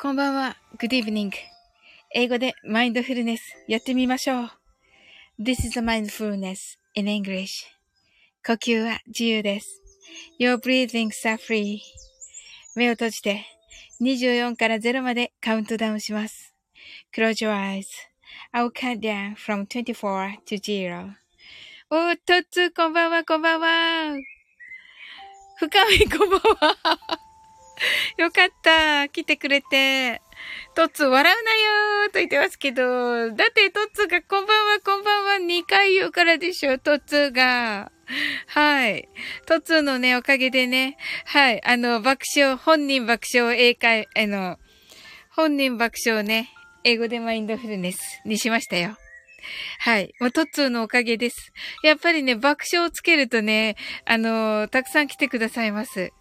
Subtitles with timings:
[0.00, 0.56] こんばんは。
[0.78, 1.32] Good evening.
[2.14, 4.50] 英語でマインドフルネスやってみましょう。
[5.40, 7.64] This is a mindfulness in English.
[8.46, 9.82] 呼吸は自由です。
[10.38, 11.80] Your breathings are free.
[12.76, 13.44] 目を閉じて
[14.00, 16.54] 24から0までカウントダウンします。
[17.12, 21.10] Close your eyes.I will count down from 24 to 0.
[21.90, 24.16] おー、とっつこんばんは、こんばんは。
[25.56, 27.27] 深み、こんばんは。
[28.16, 29.08] よかった。
[29.08, 30.20] 来てくれて。
[30.74, 37.90] トッツ笑うなよーと言ってますけど、だってトッツがこんばんはこんばんは2回言うからでしょ、トッツが。
[38.46, 39.08] はい。
[39.46, 44.58] トッツのね、おかげでね、はい、あの、爆笑、本人爆笑英会、あの、
[45.30, 46.50] 本人爆笑ね、
[46.84, 48.96] 英語でマインドフルネスにしましたよ。
[49.80, 50.14] はい。
[50.20, 51.52] もうトッツーのおかげです。
[51.82, 56.12] やっぱりね、爆笑をつけるとね、あのー、たくさん来てくださいます。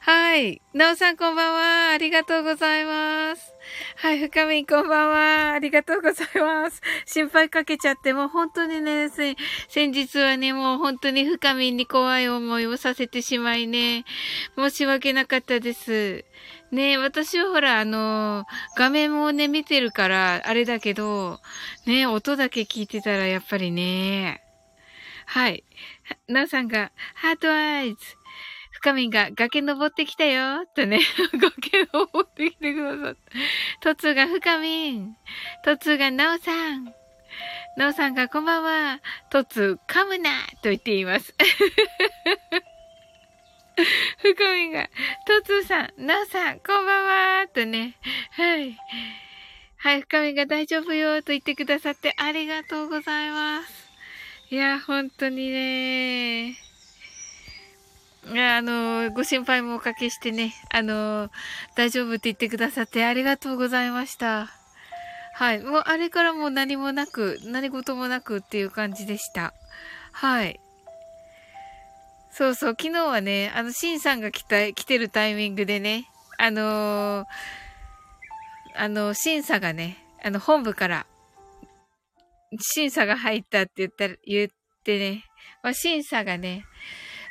[0.00, 0.60] はい。
[0.74, 1.90] なおさんこんばんは。
[1.90, 3.52] ありがとうございます。
[3.96, 4.18] はい。
[4.18, 5.52] 深みこんばんは。
[5.52, 6.80] ありがとうございます。
[7.06, 9.36] 心配かけちゃって、もう本当にね、先
[9.90, 14.04] 日はね、もう本当に深みに怖い思いをさせてしまいね、
[14.56, 16.24] 申し訳なかったです。
[16.72, 18.44] ね私はほら、あの
[18.76, 21.40] 画面もね、見てるから、あれだけど、
[21.86, 24.42] ね音だけ聞いてたらやっぱりね。
[25.26, 25.64] はい。
[26.28, 27.96] なおさんが、ハートアイズ。
[28.72, 31.00] 深みんが崖登ってきたよとね、
[31.32, 33.20] 崖登ってきてくださった。
[33.80, 35.16] トツが深みん。
[35.64, 36.84] トツがなおさん。
[37.76, 39.00] なおさんがこんばんは。
[39.30, 40.30] トツ噛むな
[40.62, 41.34] と言っています。
[44.22, 44.88] 深みが、
[45.26, 47.96] トツーさん、ナオさん、こんばんはとね。
[48.30, 48.76] はい。
[49.76, 53.86] はい、深みが大丈夫よと言ってくださってありがとうございます。
[54.50, 56.50] いや、本当にね。
[56.50, 61.30] いや、あの、ご心配もおかけしてね、あの、
[61.76, 64.48] 大丈夫って言ってくださってありがとうございました。
[65.34, 65.60] はい。
[65.62, 69.52] もう、あれからもう何もなく、何事もなくっていう感じでした。
[70.12, 70.60] はい。
[72.36, 77.26] そうそう、昨日はね、あの、シンさんが来た、来てるタイミングでね、あのー、
[78.74, 81.06] あの、審査がね、あの、本部から、
[82.60, 84.50] 審査が入ったって言ったら、言っ
[84.84, 85.24] てね、
[85.62, 86.66] まあ、審査がね、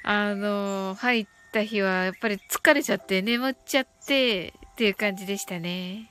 [0.01, 6.09] あのー、入った日は、やっぱり疲れちゃって、眠っちゃって、っていう感じでしたね。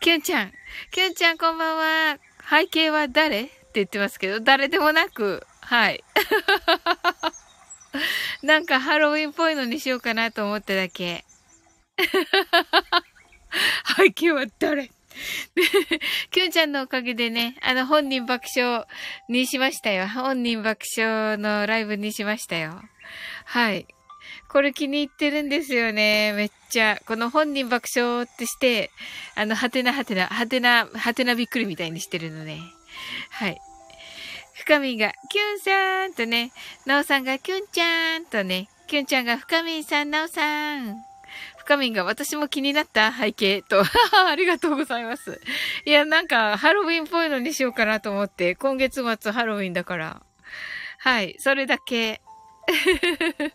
[0.00, 0.52] キュンちゃん、
[0.90, 2.18] キュンちゃんこんばんは。
[2.50, 3.44] 背景は誰？
[3.44, 6.04] って言ってますけど、誰でもなく、はい。
[8.42, 11.24] なんかハロウィンっぽいのにしようかなと思っただけ。
[13.96, 14.90] 背景は誰？
[16.32, 18.84] キュンちゃんのおかげでね、あの、本人爆笑
[19.28, 20.08] にしましたよ。
[20.08, 22.82] 本人爆笑のライブにしましたよ。
[23.44, 23.86] はい。
[24.48, 26.32] これ気に入ってるんですよね。
[26.32, 26.98] めっちゃ。
[27.06, 28.90] この本人爆笑ってして、
[29.36, 32.60] あの、はてなはてな、はてな、はてなびっくりみたいにしてるのね。
[33.30, 33.60] はい。
[34.64, 36.50] 深みが、キュンさんとね、
[36.86, 40.96] なおさんがキュンちゃんとね、キュンちゃんが深みさん、なおさん。
[41.58, 43.82] 深みが私も気になった背景と。
[44.26, 45.38] ありがとうございます。
[45.84, 50.22] いや、なんか、ハロウィンっぽいのにしようかなと思って、今月末ハロウィンだから。
[50.98, 52.22] はい、それだけ。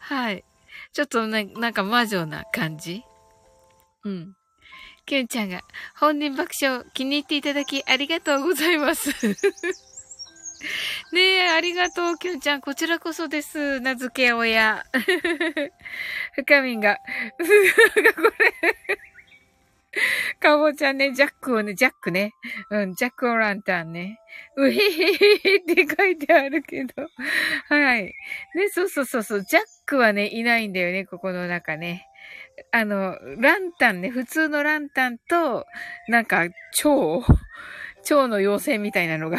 [0.00, 0.44] はい。
[0.92, 3.04] ちょっとね、なんか魔女な感じ
[4.02, 4.34] うん。
[5.10, 5.62] キュンちゃんが、
[5.98, 9.10] 本人爆笑気に入っていただきありがとうございます。
[11.12, 12.60] ねえ、ありがとう、キュンちゃん。
[12.60, 13.80] こちらこそです。
[13.80, 14.84] 名付け親。
[16.36, 17.02] 深みんが、こ
[18.38, 18.70] れ
[20.38, 22.30] かぼちゃね、ジャックをね、ジャックね。
[22.70, 24.20] うん、ジャックオランタンね。
[24.56, 27.08] うへへへって書いてあるけど。
[27.68, 28.04] はい。
[28.04, 28.14] ね、
[28.72, 29.44] そうそうそうそう。
[29.44, 32.06] ジャックはね、いないんだよね、ここの中ね。
[32.72, 35.66] あの、ランタンね、普通のランタンと、
[36.08, 37.22] なんか、蝶
[38.02, 39.38] 蝶の妖精みたいなのが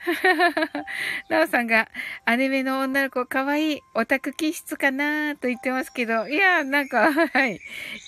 [1.28, 1.88] なおさんが、
[2.24, 7.60] アニメの女の子かわいい、オタク気質かなと言ってますけど、いや、なんか、はい、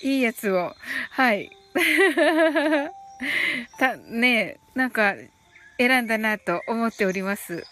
[0.03, 0.75] いいやつを、
[1.11, 1.51] はい。
[3.79, 5.15] た、ねなんか、
[5.79, 7.65] 選んだなと思っております。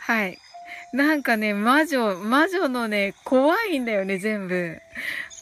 [0.00, 0.38] はい。
[0.96, 4.78] なんかね、魔女、魔女のね、怖いんだよね、全部。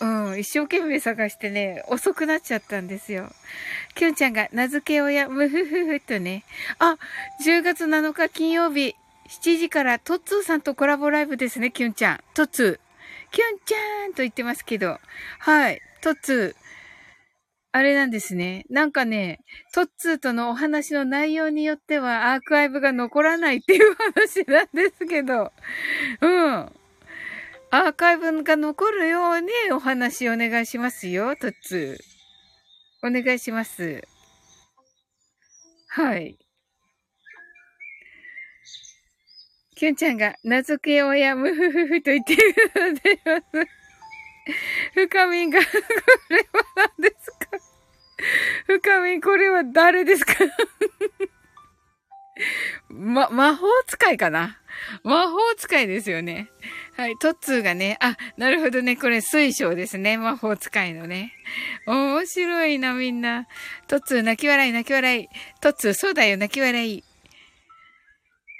[0.00, 3.30] うん、一生懸命探してね、遅くなっちゃったんですよ。
[3.94, 6.42] きゅんちゃんが名付け親、むふふふとね。
[6.80, 6.98] あ、
[7.46, 8.96] 10月7日金曜日、
[9.28, 12.20] 7時からトッツーさんとコラボライブですね、きゅんちゃん。
[12.34, 13.32] トッツー。
[13.32, 14.98] きゅんちゃんと言ってますけど。
[15.38, 16.63] はい、トッツー。
[17.76, 18.66] あれなんですね。
[18.70, 19.40] なんかね、
[19.72, 25.52] トッツーとのお話の内容によってはアーカイブが残らないっていう話なんですけど。
[26.20, 26.52] うん。
[26.52, 33.08] アーカイブが残るようにお話お願いしますよ、トッツー。
[33.08, 34.04] お願いします。
[35.88, 36.38] はい。
[39.74, 42.44] きゅんちゃんが、名付け親、ムフフフと言っている
[42.76, 43.83] ので。
[44.94, 45.66] 深みんが、こ
[46.30, 46.44] れは
[46.98, 47.36] 何ですか？
[48.66, 50.34] 深みん、これは誰ですか？
[52.88, 54.58] ま、魔法使いかな？
[55.04, 56.50] 魔法使いですよね。
[56.96, 57.16] はい。
[57.18, 58.96] トッツーがね、あ、なるほどね。
[58.96, 60.18] これ水晶ですね。
[60.18, 61.32] 魔法使いのね。
[61.86, 63.46] 面白いな、みんな。
[63.86, 65.28] トッツー泣き笑い、泣き笑い。
[65.60, 67.04] トッツー、そうだよ、泣き笑い。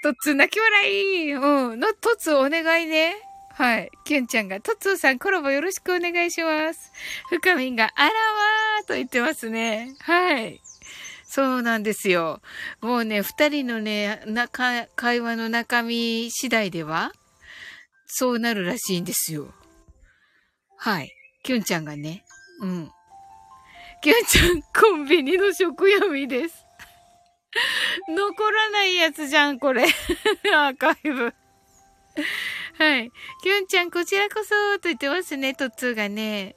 [0.03, 1.33] トッツー、泣き笑い。
[1.33, 1.79] うん。
[1.79, 3.15] の、トッツーお願いね。
[3.57, 3.91] はい。
[4.03, 6.91] キュンちゃんが、トッツーさんコラボよろしくお願いします。
[7.29, 9.95] 深みんが、あらわーと言ってますね。
[10.01, 10.59] はい。
[11.23, 12.41] そうなんですよ。
[12.81, 17.13] もうね、二人のね、なか、会話の中身次第では、
[18.07, 19.53] そうなるらしいんですよ。
[20.75, 21.13] はい。
[21.43, 22.25] キュンちゃんがね。
[22.61, 22.91] うん。
[24.01, 26.65] キュンちゃん、コンビニの食闇です。
[28.09, 29.85] 残らないやつじゃん、これ。
[30.53, 31.33] アーカイブ。
[32.77, 33.11] はい。
[33.41, 34.49] キュンちゃん、こちらこそ、
[34.79, 36.55] と言ってますね、トッツーがね。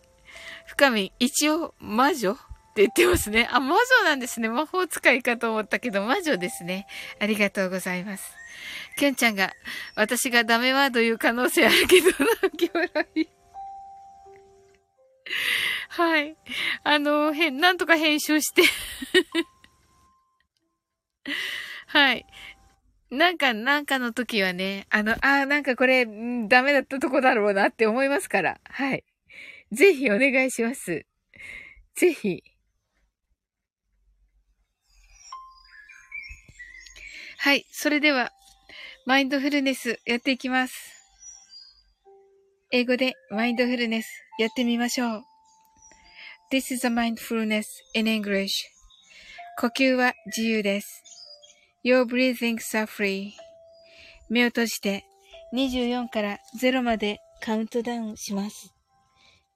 [0.66, 2.36] 深み、一応、魔女っ
[2.74, 3.48] て言ってますね。
[3.52, 4.48] あ、魔女なんですね。
[4.48, 6.86] 魔法使いかと思ったけど、魔女ですね。
[7.20, 8.34] ありがとうございます。
[8.96, 9.52] きゅんちゃんが、
[9.94, 12.08] 私がダメワード言う可能性あるけど、
[12.42, 13.28] 泣き笑い。
[15.88, 16.36] はい。
[16.82, 18.62] あの、へん、なんとか編集して
[21.86, 22.26] はい。
[23.10, 28.60] なんか、なんかの時はね、あの、ああなんかこれ、ダメだったとこだろうなって思いますから。
[28.64, 29.04] はい。
[29.72, 31.06] ぜひお願いします。
[31.94, 32.42] ぜひ。
[37.38, 37.64] はい。
[37.70, 38.32] それでは、
[39.06, 40.98] マインドフルネスやっていきます。
[42.70, 44.08] 英語でマインドフルネス
[44.38, 45.22] やってみましょう。
[46.52, 47.64] This is a mindfulness
[47.94, 48.64] in English.
[49.58, 51.07] 呼吸は自由です。
[51.88, 53.32] Your breathings are free.
[54.28, 55.06] 目を閉じて
[55.54, 58.74] 24から0までカウントダウンします。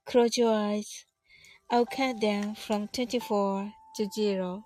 [0.07, 0.85] Close your eyes.
[1.71, 3.69] I'll count down from 24
[3.99, 4.63] to 0.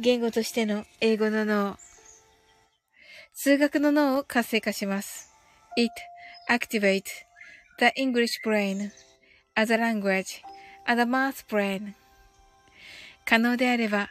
[0.00, 1.76] 言語としての英語の脳。
[3.32, 5.30] 数学の脳を活性化します。
[5.76, 5.92] It
[6.50, 7.04] activates
[7.78, 8.90] the English brain
[9.54, 10.42] as a language
[10.84, 11.94] and a math brain.
[13.24, 14.10] 可能であれば、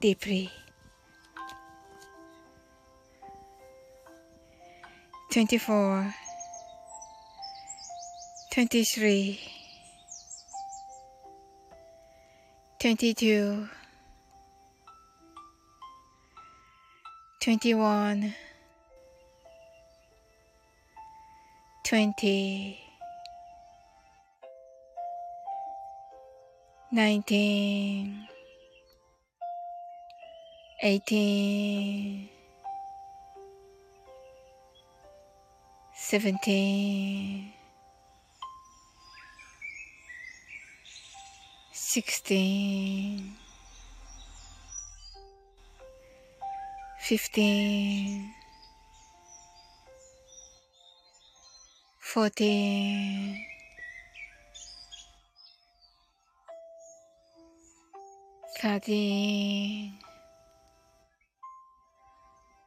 [0.00, 0.50] deeply.
[5.36, 6.14] 24
[8.54, 9.38] 23
[12.80, 13.68] 22
[17.40, 18.34] 21
[21.84, 22.78] 20
[26.92, 28.28] 19
[30.82, 32.28] eighteen,
[35.94, 37.52] seventeen,
[41.72, 43.32] sixteen,
[47.00, 48.32] fifteen,
[52.00, 53.42] fourteen.
[58.58, 59.92] Thirteen,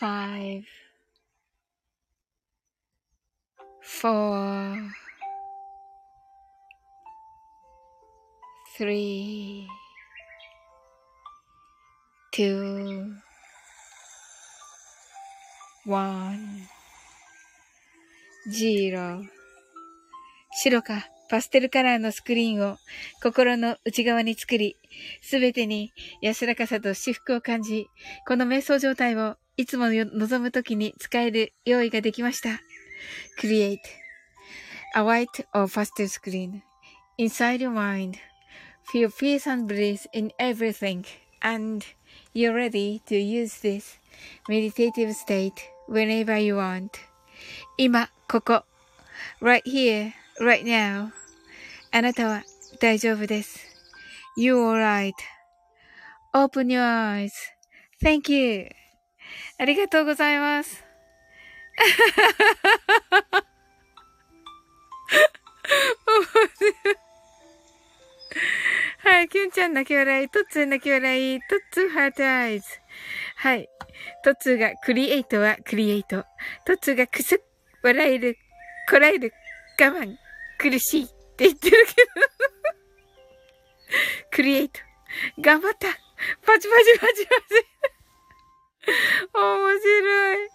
[0.00, 0.64] five,
[3.80, 4.90] four,
[8.76, 9.66] three,
[12.32, 13.14] two,
[15.86, 16.66] one,
[18.50, 19.22] zero.
[20.62, 22.76] 白かパステルカラーのスクリーンを
[23.22, 24.76] 心の内側に作り、
[25.22, 27.86] すべてに安らかさと至福を感じ、
[28.26, 32.61] この瞑想状態をいつも望むときに使える用意ができました。
[33.39, 33.77] Create
[34.95, 36.61] a white or pastel screen
[37.17, 38.17] inside your mind.
[38.91, 41.03] Feel peace and bliss in everything
[41.41, 41.85] and
[42.33, 43.99] you're ready to use this
[44.47, 45.53] meditative state
[45.87, 46.89] whenever you want.
[47.77, 48.63] 今、ここ。
[49.41, 51.11] right here, right now.
[51.91, 52.43] あなたは
[52.79, 53.59] 大丈夫です。
[54.37, 54.55] You're
[56.33, 58.69] alright.Open your eyes.Thank you.
[59.58, 60.84] ありがとうございます。
[68.98, 72.66] はい、キュンちゃん泣き笑い、トッツー泣き笑い、トッツーハートアイズ。
[73.36, 73.68] はい。
[74.24, 76.24] トッツーがクリエイトはクリエイト。
[76.66, 77.38] トッツーがクスッ、
[77.82, 78.38] 笑える、
[78.90, 79.32] こらえる、
[79.80, 80.16] 我慢、
[80.58, 82.10] 苦しいって言ってるけど
[84.30, 84.80] クリエイト。
[85.40, 85.88] 頑張った
[86.44, 87.66] パチパチパチパチ
[89.34, 90.50] 面白い。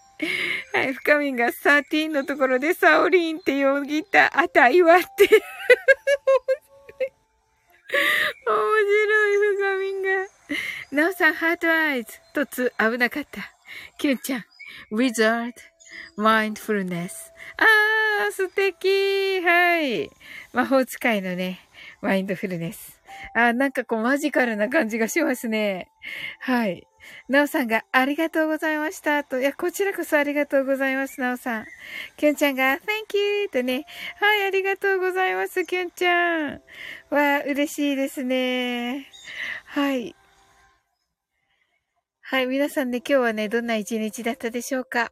[0.73, 5.29] はい、深みが13のところでサオリンってよぎった値はって
[8.45, 8.55] 面
[8.85, 11.03] 白い、深みが。
[11.03, 12.09] なおさん、ハートアイズ。
[12.33, 13.53] とつ、危なかった。
[13.97, 14.43] キュンちゃん、
[14.91, 15.51] ウィザー
[16.15, 17.33] ド、マインドフルネス。
[17.57, 20.09] あー、素敵はい。
[20.53, 21.59] 魔法使いのね、
[22.01, 23.01] マインドフルネス。
[23.33, 25.89] あー、なんかこうマジカルな感じがしますね。
[26.39, 26.88] はい。
[27.27, 29.39] なおさんがありがとうございましたと。
[29.39, 31.65] いや、こちらこそありがとうございます、なおさん。
[32.17, 33.49] きゅんちゃんが Thank you!
[33.49, 33.85] とね。
[34.19, 36.61] はい、ありがとうございます、きゅんちゃん。
[37.09, 39.07] わあ嬉しいですね。
[39.65, 40.15] はい。
[42.21, 45.11] はい、皆さんね、今日はね、どんな一日だったでしょうか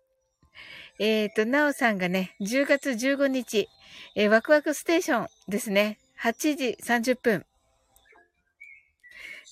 [1.00, 3.68] えっ、ー、と、なおさんがね、10月15日、
[4.16, 6.00] えー、ワクワクステーションですね。
[6.22, 7.46] 8時30分。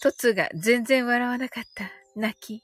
[0.02, 2.05] トツが全然笑わなかった。
[2.16, 2.64] 泣き。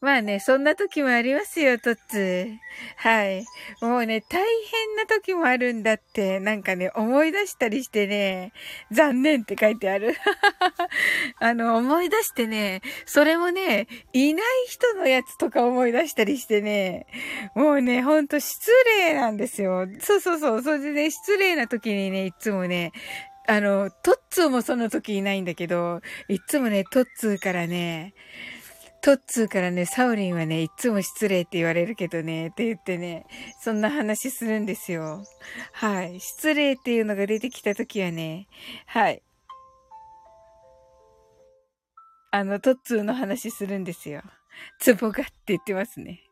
[0.00, 2.48] まあね、そんな時もありますよ、トッツ
[2.96, 3.44] はい。
[3.80, 8.52] もうね、大変な時もあるんだって、なんかね、思い出したりしてね、
[8.90, 10.14] 残念って書いてある。
[11.40, 17.06] あの、思い出してね、それもね、いない人のやつとか思い出したりしてね、
[17.54, 19.86] もうね、ほんと失礼なんですよ。
[20.00, 20.62] そうそうそう。
[20.62, 22.92] それでね、失礼な時にね、いつもね、
[23.48, 28.14] あの、トッツーもその時いないんだけど、いつもね、トッツーからね、
[29.02, 33.26] トッツーからね、サウリンはね、いつも失礼って言われるけどね、って言ってね、
[33.60, 35.24] そんな話するんですよ。
[35.72, 36.20] はい。
[36.20, 38.48] 失礼っていうのが出てきたときはね、
[38.86, 39.22] はい。
[42.32, 44.22] あの、トッツーの話するんですよ。
[44.80, 46.22] ツボがって言ってますね。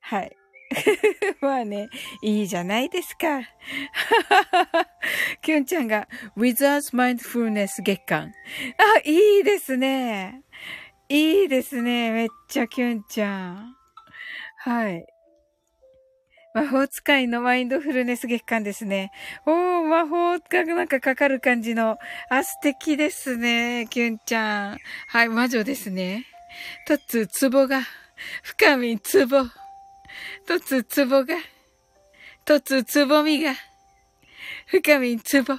[0.00, 0.36] はい。
[1.40, 1.88] まあね、
[2.22, 3.42] いいじゃないですか。
[5.42, 8.32] キュンちゃんが、Wizards Mindfulness 月間。
[8.78, 10.42] あ、いいですね。
[11.14, 12.10] いいですね。
[12.10, 13.76] めっちゃキュンちゃん。
[14.58, 15.06] はい。
[16.54, 19.12] 魔法使いのマインドフルネス月間ですね。
[19.46, 21.98] おー、魔法がなんかかかる感じの。
[22.30, 23.86] あ、素敵ですね。
[23.90, 24.78] キュンちゃん。
[25.06, 26.26] はい、魔女ですね。
[26.88, 27.82] とつ、つぼが。
[28.42, 29.44] 深み、つぼ。
[30.48, 31.36] とつ、つぼが。
[32.44, 33.54] とつ、つぼみが。
[34.66, 35.54] 深み、つぼ。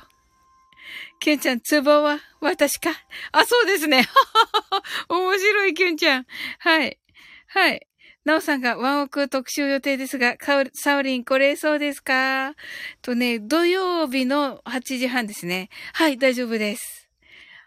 [1.25, 2.91] キュンちゃん、ツボは私か？
[3.31, 4.05] あ、そうですね。
[5.09, 6.25] 面白い、キュンちゃん。
[6.59, 6.99] はい。
[7.47, 7.87] はい。
[8.25, 10.35] なおさんがワンオク特集予定ですが、
[10.73, 12.53] サウリン来れそうですか？
[13.01, 15.69] とね、土曜日の8時半ですね。
[15.93, 17.09] はい、大丈夫です。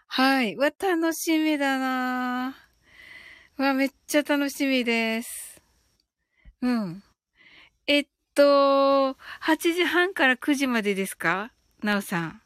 [0.07, 0.55] はい。
[0.55, 2.55] わ、楽しみだな
[3.57, 5.61] わ、めっちゃ楽しみです。
[6.61, 7.03] うん。
[7.87, 11.51] えっと、8時半から9時までですか？
[11.83, 12.41] なおさん。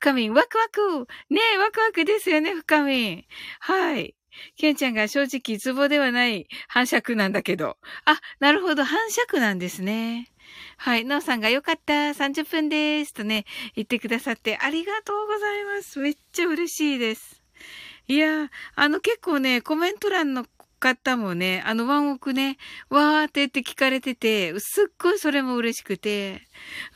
[0.00, 3.24] 深みん、ワクワクねえ、ワクワクですよね、深みん。
[3.58, 4.14] はい。
[4.56, 7.76] ケンちゃんが正直ツボではない反射区なんだけど。
[8.04, 10.30] あ、なるほど、反射区なんですね。
[10.76, 11.04] はい。
[11.04, 13.12] なおさんがよかった、30分です。
[13.12, 15.98] とね、言ってくださってありがとうございます。
[15.98, 17.42] めっちゃ嬉しいです。
[18.06, 20.46] いやあの結構ね、コメント欄の
[20.78, 22.56] 方もね、あのワンオクね、
[22.90, 26.42] わーってって聞かれてて、すっごいそれも嬉しくて、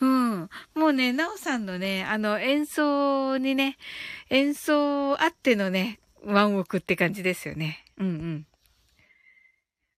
[0.01, 0.49] うん。
[0.75, 3.77] もうね、なおさんのね、あの演奏にね、
[4.31, 7.85] 演奏あってのね、ワンオクって感じですよね。
[7.99, 8.47] うんうん。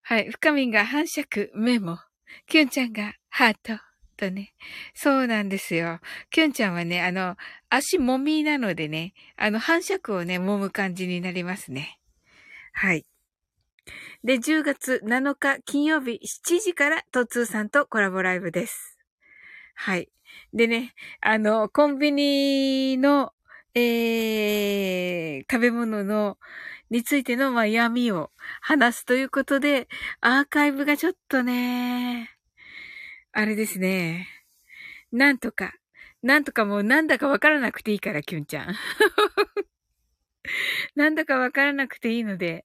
[0.02, 0.30] はい。
[0.30, 1.98] 深みが反射区メモ。
[2.46, 3.80] キュンちゃんがハート。
[4.16, 4.54] とね。
[4.94, 6.00] そうなんですよ。
[6.30, 7.36] キュンちゃんはね、あの、
[7.68, 11.98] 足もみなのでね、あの、反射区をね、揉む感じになりますね。
[12.72, 13.04] はい。
[14.22, 18.98] で、10月7日金曜日7時からトツーさんとコラボライブです。
[19.74, 20.10] はい。
[20.52, 23.32] でね、あの、コンビニの、
[23.74, 26.38] えー、食べ物の、
[26.90, 29.88] についての、まあ、闇を話すということで、
[30.20, 32.30] アーカイブがちょっとね、
[33.32, 34.28] あれですね。
[35.10, 35.72] なんとか、
[36.22, 38.74] なんとかもうなんだかわからなくていいから、キュンちゃん。
[40.94, 42.64] なんだかわからなくていいので、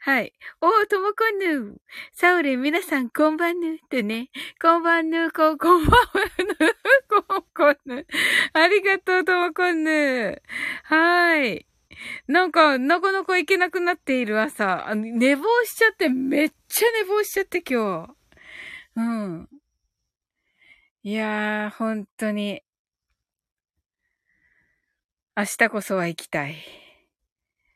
[0.00, 0.32] はい。
[0.60, 1.80] おー、ともこんぬ。
[2.12, 3.78] サウレン、皆さん、こんばんぬ。
[3.90, 4.30] とね。
[4.60, 6.06] こんばんぬ、こ、こんばんは
[6.38, 6.76] ぬ。
[7.08, 8.06] こんこんぬ。
[8.52, 10.42] ありがとう、ともこんぬ。
[10.84, 11.66] はーい。
[12.26, 18.20] なんか、なかなか行けなくなっている朝、寝坊しちゃって、めっちゃ寝坊しちゃって今日。
[18.96, 19.48] うん。
[21.02, 22.62] いやー、本当に。
[25.36, 26.56] 明日こそは行きたい。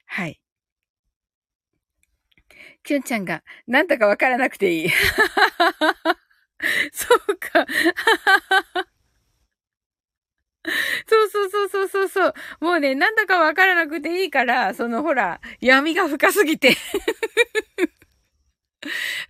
[0.07, 0.44] はい。
[2.85, 4.91] きゅんちゃんが、なんだかわからなくていい。
[6.93, 7.67] そうか。
[11.07, 12.35] そうそうそうそうそうそう。
[12.61, 16.77] もうね、なんだかわからなくていいから、そのほら、闇が深すぎて。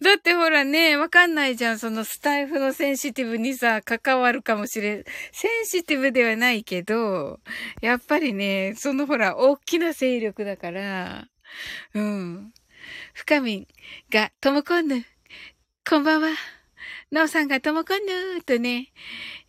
[0.01, 1.79] だってほらね、わかんないじゃん。
[1.79, 5.05] そのスタイフのセンシティブにさ、関わるかもしれん。
[5.33, 7.41] センシティブではないけど、
[7.81, 11.27] やっぱりね、そのほら、大きな勢力だから、
[11.95, 12.53] うん。
[13.15, 13.67] 深みん
[14.11, 15.05] が、ともこんぬ、
[15.89, 16.31] こんばんは。
[17.13, 18.93] なおさんがともこんぬとね、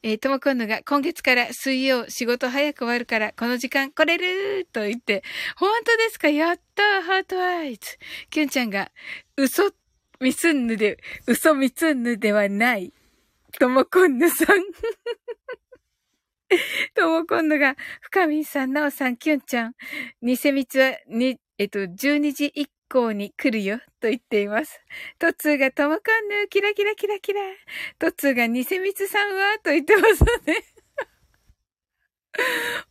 [0.04, 5.23] えー、ともこんぬが今月から水曜仕事早く終わるからこの時間来れると言って、
[5.58, 6.30] 本当ですか？
[6.30, 7.97] やったハートアイズ。
[8.30, 8.91] きゅんちゃんが、
[9.36, 9.71] 嘘
[10.21, 12.93] みすんぬで、嘘みつんぬではない。
[13.60, 14.47] ともこんぬさん。
[16.93, 19.73] ともこんぬが、深みんさん、なおさん、きゅんちゃん。
[20.21, 24.82] 偽密は、に、えっと、12時以校に来るよ、と言っています。
[25.19, 27.41] トツーがともかんぬ、キラキラキラキラ。
[28.00, 30.63] トツーがニセミツさんは、と言ってますね。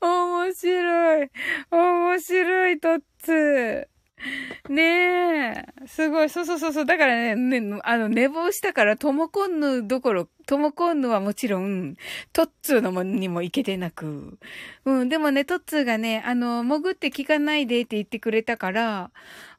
[0.01, 1.31] 面白い。
[1.71, 3.94] 面白い、トッツー。
[4.69, 5.87] ねえ。
[5.87, 6.31] すごい。
[6.31, 6.87] そうそうそうそう。
[6.87, 11.97] だからね、ね、あの、寝坊したから、トモコンヌどころ、トモコンヌはもちろん、
[12.33, 14.39] トッツーのもにも行けてなく。
[14.85, 15.09] うん。
[15.09, 19.11] でもね、トッツーがね、あの、潜って聞かないでって言ってくれたから、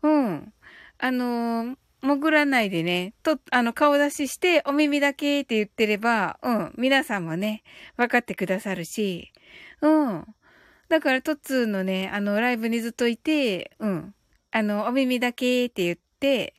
[0.01, 0.54] うん。
[0.97, 6.73] あの、潜らないでね、と、あの、顔出しして、お耳だけって言ってれば、うん。
[6.78, 7.63] 皆さんもね、
[7.97, 9.32] 分かってくださるし、
[9.82, 10.25] うん。
[10.89, 14.14] だから、トッツーのね、あの、ライブにずっといて、うん。
[14.56, 16.54] あの、お耳だけって言って、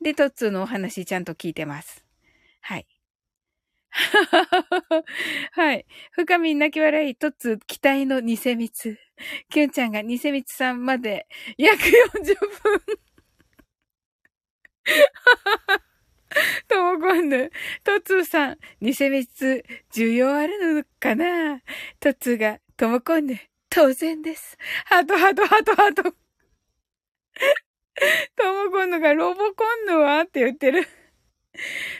[0.00, 2.02] で、トッツーのお話ちゃんと聞いてます。
[2.62, 2.86] はい。
[5.52, 5.84] はい。
[6.12, 8.98] 深み泣き笑い、トッツー期待の偽蜜。
[9.50, 11.26] キュンちゃんが偽蜜さんまで
[11.58, 12.82] 約40分。
[16.68, 17.50] ともこんぬ。
[17.84, 19.62] トツーさん、偽蜜、
[19.94, 21.60] 需要あるのかな？
[22.00, 23.38] トツーが、ともこんぬ、
[23.68, 24.56] 当然です。
[24.86, 26.21] ハトハトハトハト。
[28.36, 30.22] ともこんぬがロボコンヌは？
[30.22, 30.86] って言ってる。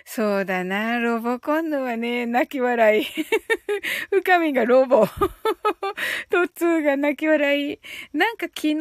[0.05, 3.07] そうだな、ロボコンヌはね、泣き笑い。
[4.11, 5.07] 深みがロボ。
[6.31, 7.81] トツーが泣き笑い。
[8.13, 8.77] なんか昨日、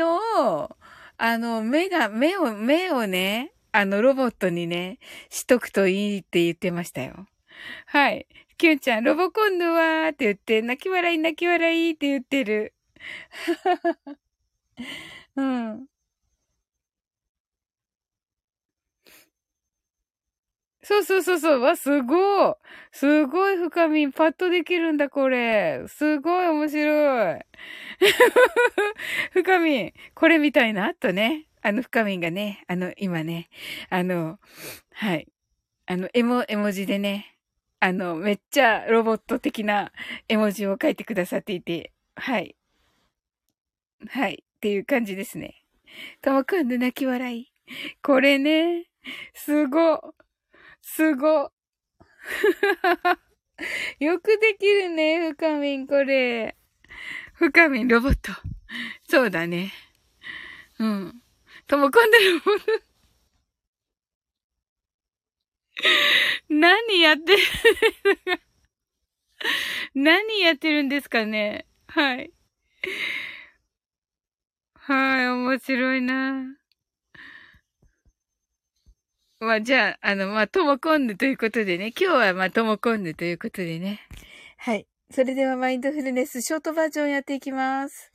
[1.17, 7.27] あの、目が、目を、目をね、あの、ロボットにね、しとくといいって言ってましたよ。
[7.85, 8.27] はい。
[8.57, 10.09] キュンちゃん、ロボコンヌは？
[10.09, 12.73] って言って、泣き笑い泣き笑いって言ってる。
[15.35, 15.90] うん。
[20.91, 21.61] そうそうそうそう。
[21.61, 22.55] わ、すごい。
[22.91, 25.85] すごい深み、パッとできるんだ、これ。
[25.87, 27.39] すごい面白い。
[29.31, 31.47] 深み、これみたいな、とね。
[31.61, 33.47] あの、深みがね、あの、今ね、
[33.89, 34.37] あの、
[34.93, 35.27] はい。
[35.85, 37.37] あの、絵も、絵文字でね、
[37.79, 39.93] あの、めっちゃロボット的な
[40.27, 42.57] 絵文字を書いてくださっていて、はい。
[44.09, 44.43] はい。
[44.43, 45.63] っていう感じですね。
[46.21, 47.53] ともくんの泣き笑い。
[48.03, 48.87] これね、
[49.33, 50.13] すご。
[50.81, 51.51] すご。
[53.99, 56.55] よくできるね、ふかみん、これ。
[57.33, 58.31] ふかみん、ロボット。
[59.07, 59.73] そうだね。
[60.79, 61.21] うん。
[61.67, 62.65] ともこんでロボット。
[66.49, 67.41] 何やってる
[69.95, 72.31] 何やってるんですかねはい。
[74.73, 76.60] はい、面白いな。
[79.41, 81.91] まあ、じゃあ、あの、まあ、ともこんぬということでね。
[81.99, 83.99] 今日はまあ、ともこんぬということでね。
[84.57, 84.85] はい。
[85.09, 88.11] それでは、マインドフルネスショートバージョンやっていきます。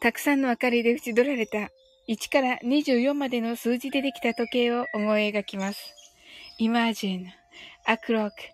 [0.00, 1.70] たくさんの明かりで縁取られた
[2.08, 5.80] 1から24までの数字でできた時計を思い描きます。
[6.60, 7.24] Imagine
[7.86, 8.53] a clock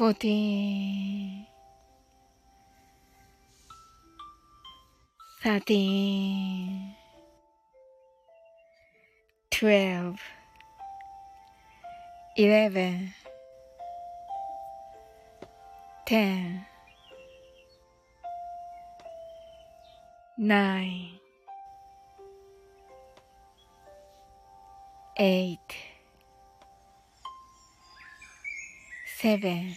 [0.00, 1.46] Fourteen,
[5.42, 6.94] thirteen,
[9.50, 10.18] twelve,
[12.34, 13.12] eleven,
[16.06, 16.64] ten,
[20.38, 21.10] nine,
[25.18, 25.58] eight,
[29.20, 29.76] seven,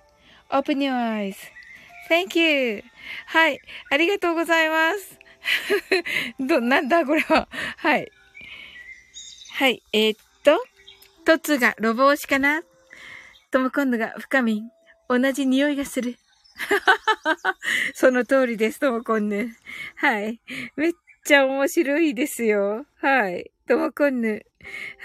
[0.51, 1.35] Open your eyes.
[2.09, 2.83] Thank you.
[3.27, 3.59] はい。
[3.89, 5.17] ありがとうございます。
[6.39, 7.47] ど、なんだこれは。
[7.77, 8.11] はい。
[9.53, 9.81] はい。
[9.93, 10.61] えー、っと、
[11.23, 12.63] トツがロボ押しかな？
[13.49, 14.63] とも今度が深み。
[15.07, 16.17] 同じ匂いがする。
[17.93, 19.55] その通りです、ともこんぬ。
[19.95, 20.39] はい。
[20.75, 22.85] めっちゃ面白いですよ。
[22.97, 23.51] はい。
[23.71, 24.45] ともこんぬ。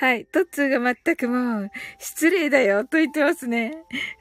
[0.01, 0.25] はい。
[0.25, 3.75] トッツーが全くもう、失礼だよ、と言ってますね。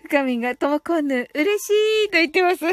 [0.03, 1.69] 深みが、ともこんぬ、嬉し
[2.05, 2.59] い、と言ってます。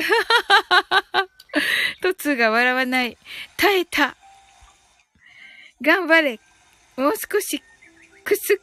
[2.03, 3.17] トッツーが笑わない。
[3.57, 4.15] 耐えた。
[5.81, 6.41] 頑張れ。
[6.99, 7.63] もう少し、
[8.23, 8.63] くすっと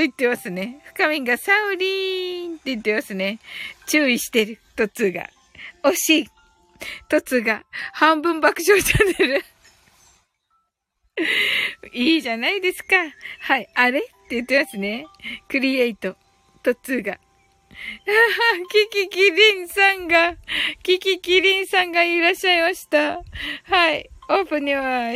[0.00, 0.82] 言ってますね。
[0.86, 3.38] 深みがサウリーンって言ってますね。
[3.86, 5.30] 注意してる、トツーが。
[5.84, 6.28] 惜しい。
[7.08, 9.44] トツーが半分爆笑チャンネル。
[11.92, 12.96] いいじゃないですか。
[13.40, 13.68] はい。
[13.74, 15.06] あれって言ってますね。
[15.48, 16.16] クリエイト。
[16.62, 17.18] トツーが。
[18.70, 20.36] キキキリンさんが、
[20.82, 23.22] キキキリンさんがいらっしゃいました。
[23.64, 24.10] はい。
[24.28, 25.12] オープンには、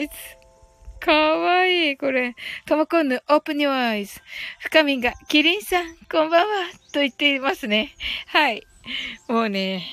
[1.01, 2.35] かわいい、これ。
[2.66, 4.21] ともこんぬ、オープニュアイズ。
[4.61, 7.95] 深みが、キリンさん、こんばんは、と言っていますね。
[8.27, 8.66] はい。
[9.29, 9.87] もうね。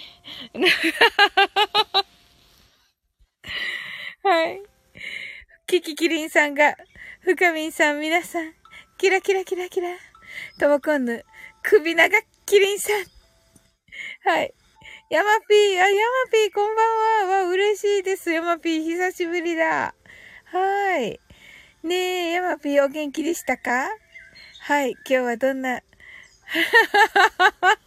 [4.23, 4.72] はい。
[5.73, 6.75] キキキリンさんが、
[7.21, 8.53] 深みんさん、皆さん、
[8.99, 9.87] キラキラキラキラ。
[10.59, 11.25] ともこんぬ、
[11.63, 14.29] 首長キリンさん。
[14.29, 14.53] はい。
[15.09, 17.37] ヤマピー、あ、ヤマピー、こんばんは。
[17.45, 18.29] わ、嬉しいです。
[18.29, 19.95] ヤマピー、久しぶりだ。
[20.45, 21.19] はい。
[21.81, 23.89] ねえ、ヤマピーお元気でしたか？
[24.59, 25.81] はい、今日はどんな、はは
[27.39, 27.77] はは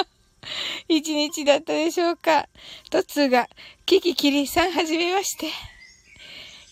[0.00, 0.06] は
[0.88, 2.48] 一日だったでしょうか？
[2.90, 3.48] トツーが、
[3.86, 5.48] キキキリンさんはじめまして。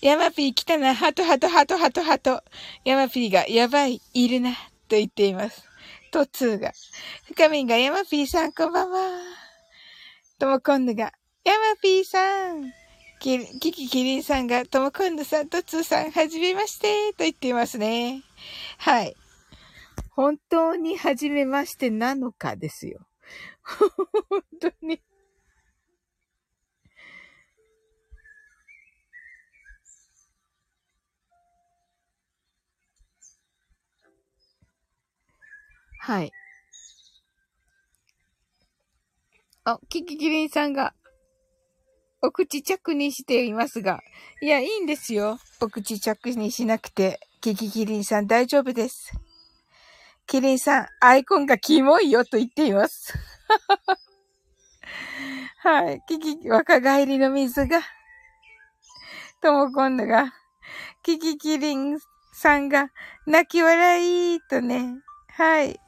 [0.00, 2.42] ヤマピー来たな、ハトハトハトハトハト。
[2.84, 4.52] ヤマピーが、やばい、いるな、
[4.88, 5.62] と言っています。
[6.10, 6.72] トツーが、
[7.26, 9.20] 深みが、ヤマピーさんこんばんは。
[10.38, 11.12] ともこんぬが、
[11.44, 12.72] ヤマピーさん。
[13.20, 18.22] キキキリンさんが、ともこんぬさん、トツーさん、はじめまして、と言っていますね。
[18.78, 19.14] はい。
[20.10, 23.00] 本当にはじめましてなのかですよ。
[24.28, 25.00] 本当に。
[36.02, 36.32] はい。
[39.64, 40.94] あ、キキキリンさんが、
[42.22, 44.00] お口着にしていますが。
[44.42, 45.38] いや、いいんですよ。
[45.60, 47.20] お口着にしなくて。
[47.40, 49.12] キキキリンさん大丈夫です。
[50.30, 53.18] キリンさん、アイコンがキモいよと言っています。
[55.58, 56.00] はい。
[56.06, 57.80] キキ、若返りの水が、
[59.40, 60.32] とも今度が、
[61.02, 61.98] キキキリン
[62.32, 62.92] さんが、
[63.26, 65.80] 泣き笑いとね、はい。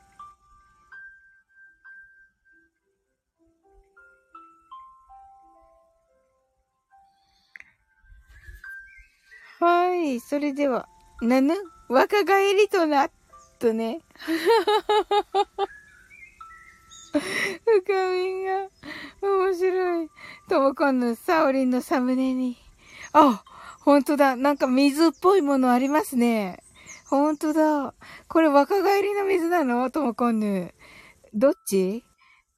[9.61, 10.19] はい。
[10.19, 10.89] それでは、
[11.21, 11.55] なぬ
[11.89, 13.09] 若返りとな、
[13.63, 14.01] とね。
[17.13, 17.21] 深
[18.13, 18.69] みが、
[19.23, 20.09] 面白い。
[20.49, 22.57] ともこんのサオリンのサムネに。
[23.13, 23.45] あ、
[23.85, 24.35] ほんとだ。
[24.35, 26.59] なんか水っぽいものありますね。
[27.09, 27.95] ほんとだ。
[28.27, 29.89] これ若返りの水なの？
[29.93, 30.75] ともこんぬ。
[31.33, 32.05] どっち？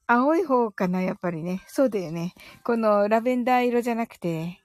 [0.07, 1.61] 青い方かなやっぱりね。
[1.67, 2.33] そうだよね。
[2.63, 4.59] このラベンダー色じゃなくて。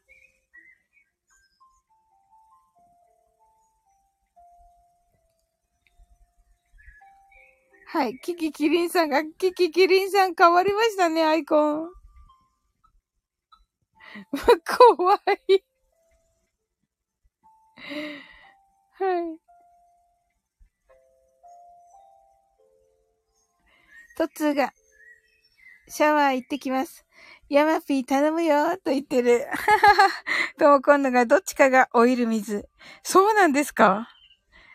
[7.92, 8.20] はい。
[8.20, 11.90] キキキリンさんが、キキキリンさん変わりましたね、アイコン。
[14.96, 15.14] 怖
[15.48, 15.64] い。
[18.92, 19.40] はい。
[24.16, 24.72] トツが、
[25.88, 27.04] シャワー行ってきます。
[27.48, 29.48] ヤマピー頼むよと言ってる。
[30.60, 32.68] とも今度がどっちかがオイル水。
[33.02, 34.08] そうなんですか？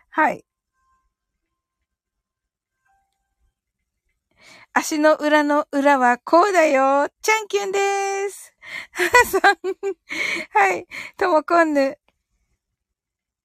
[0.10, 0.44] はい。
[4.78, 7.08] 足の裏の裏はこうだよ。
[7.22, 8.54] チャンキュンです。
[9.32, 9.58] さん。
[10.52, 10.86] はい。
[11.16, 11.98] ともこんぬ。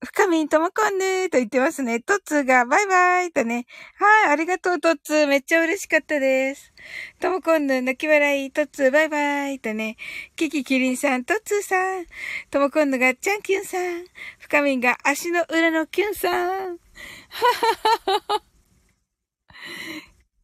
[0.04, 2.00] 深みんともこんぬと言ってますね。
[2.00, 3.66] トッツーがバイバイとね。
[3.94, 4.30] はい。
[4.32, 5.26] ありがとう、トッツー。
[5.28, 6.72] めっちゃ嬉しかったです。
[7.20, 9.98] ともこんぬ、泣き笑い、トッツーバイバイとね。
[10.34, 12.06] キキキリンさん、トッツーさん。
[12.50, 14.04] ともこんぬがチャンキュンさん。
[14.40, 16.34] 深みんが足の裏のキュンさん。
[16.34, 18.42] はははは。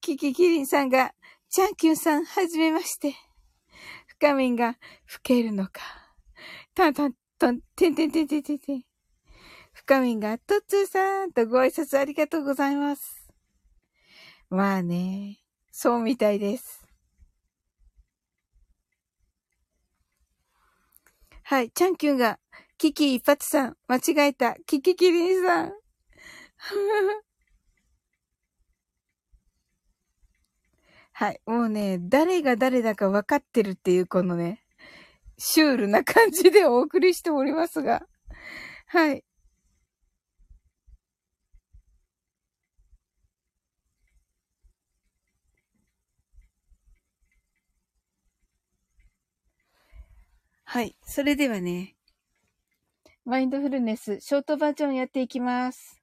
[0.07, 1.12] キキキリンさんが、
[1.49, 3.16] チャンキュンさん、はじめまして。
[4.07, 5.81] 深みんが、吹けるのか。
[6.77, 8.83] タンタンタン、てんてんてんてんてんてん。
[9.73, 13.29] 深みんが、トッツーさんとご挨拶ありがとうございます。
[14.49, 15.40] まあね、
[15.73, 16.87] そうみたいです。
[21.42, 22.38] はい、チャンキュンが、
[22.79, 25.73] キキ一発さん、間違えた、キキキリンさん。
[31.18, 31.40] はい。
[31.46, 34.61] もうね、誰が誰だか分かってるっていうこのね、
[35.38, 38.07] シュールな感じでお送りしておりますが。
[38.88, 39.24] はい。
[50.64, 50.94] はい。
[51.00, 51.96] それではね、
[53.24, 56.02] マインドフルネス、ショートバージョンやっていきます。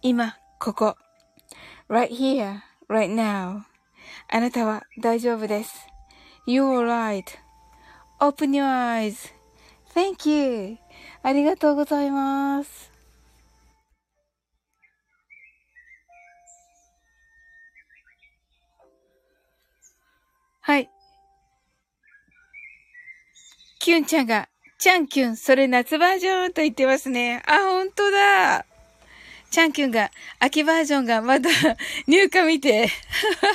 [0.00, 0.96] 今、ここ。
[1.88, 3.62] right here, right now.
[4.28, 5.86] あなたは大丈夫です。
[6.46, 6.86] You're
[8.20, 8.64] right.Open your
[9.94, 10.78] eyes.Thank you.
[11.22, 12.92] ありがとうございます。
[20.60, 20.90] はい。
[23.80, 27.42] キュンちゃんが、ちゃんキュン、それ夏バージョンと言ってますね。
[27.46, 28.66] あ、ほんとだ。
[29.50, 31.48] ちゃんキュンが、秋バージョンがまだ
[32.06, 32.88] 入荷見て。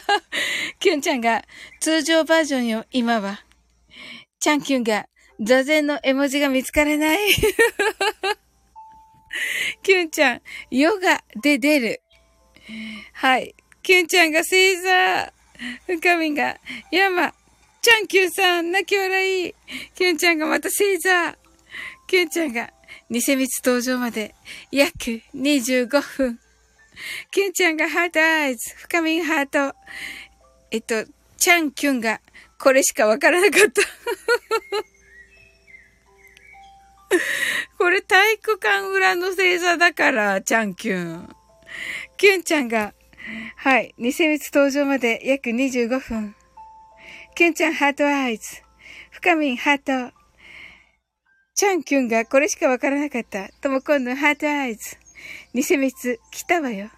[0.79, 1.45] キュンちゃんが、
[1.79, 3.45] 通常バージョンよ、今は。
[4.39, 5.07] ちゃんキュンが、
[5.39, 7.19] 座禅の絵文字が見つからない。
[9.83, 12.01] キュンちゃん、ヨガで出る。
[13.13, 13.55] はい。
[13.83, 15.31] キュンちゃんが星座。
[15.85, 16.57] ふかみんが、
[16.91, 17.33] 山。
[17.81, 19.53] ちゃんキュンさん、泣き笑い。
[19.93, 21.37] キュンちゃんがまた星座。
[22.07, 22.72] キュンちゃんが、
[23.13, 24.33] 偽光登場まで
[24.71, 26.39] 約25分。
[27.29, 29.75] キュンちゃんが heart eyes、深みんハート。
[30.71, 31.05] えっと、
[31.37, 32.21] チャンキュンが
[32.57, 33.83] これしかわからなかった。
[37.77, 41.29] これ体育館裏の星座だから、チャンキュン。
[42.17, 42.95] キュンちゃんが、
[43.57, 46.35] はい、偽光登場まで約25分。
[47.35, 48.63] キュンちゃん heart eyes。
[49.11, 50.22] 深みんハート。
[51.55, 53.49] チャンキュンがこれしかわからなかった。
[53.61, 54.97] ともこんぬ heart eyes。
[55.53, 56.89] 偽光来たわよ。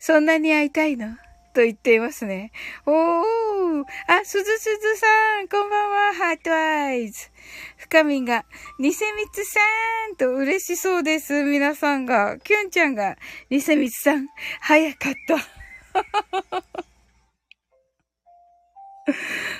[0.00, 1.16] そんなに会いたいの？
[1.54, 2.50] と言っていますね。
[2.84, 5.06] おーあ、すずすずさ
[5.42, 7.30] んこんばんはハートアイズ。
[7.76, 8.44] 深みんが、
[8.80, 9.10] 偽光
[9.44, 9.60] さ
[10.12, 11.44] んと嬉しそうです。
[11.44, 12.38] 皆さんが。
[12.38, 13.16] キュンちゃんが、
[13.50, 14.28] 偽光さん、
[14.60, 15.36] 早かった。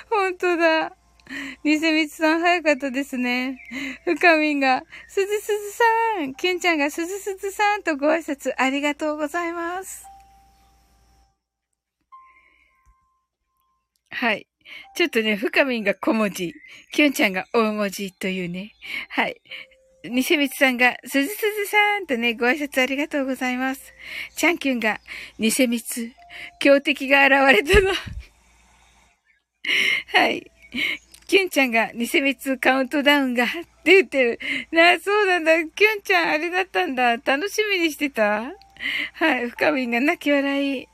[0.09, 0.95] 本当だ。
[1.63, 3.57] ニセミツさん早かったですね。
[4.03, 10.05] ふかみんが、すずすずさん、キュンちゃんがすずすずさんとご挨拶ありがとうございます。
[14.09, 14.47] はい。
[14.95, 16.53] ちょっとね、ふかみんが小文字、
[16.91, 18.73] キュンちゃんが大文字というね。
[19.09, 19.41] はい。
[20.05, 23.93] ニセミツさんが、すずすずさんとね、ご挨拶ありがとうございます。
[24.35, 24.99] チャンキュンが、
[25.39, 26.11] ニセミツ、
[26.59, 27.93] 強敵が現れたの。
[30.13, 30.51] はい。
[31.33, 33.47] キュンちゃんが偽密カウントダウンがっ
[33.83, 34.39] て言ってる。
[34.71, 35.63] なあ、そうなんだ。
[35.63, 37.17] キュンちゃんあれだったんだ。
[37.17, 38.51] 楽しみにしてた？
[39.13, 39.49] はい。
[39.49, 40.87] 深みが泣き笑い。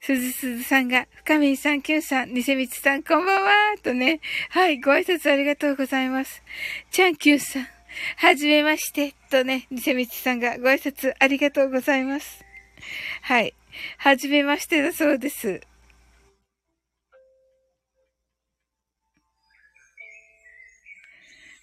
[0.00, 4.18] すずすずさんが、深みさん、キュンさん、偽密さん、こんばんはとね。
[4.50, 4.80] はい。
[4.80, 6.42] ご挨拶ありがとうございます。
[6.90, 7.68] ちゃんキュンさん、
[8.16, 9.14] はじめまして。
[9.30, 12.44] とね、偽密さんがご挨拶ありがとうございます。
[13.22, 13.54] はい。
[13.98, 15.60] はじめましてだそうです。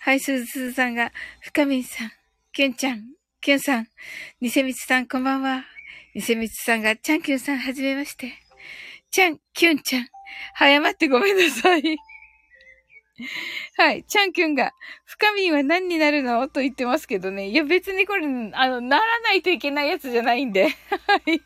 [0.06, 2.12] はい、すずさんが、深みんさん、
[2.52, 3.88] きゅんちゃん、きゅんさん、
[4.42, 5.64] にせみつさん、こんばんは。
[6.14, 8.34] にせみつさんが、ちゃんきゅんさん、はじめまして。
[9.12, 10.08] ちゃん、きゅんちゃん。
[10.56, 11.98] 早まってごめんなさい。
[13.78, 14.04] はい。
[14.04, 14.74] ちゃんきゅんが、
[15.06, 16.50] 深みんは何になるの？
[16.50, 17.48] と言ってますけどね。
[17.48, 20.64] いや、別にこれ、あの、ならないといけないやつじゃないんで。
[20.64, 20.70] は
[21.28, 21.40] い。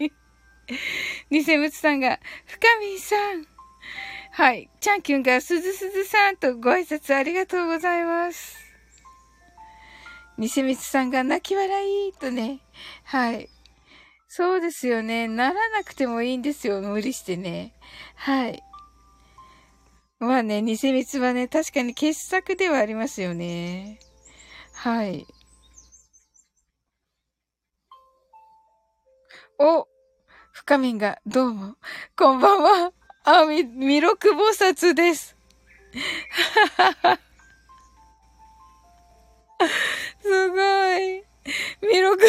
[1.30, 3.46] 偽物さんが、深みんさん。
[4.38, 4.70] はい。
[4.80, 8.56] ちゃんきゅんが、すずすずさんとご挨拶ありがとうございます。
[10.38, 12.60] 偽光さんが泣き笑いとね。
[13.04, 13.50] はい。
[14.28, 15.28] そうですよね。
[15.28, 16.82] ならなくてもいいんですよ。
[16.82, 17.74] 無理してね。
[18.14, 18.62] はい。
[20.20, 23.98] まあね、偽光はね、確かに傑作ではありますよね。
[24.72, 25.26] はい。
[29.58, 29.88] お
[30.52, 31.76] 深みんが、どうも、
[32.16, 32.97] こんばんは。
[33.30, 35.36] あ、み、弥勒菩薩です。
[40.22, 41.26] すごい。
[41.82, 42.28] 弥勒菩薩。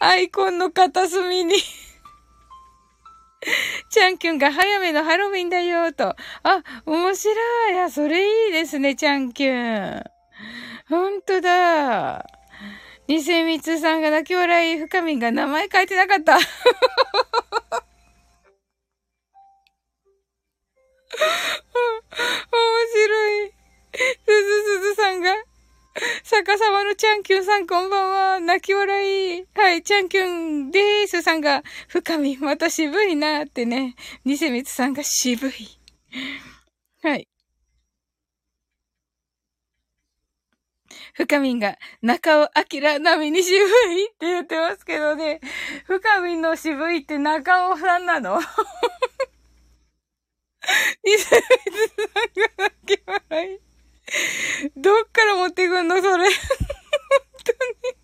[0.00, 1.54] アイコンの片隅に
[3.88, 6.08] チャンキュンが早めのハロウィンだよ、と。
[6.08, 7.78] あ、面白い。
[7.78, 10.04] あ、それいいですね、チャンキュン。
[10.90, 12.39] ほんとだ。
[13.10, 16.36] ニセミツさんが泣き笑い、深みが名前書いてなかった。
[16.36, 16.42] 面
[22.94, 23.48] 白い。
[23.48, 23.54] す
[23.98, 25.34] ずすずさんが
[26.22, 28.38] 逆さまのチャンキュンさんこんばんは。
[28.38, 29.44] 泣き笑い。
[29.56, 33.96] はい、チャンキュンでーすさんが、深み、また渋いなってね。
[34.24, 35.52] ニセミツさんが渋い。
[37.02, 37.26] はい。
[41.14, 45.40] 深みんが、中尾明並みに渋いって言ってますけどね。
[45.86, 48.40] 深みんの渋いって中尾さんなの？
[51.04, 51.42] ニセミ
[51.72, 53.60] ツさんが泣き笑い。
[54.76, 56.10] どっから持ってくんのそれ。
[56.10, 56.18] 本
[57.44, 57.52] 当
[57.88, 57.99] に。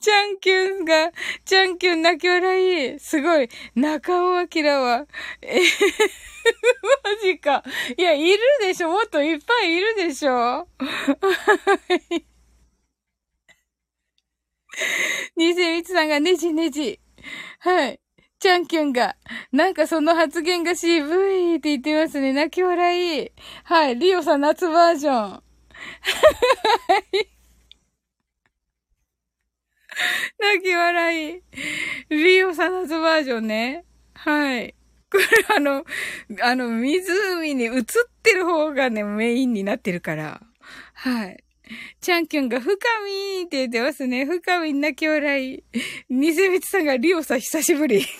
[0.00, 1.12] チャンキュンが、
[1.44, 2.98] チャンキュン泣き笑い。
[2.98, 3.48] すごい。
[3.74, 5.06] 中尾明は、
[5.42, 5.60] え
[7.04, 7.62] マジか。
[7.96, 10.68] いや、いるでしょもっといっぱいいるでしょ は
[12.10, 12.26] い。
[15.36, 17.00] ニセミツさんがねじねじ。
[17.60, 18.00] はい。
[18.40, 19.16] ちゃんきゅんが、
[19.52, 21.00] なんかその発言が渋
[21.32, 22.32] いって言ってますね。
[22.32, 23.32] 泣き笑い。
[23.64, 23.96] はい。
[23.98, 25.14] リオさん夏バージョン。
[25.14, 25.42] は
[27.12, 27.33] い。
[30.38, 31.42] 泣き笑い。
[32.10, 33.84] リオさん夏バージョンね。
[34.14, 34.74] はい。
[35.10, 35.24] これ
[35.56, 35.84] あの、
[36.42, 37.82] あの、湖に映っ
[38.22, 40.40] てる方がね、メインになってるから。
[40.94, 41.44] はい。
[42.00, 44.26] チャンキュンが深みーって言ってますね。
[44.26, 45.64] 深み泣き笑い。
[46.10, 48.04] ニセミツさんがリオさん久しぶり。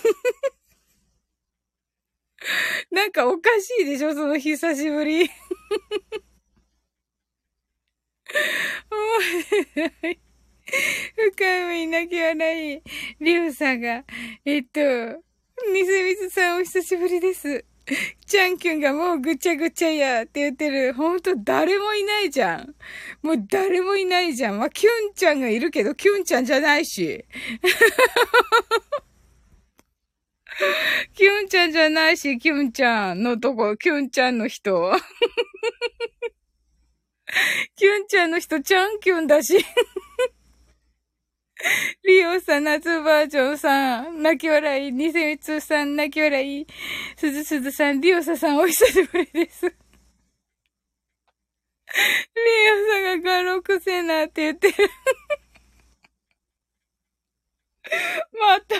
[2.90, 5.30] なんかおかしいでしょその久しぶり。
[10.66, 12.82] 深み泣き笑い。
[13.20, 14.04] リオさんが、
[14.44, 14.80] えっと、
[15.72, 17.64] ニセミツさんお久しぶりです。
[18.26, 20.94] ちゃんきゅんがもうぐちゃぐちゃやって言ってる。
[20.94, 22.74] ほんと誰もいないじゃん。
[23.22, 24.58] もう誰もいないじゃん。
[24.58, 27.24] まあ、キュンちゃんがいるけど、キュンちゃんじゃないし。
[31.14, 34.92] キュンちゃんじゃないし、キュンちゃんのとこ、キュンちゃんの人。
[37.76, 39.58] キュンちゃんの人、ちゃんキュンだし。
[42.04, 46.66] リオさん、夏バージョンさん、泣き笑い、ニセミツさん、泣き笑い、
[47.16, 49.66] すずすずさん、リオサさん、お久しぶりです。
[49.66, 49.72] リオ
[52.92, 54.74] さんがガロクセナって言ってる。
[58.38, 58.76] また。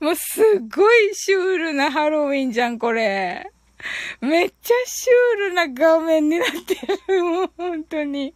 [0.00, 0.44] もうすっ
[0.74, 3.50] ごいシュールなハロウィンじゃん、これ。
[4.20, 6.74] めっちゃシュールな画面になって
[7.12, 7.24] る。
[7.24, 8.34] もう本当に。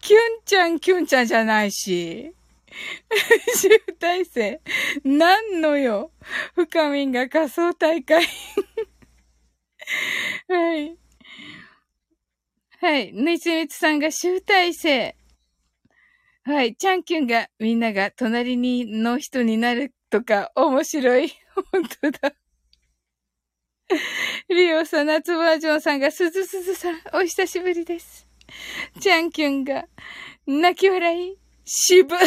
[0.00, 2.34] キュンちゃん、キュンちゃんじゃないし。
[3.56, 3.68] 集
[3.98, 4.60] 大成。
[5.04, 6.12] なんのよ。
[6.54, 8.24] 深みんが仮想大会。
[10.48, 10.96] はい。
[12.80, 13.12] はい。
[13.12, 15.14] ぬいつみつさんが集大成。
[16.44, 16.74] はい。
[16.76, 21.32] ちゃんきゅんが、みんなが隣にの人になるとか、面白い。
[21.72, 22.32] 本当だ。
[24.48, 28.26] リオさん、夏バージョンさんが、すずすずさん、お久しぶりです。
[29.00, 29.86] チャンキュンが、
[30.46, 32.16] 泣き笑い、渋。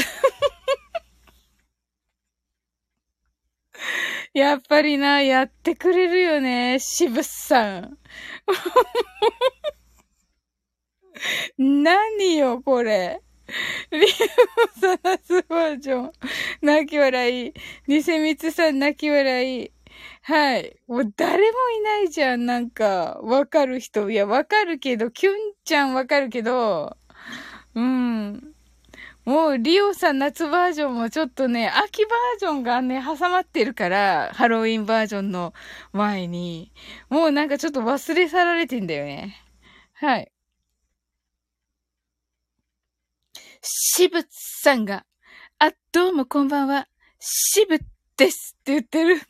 [4.34, 7.99] やっぱりな、やってくれるよね、渋さん。
[11.57, 13.22] 何よ、これ。
[13.91, 14.05] リオ
[14.80, 16.11] さん、夏バージョン。
[16.61, 17.53] 泣き笑い。
[17.88, 19.72] ニセミツさん、泣き笑い。
[20.22, 20.80] はい。
[20.88, 24.10] もう誰もいないじゃん、なんか、わかる人。
[24.10, 25.36] いや、わかるけど、キュン
[25.66, 26.98] ちゃんわかるけど、
[27.76, 28.54] うん。
[29.26, 35.54] もう、リオさん夏バージョンもちょっとね、秋バージョンがね、挟まってるから、ハロウィンバージョンの
[35.94, 36.72] 前に、
[37.10, 39.36] もうなんかちょっと忘れ去られてんだよね。
[39.94, 40.32] はい。
[43.62, 45.06] しぶさんが、
[45.60, 46.88] あ、どうもこんばんは。
[47.20, 47.80] しぶ
[48.18, 49.22] ですって言ってる。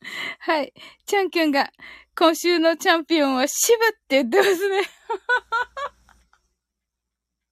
[0.40, 0.72] はい。
[1.06, 1.72] チャンキュンが、
[2.16, 4.76] 今週のチャンピオンはしぶって言ってますね。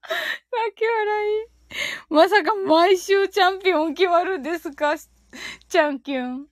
[0.07, 1.47] 泣き笑い。
[2.09, 4.97] まさか毎週チャンピオン決まるんですか？
[4.97, 6.47] チャンキュン。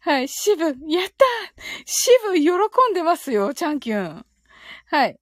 [0.00, 0.28] はい。
[0.28, 1.24] シブ、やった
[1.84, 2.50] シブ、喜
[2.90, 4.26] んでますよ、チャンキュン。
[4.86, 5.18] はい。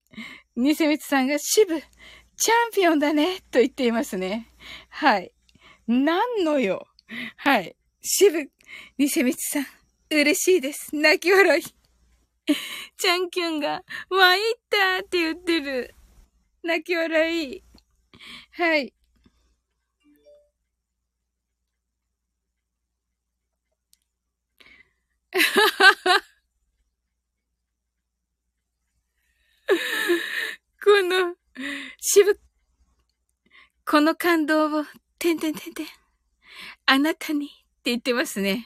[0.57, 1.81] ニセミツさんが、シブ、
[2.37, 4.49] チャンピオンだね、と言っていますね。
[4.91, 5.33] はい。
[5.89, 6.87] なんのよ。
[7.37, 7.75] はい。
[8.03, 8.51] シブ、
[8.99, 9.67] ニセミツさん、
[10.11, 10.95] 嬉しいです。
[10.95, 11.63] 泣き笑い。
[12.97, 15.95] チャンキュンが、参ったって言ってる。
[16.63, 17.63] 泣き笑い。
[18.53, 18.93] はい。
[30.83, 31.35] この、
[31.99, 32.39] 渋、
[33.87, 34.85] この感動を、
[35.19, 35.87] てんてんてんてん、
[36.87, 38.65] あなたに、って言ってますね。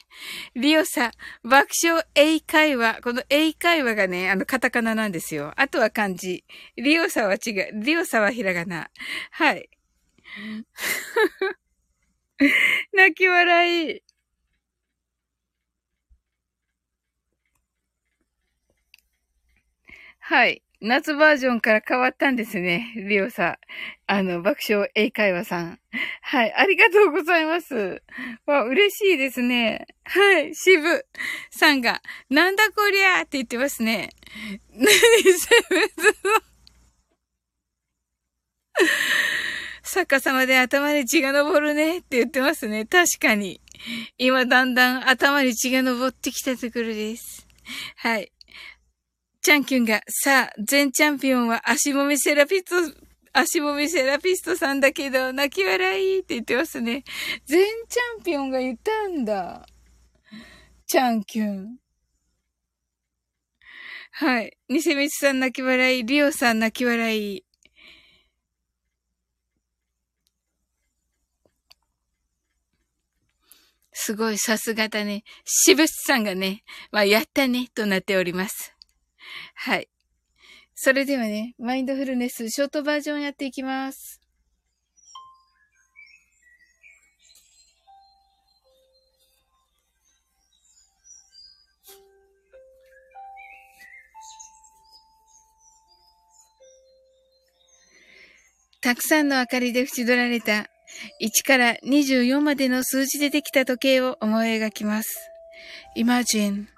[0.55, 1.11] リオさ、
[1.43, 3.01] 爆笑英会話。
[3.03, 5.53] この英会話がね、あの、カタカナなんですよ。
[5.57, 6.45] あとは漢字。
[6.77, 7.71] リオさは違う。
[7.83, 8.91] リオさはひらがな。
[9.33, 9.69] はい。
[12.93, 14.03] 泣き笑い。
[20.21, 20.63] はい。
[20.81, 22.93] 夏バージョンから変わったんですね。
[22.97, 23.57] リオさん。
[24.07, 25.81] あの、爆笑英会話さん。
[26.23, 26.55] はい。
[26.55, 28.01] ありがとうございます。
[28.47, 29.89] わ、嬉しいですね。
[30.05, 30.55] はい。
[30.55, 31.05] 渋
[31.51, 32.01] さんが、
[32.31, 34.11] なんだこりゃって言ってますね。
[34.73, 35.49] 何せ
[39.83, 42.85] 逆さまで頭に血が昇るねって言ってますね。
[42.85, 43.61] 確かに。
[44.17, 47.49] 今だんだん頭に血が昇ってきたところです。
[47.97, 48.31] はい。
[49.49, 53.01] チャンキュンが、さあ、全チャンピオンは足もみセラピスト、
[53.33, 57.03] 足もみセラピストさんだけど、泣き笑いって言ってますね。
[57.47, 59.67] 全チャンピオンが言ったんだ。
[60.87, 61.79] チャンキュン。
[64.11, 64.55] はい。
[64.69, 67.45] ニセミツさん泣き笑い、リオさん泣き笑い。
[73.95, 75.25] すごい、さすがだね。
[75.47, 78.75] しぶさんがね、まあ、やったね、となっております。
[79.55, 79.89] はい。
[80.75, 84.21] それではね、マインドフルネスショートバージョンやっていきます。
[98.81, 100.71] たくさんの明かりで縁取られた
[101.21, 105.19] 1から24までの数字でできた時計を思い描きます。
[105.97, 106.78] Imagine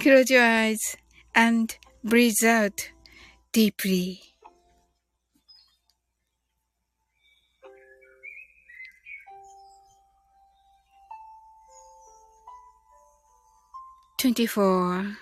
[0.00, 0.96] Close your eyes
[1.34, 2.90] and breathe out
[3.52, 4.20] deeply.
[14.18, 15.16] Twenty-four,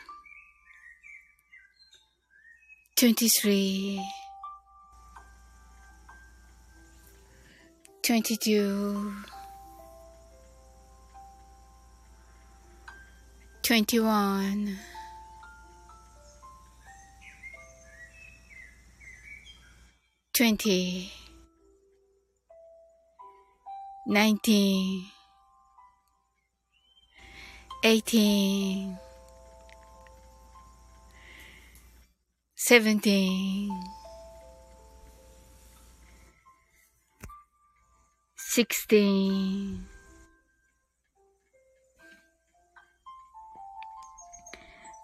[2.96, 4.02] twenty-three,
[8.02, 9.12] twenty-two.
[13.66, 14.78] 21
[20.32, 21.10] 20
[24.06, 25.10] 19
[27.82, 28.98] 18
[32.54, 33.70] 17
[38.36, 39.95] 16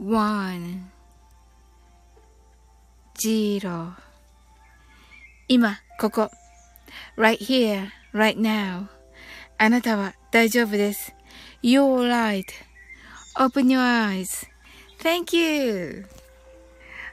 [0.00, 0.90] one,
[3.18, 3.92] zero
[5.48, 6.30] 今、ここ。
[7.16, 8.86] right here, right now.
[9.58, 11.14] あなたは大丈夫です。
[11.62, 14.46] You're right.Open your eyes.
[15.00, 16.06] Thank you.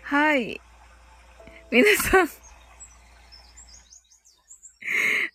[0.03, 0.61] はい。
[1.71, 2.29] 皆さん。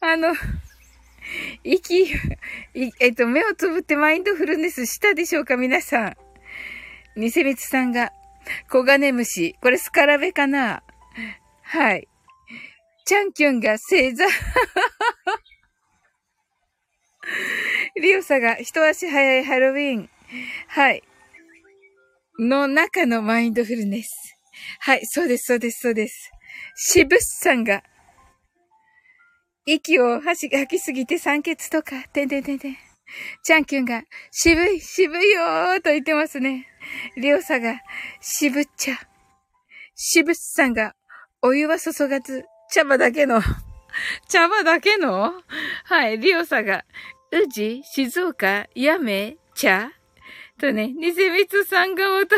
[0.03, 0.35] あの、
[1.65, 2.15] 息、
[3.01, 6.30] えっと、目をつぶってマインドフルネスしたでしょうか皆さん。
[7.17, 8.13] ニセミツさんが、
[8.71, 9.55] コガネムシ。
[9.61, 10.83] これスカラベかな？
[11.63, 12.09] はい。
[13.05, 14.25] チャンキュンが星座。
[18.01, 20.09] リオサが一足早いハロウィン。
[20.69, 21.03] はい。
[22.39, 24.09] の中のマインドフルネス。
[24.79, 26.31] はい、そうです、そうです、そうです。
[26.75, 27.83] シブスさんが、
[29.67, 32.77] 息を吐き吐きすぎて酸欠とか、てんてんてんてん。
[33.43, 36.70] チャンキュンが、渋い、渋いよーと言ってますね。
[37.17, 37.81] リオサが、
[38.21, 38.97] 渋っちゃ。
[39.95, 40.95] シブスさんが、
[41.43, 43.43] お湯は注がず、茶葉だけの、
[44.29, 45.33] 茶葉だけの？
[45.85, 46.85] はい、リオサが、
[47.33, 49.91] 宇治、静岡、やめ、茶
[50.59, 52.37] とね、ニセミツさんがまた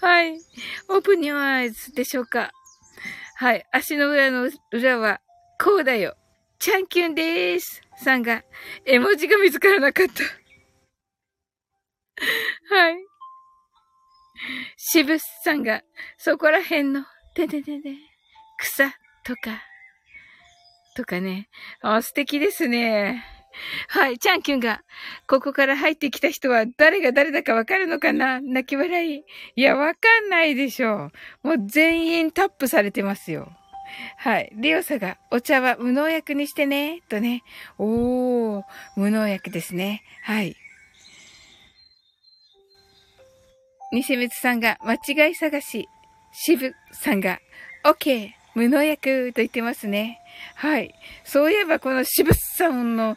[0.00, 0.38] はい。
[0.88, 2.52] オープニュアイズでしょうか。
[3.36, 3.66] はい。
[3.72, 5.20] 足の裏の裏は、
[5.58, 6.16] こうだよ。
[6.58, 7.82] チャンキュンでーす。
[7.96, 8.44] さんが、
[8.86, 10.22] 絵文字が見つからなかった。
[12.70, 12.96] はい。
[14.76, 15.82] シブスさんが、
[16.18, 17.04] そこら辺の、
[17.34, 17.94] てててて、
[18.58, 18.90] 草
[19.24, 19.62] とか、
[20.96, 21.48] とかね。
[21.82, 23.24] あ、素敵ですね。
[23.88, 24.82] はい、チャンキュンが、
[25.26, 28.40] ここから入ってきた人は誰が誰だかわかるのかな？
[28.40, 29.24] 泣き笑い。
[29.56, 31.10] いや、わかんないでしょ
[31.42, 31.48] う。
[31.48, 33.52] もう全員タップされてますよ。
[34.18, 34.50] はい。
[34.54, 37.42] リオサが、お茶は無農薬にしてね、とね。
[37.76, 38.62] おー、
[38.96, 40.04] 無農薬ですね。
[40.22, 40.56] はい。
[43.92, 44.94] ニセミツさんが、間
[45.26, 45.88] 違い探し。
[46.32, 47.40] シブさんが、
[47.84, 50.20] オッケー、無農薬と言ってますね。
[50.54, 50.94] はい。
[51.24, 53.16] そういえば、この渋さんの、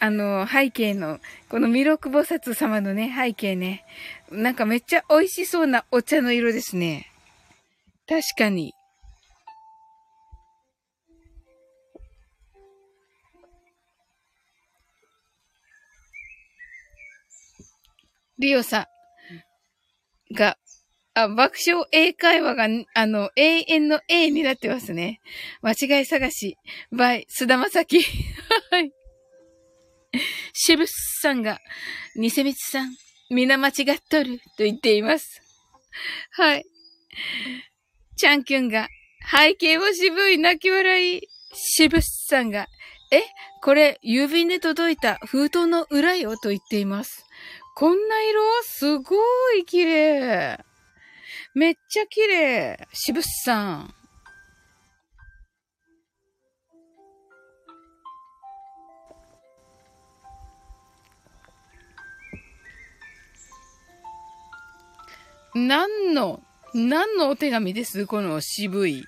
[0.00, 3.84] あの、背景の、この弥勒菩薩様のね、背景ね。
[4.30, 7.06] なんかめっちゃ美味しそうなお茶の色ですね。
[8.06, 8.74] 確かに。
[18.38, 18.91] リオさん
[20.32, 20.58] が、
[21.14, 25.20] あ、爆笑英会話が、あの、永遠の A になってますね。
[25.60, 26.56] 間違い探し、
[26.92, 28.00] by 須田正樹。
[28.70, 28.92] はい。
[30.52, 31.60] シブスさんが、
[32.16, 32.94] ニセミツさん、
[33.30, 35.42] 皆間違っとる、と言っています。
[36.32, 36.64] はい。
[38.16, 38.88] チャンキュンが、
[39.30, 41.28] 背景も渋い泣き笑い。
[41.54, 42.66] シブスさんが、
[43.10, 43.22] え、
[43.62, 47.26] これ、郵便で届いた封筒の裏よ、と言っています。
[47.74, 49.16] こんな色すご
[49.54, 50.64] い綺麗。
[51.54, 52.88] めっちゃ綺麗。
[52.92, 53.94] しぶっさん。
[65.54, 66.42] 何の、
[66.74, 68.06] 何のお手紙です？
[68.06, 69.04] この渋い。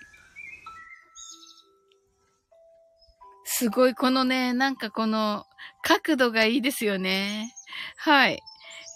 [3.44, 5.44] すごい、このね、なんかこの、
[5.82, 7.54] 角度がいいですよね。
[7.96, 8.42] はい。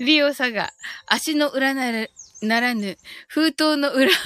[0.01, 0.71] リオサが、
[1.07, 2.07] 足の裏なら、
[2.43, 2.97] ならぬ、
[3.29, 4.11] 封筒の裏。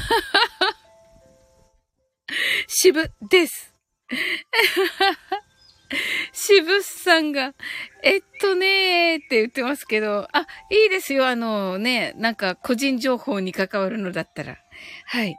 [2.66, 3.72] 渋です。
[6.32, 7.54] 渋さんが、
[8.02, 11.26] えっとねーって言ってますけど、あ、いいですよ。
[11.26, 14.58] あのね、なんか個人情報に関わるのだったら。
[15.06, 15.36] はい。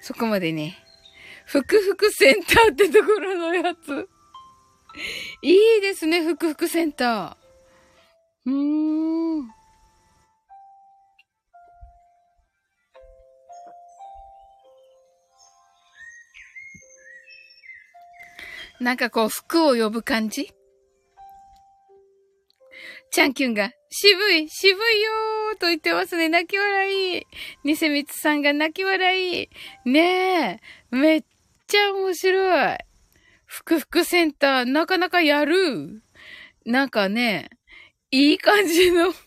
[0.00, 0.78] そこまでね。
[1.46, 4.08] ふくふくセンターってところのやつ。
[5.42, 7.41] いいですね、ふくふくセンター。
[8.44, 8.52] うー
[9.42, 9.48] ん。
[18.80, 20.52] なんかこう、服を呼ぶ感じ？
[23.12, 26.28] チャンキュンが、渋い、渋いよーと言ってますね。
[26.28, 27.26] 泣き笑い。
[27.62, 29.50] ニセミツさんが泣き笑い。
[29.84, 31.24] ねえ、めっ
[31.68, 32.78] ちゃ面白い。
[33.44, 36.02] ふくふくセンター、なかなかやる。
[36.64, 37.50] なんかね、
[38.12, 39.06] いい感じの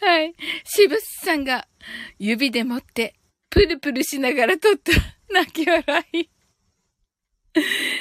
[0.00, 0.34] はい。
[0.64, 1.68] しぶすさんが
[2.18, 3.14] 指で持って
[3.50, 4.92] プルプルしながら撮った
[5.32, 6.30] 泣き笑い。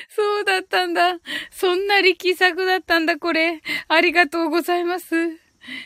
[0.09, 1.19] そうだったんだ。
[1.51, 3.61] そんな力作だったんだ、これ。
[3.87, 5.15] ありがとうございます。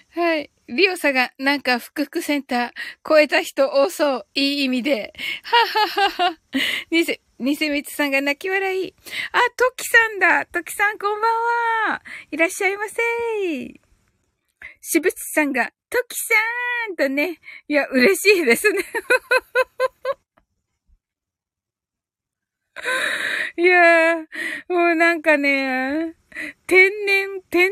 [0.10, 0.52] はい。
[0.70, 2.72] リオサがなんか福福センター
[3.08, 4.28] 超えた人多そう。
[4.34, 5.14] いい意味で。
[5.44, 6.38] はははは。
[6.92, 8.94] ニセ、ニセミツさんが泣き笑い。
[9.32, 10.46] あ、トキさんだ。
[10.46, 12.02] トキさんこんばんは。
[12.32, 12.96] いらっしゃいませ。
[14.82, 17.40] しぶつさんが、トキさーんとね。
[17.70, 18.84] いや、嬉しいですね。
[23.58, 24.26] いやー、
[24.70, 26.16] もうなんかね、
[26.66, 27.70] 天然、天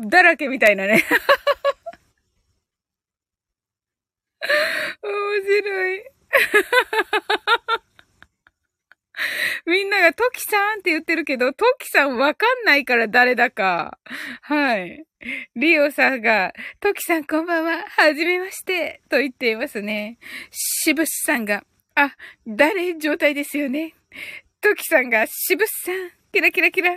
[0.00, 1.04] 然だらけみたいなね。
[5.02, 6.04] 面白い。
[9.66, 13.98] みんながトキさんって言ってるけど、トキさんわかんないから誰だか。
[14.42, 15.04] はい。
[15.54, 20.18] リオさんが、トキさんこんばんは、はじめまして、と言っていますね。
[20.50, 21.64] しぶすさんが、
[21.94, 22.16] あ、
[22.46, 22.96] 誰？
[22.98, 23.94] 状態ですよね。
[24.60, 26.96] トキさんが、しぶすさん、キラキラキラ。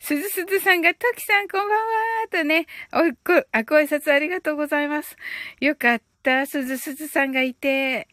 [0.00, 2.64] すずすずさんが、トキさんこんばんは、とね、
[2.94, 5.18] お、ご、あ、ご挨拶ありがとうございます。
[5.60, 8.08] よかった、すずすずさんがいて。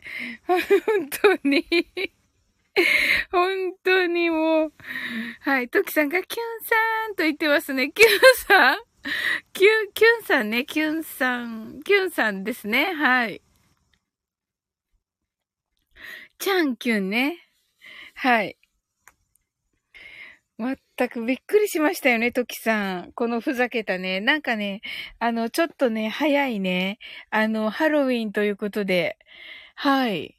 [0.46, 0.60] 本
[1.10, 1.66] 当に
[3.32, 4.74] 本当にもう。
[5.40, 5.70] はい。
[5.70, 6.76] トキさんがキュンさ
[7.14, 7.90] んと言ってますね。
[7.90, 8.10] キュン
[8.46, 8.78] さん？
[9.54, 10.66] キュン、キュンさんね。
[10.66, 11.82] キュンさん。
[11.86, 12.94] キュンさんですね。
[12.94, 13.42] はい。
[16.40, 17.38] ちゃんキュンね。
[18.16, 18.58] はい。
[20.58, 23.12] まったくびっくりしましたよね、トキさん。
[23.14, 24.22] このふざけたね。
[24.22, 24.82] なんかね、
[25.20, 26.98] あの、ちょっとね、早いね。
[27.30, 29.18] あの、ハロウィンということで。
[29.76, 30.36] はい。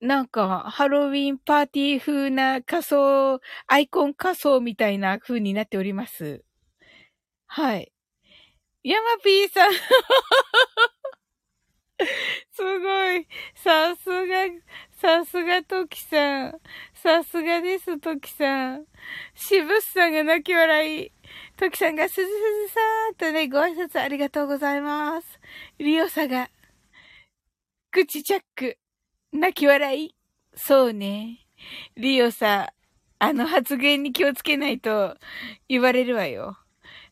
[0.00, 6.44] なんか、ハロウィンパーティー風な仮装、アイコン仮装みたいな風になっております。
[7.46, 7.92] はい。
[8.84, 9.72] ヤマピーさん
[12.52, 13.26] すごい。
[13.54, 14.44] さすが、
[14.92, 16.60] さすがトキさん。
[16.94, 18.86] さすがです、トキさん。
[19.34, 21.12] しぶすさんが泣き笑い。
[21.56, 22.32] トキさんがすずす
[22.68, 25.40] ずさーんとね、ご挨拶ありがとうございます。
[25.78, 26.50] リオサが、
[27.90, 28.78] 口チャック。
[29.32, 30.14] 泣き笑い。
[30.54, 31.46] そうね。
[31.96, 32.72] リオさ、
[33.18, 35.16] あの発言に気をつけないと
[35.68, 36.56] 言われるわよ。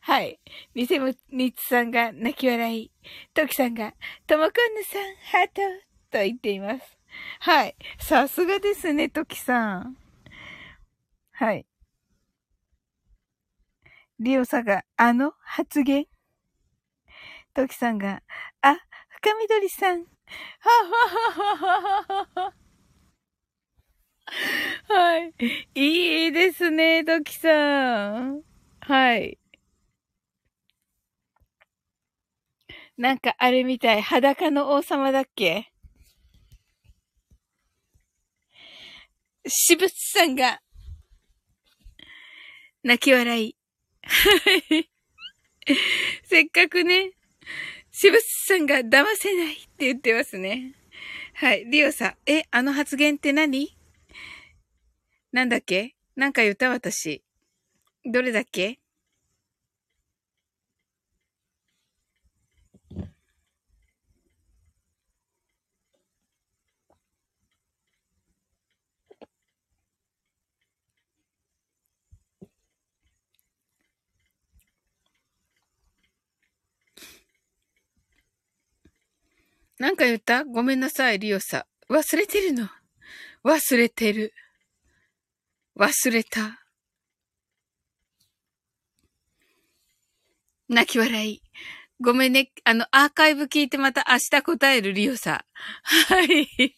[0.07, 0.39] はい。
[0.73, 2.91] ニセムニツさんが泣き笑い。
[3.33, 3.93] トキさんが、
[4.25, 5.01] ともこんぬさん、
[5.33, 5.61] ハート
[6.09, 6.97] と言っています。
[7.41, 7.75] はい。
[7.99, 9.97] さすがですね、トキさん。
[11.33, 11.65] はい。
[14.17, 16.05] リオさんが、あの発言
[17.53, 18.23] トキさんが、
[18.61, 18.77] あ、
[19.09, 20.05] 深緑さん、は
[20.69, 22.53] ははははは。
[24.87, 25.33] はい。
[25.75, 28.41] いいですね、ドキさん。
[28.79, 29.37] はい。
[32.97, 34.01] なんかあれみたい。
[34.01, 35.71] 裸の王様だっけ？
[39.47, 40.61] しぶさんが、
[42.83, 43.55] 泣き笑い。
[46.23, 47.11] せっかくね、
[47.91, 50.73] しぶさんが騙せないって言ってますね。
[51.33, 51.65] はい。
[51.65, 52.17] リオさん。
[52.25, 53.77] え、あの発言って何？
[55.31, 55.95] なんだっけ？
[56.15, 57.23] なんか言った私。
[58.05, 58.79] どれだっけ？
[79.79, 80.43] なんか言った？
[80.43, 81.93] ごめんなさい、リオさん。
[81.93, 82.67] 忘れてるの。
[83.43, 84.33] 忘れてる。
[85.77, 86.63] 忘れた。
[90.67, 91.41] 泣き笑い。
[92.01, 92.51] ごめんね。
[92.63, 95.39] あの、アーカイブ聞いてまた明日答えるリオさん。
[96.13, 96.75] はい。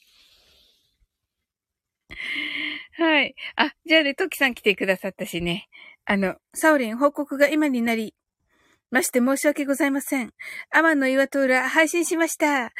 [2.97, 3.35] はい。
[3.55, 5.69] あ、じゃあね、トキさん来てくださったしね。
[6.05, 8.13] あの、サオリン報告が今になり、
[8.91, 10.33] まして申し訳ございません。
[10.71, 12.65] アマンの岩戸裏配信しました。
[12.65, 12.71] あ、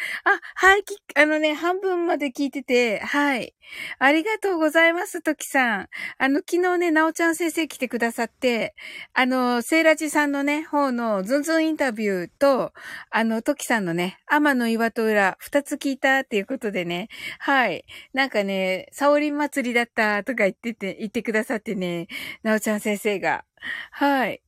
[0.55, 0.83] はい、
[1.15, 3.53] あのね、半分まで聞いてて、はい。
[3.99, 5.87] ありがとうございます、トキさん。
[6.17, 8.73] あの、昨日ね、なおちゃん先生来てくださって、
[9.13, 12.73] あの、セイラジさんのね、方のズンズンインタビューと、
[13.11, 17.85] あの、トキさんのね、アマの岩戸裏、二つ聞いたっていうことでね、はい。
[18.13, 22.07] なんかね、サオリン祭りだったとか言ってて、言ってくださってね、
[22.41, 23.45] なおちゃん先生が。
[23.91, 24.41] はい。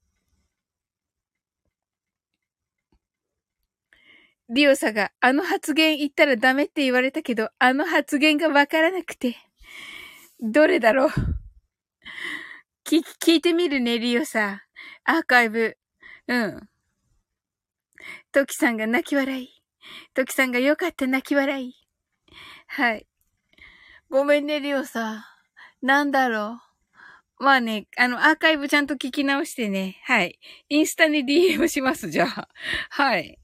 [4.53, 9.37] リオさんが、あの発言言ったらダメって言われたけど、あの発言がわからなくて。
[10.41, 11.09] どれだろう？
[12.85, 14.63] 聞、聞いてみるね、リオさ。
[15.05, 15.77] アーカイブ。
[16.27, 16.67] うん。
[18.33, 19.49] トキさんが泣き笑い。
[20.13, 21.73] トキさんがよかった泣き笑い。
[22.67, 23.07] はい。
[24.09, 25.25] ごめんね、リオさ。
[25.81, 26.59] なんだろ
[27.39, 27.43] う？
[27.43, 30.01] まあね、あの、アーカイブちゃんと聞き直してね。
[30.03, 30.37] はい。
[30.67, 32.49] インスタに DM します、じゃあ。
[32.89, 33.37] はい。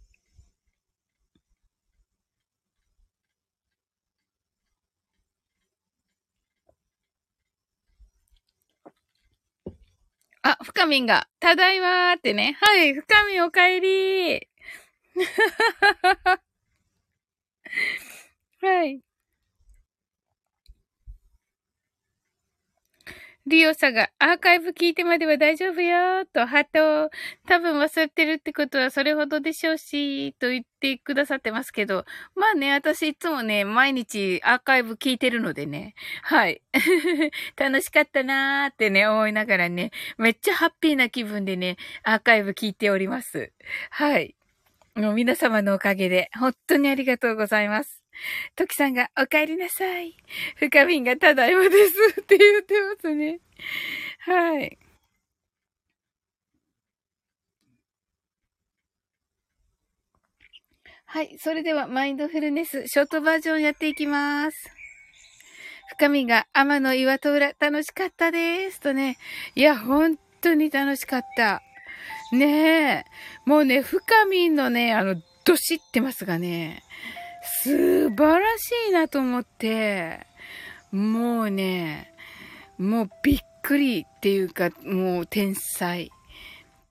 [10.49, 12.57] あ、深みんが、ただいまーってね。
[12.61, 14.41] はい、深みんお帰りー
[18.61, 19.06] はい。
[23.49, 27.09] リオさんがアーカイブ聞いてまでは大丈夫よーと、ハート、
[27.47, 32.03] 多分忘れてるってことはそれほどでしょうし、と言ってくださってますけど、
[32.35, 36.61] まあね、私いつもね、毎日アーカイブ聞いてるのでね、はい。
[37.55, 43.53] 楽しかったなーってね、思いながらね、めっちゃハッピーな気分でね、アーカイブ聞いております。
[43.91, 44.35] はい。
[44.95, 48.03] もう皆様のおかげで、本当にありがとうございます。
[48.55, 50.15] トキさんが、お帰りなさい。
[50.55, 53.39] 深みんが、ただいまですって言ってますね。
[54.19, 54.77] はい。
[61.05, 61.37] はい。
[61.39, 64.57] それでは、マインドフルネス、ショートバージョンやっていきます。
[65.91, 68.81] 深みが、天の岩戸裏、楽しかったです。
[68.81, 69.17] とね。
[69.55, 71.61] いや、本当に楽しかった。
[72.33, 73.05] ねえ。
[73.45, 75.15] もうね、深みのね、あの、
[75.45, 76.83] どしってますがね、
[77.63, 80.25] 素晴らしいなと思って、
[80.91, 82.13] もうね、
[82.77, 86.11] もうびっくりっていうか、もう天才。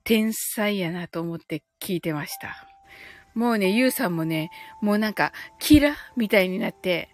[0.03, 2.67] 天才やなと思って聞いてました。
[3.33, 4.51] もうね、ゆうさんもね、
[4.81, 7.09] もうなんか、キラみたいになって、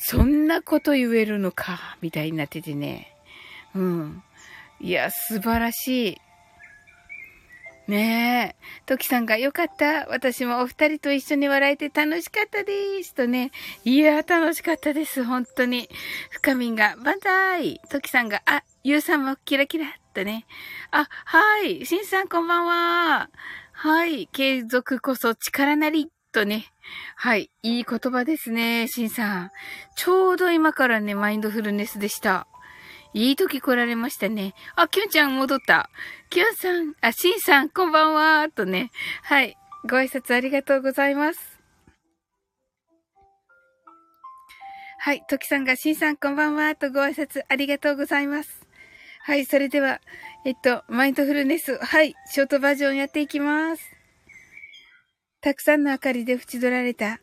[0.00, 3.14] そんなこと言えるのか、みたいになっててね。
[3.74, 4.22] うん。
[4.80, 6.20] いや、素晴らしい。
[7.88, 8.82] ねえ。
[8.84, 10.06] トキさんがよかった。
[10.08, 13.14] 私もお二人と一緒に笑えて楽しかったです。
[13.14, 13.50] とね。
[13.82, 15.24] いや、楽しかったです。
[15.24, 15.88] 本当に。
[16.30, 17.80] 深みんが、バンザイ。
[17.88, 19.86] トキさんが、あ、ゆうさんもキラキラ。
[20.12, 20.44] とね。
[20.90, 21.86] あ、はい。
[21.86, 23.30] しんさんこんばんは。
[23.72, 24.28] はい。
[24.28, 26.10] 継続こそ力なり。
[26.30, 26.66] とね。
[27.16, 27.50] はい。
[27.62, 28.86] いい言葉ですね。
[28.88, 29.50] しんさん。
[29.96, 32.46] ちょうど今からね、マインドフルネスでした。
[33.14, 34.54] いい時来られましたね。
[34.76, 35.90] あ、きゅんちゃん戻った。
[36.30, 38.48] きゅんさん、あ、しんさん、こんばんは。
[38.50, 38.90] とね。
[39.22, 39.56] はい。
[39.88, 41.58] ご挨拶ありがとうございます。
[44.98, 45.22] はい。
[45.28, 46.74] ときさんが、しんさん、こんばんは。
[46.74, 48.66] とご挨拶ありがとうございます。
[49.22, 49.46] はい。
[49.46, 50.00] それでは、
[50.44, 51.78] えっと、マインドフルネス。
[51.78, 52.14] はい。
[52.26, 53.82] ショートバージョンやっていきます。
[55.40, 57.20] たくさんの明かりで縁取られた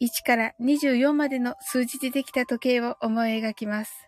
[0.00, 4.07] 1から24までの数字でできた時計を思い描きます。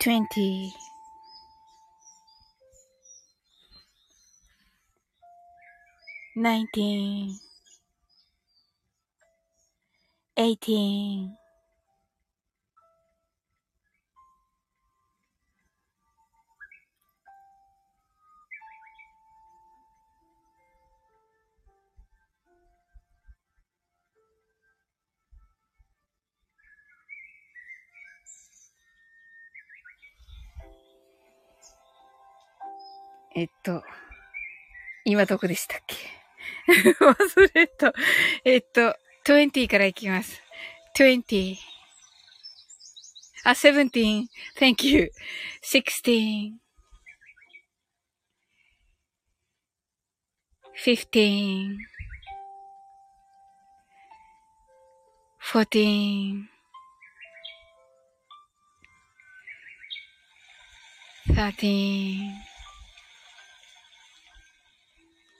[0.00, 0.74] twenty,
[6.36, 7.38] nineteen,
[10.38, 11.36] eighteen,
[33.34, 33.82] えっと、
[35.04, 35.96] 今どこでしたっけ？
[37.00, 37.92] 忘れた。
[38.44, 40.42] えっと、20からいきます。
[40.96, 41.56] 20.
[43.44, 44.26] あ、17.
[44.58, 45.10] Thank you.
[45.62, 46.58] 16.
[50.84, 51.76] 15.
[55.52, 56.48] fourteen,
[61.34, 62.30] thirteen,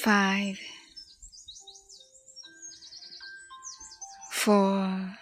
[0.00, 0.58] five,
[4.30, 5.16] four,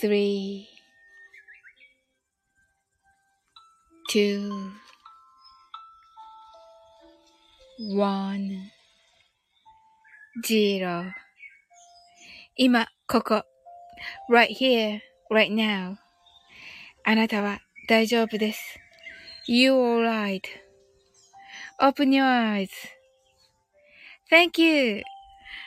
[0.00, 0.68] three,
[4.08, 4.72] two,
[7.78, 8.70] one,
[10.44, 11.12] zero.
[12.56, 13.44] 今、ここ。
[14.30, 15.00] right here,
[15.30, 15.96] right now.
[17.04, 18.83] あなたは大丈夫です。
[19.46, 20.46] You alright.
[21.78, 22.70] Open your eyes.
[24.30, 25.02] Thank you.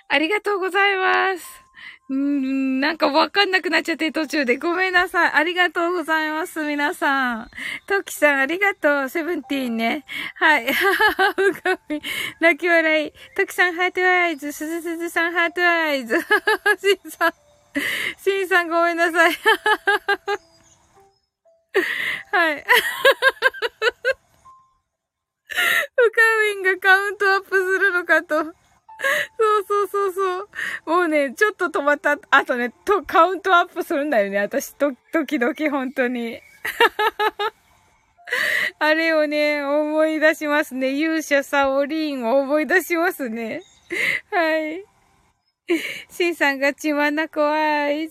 [0.10, 1.46] ありがとうございます。
[2.10, 4.58] うん、なんかわかんなくなっちゃって途中で。
[4.58, 5.32] ごめんなさい。
[5.32, 7.52] ありがとうございます、皆さん。
[7.88, 9.10] トキさん、ありがとう。
[9.10, 10.06] seventeen ね。
[10.36, 10.66] はい。
[10.66, 10.74] う
[11.62, 12.02] かみ。
[12.40, 13.14] 泣き笑い。
[13.36, 14.52] トキさん、 heart eyes。
[14.54, 16.18] すずすずさん、 heart eyes。
[16.80, 17.34] シンさん。
[18.24, 19.34] シンさん、ごめんなさい。
[22.32, 22.58] はい。
[22.58, 22.64] ウ
[26.12, 28.44] カウィンがカウントアップするのかと。
[28.44, 28.56] そう
[29.68, 30.50] そうそうそう。
[30.86, 34.40] もうね、ちょっと止まった後ね、と、カウントアップするんだよね。
[34.40, 36.42] 私、と、時々本当に。
[38.80, 40.92] あれをね、思い出しますね。
[40.92, 43.64] 勇者サオリーンを思い出しますね。
[44.32, 44.86] はい。
[46.10, 48.10] シンさんが血はな怖い。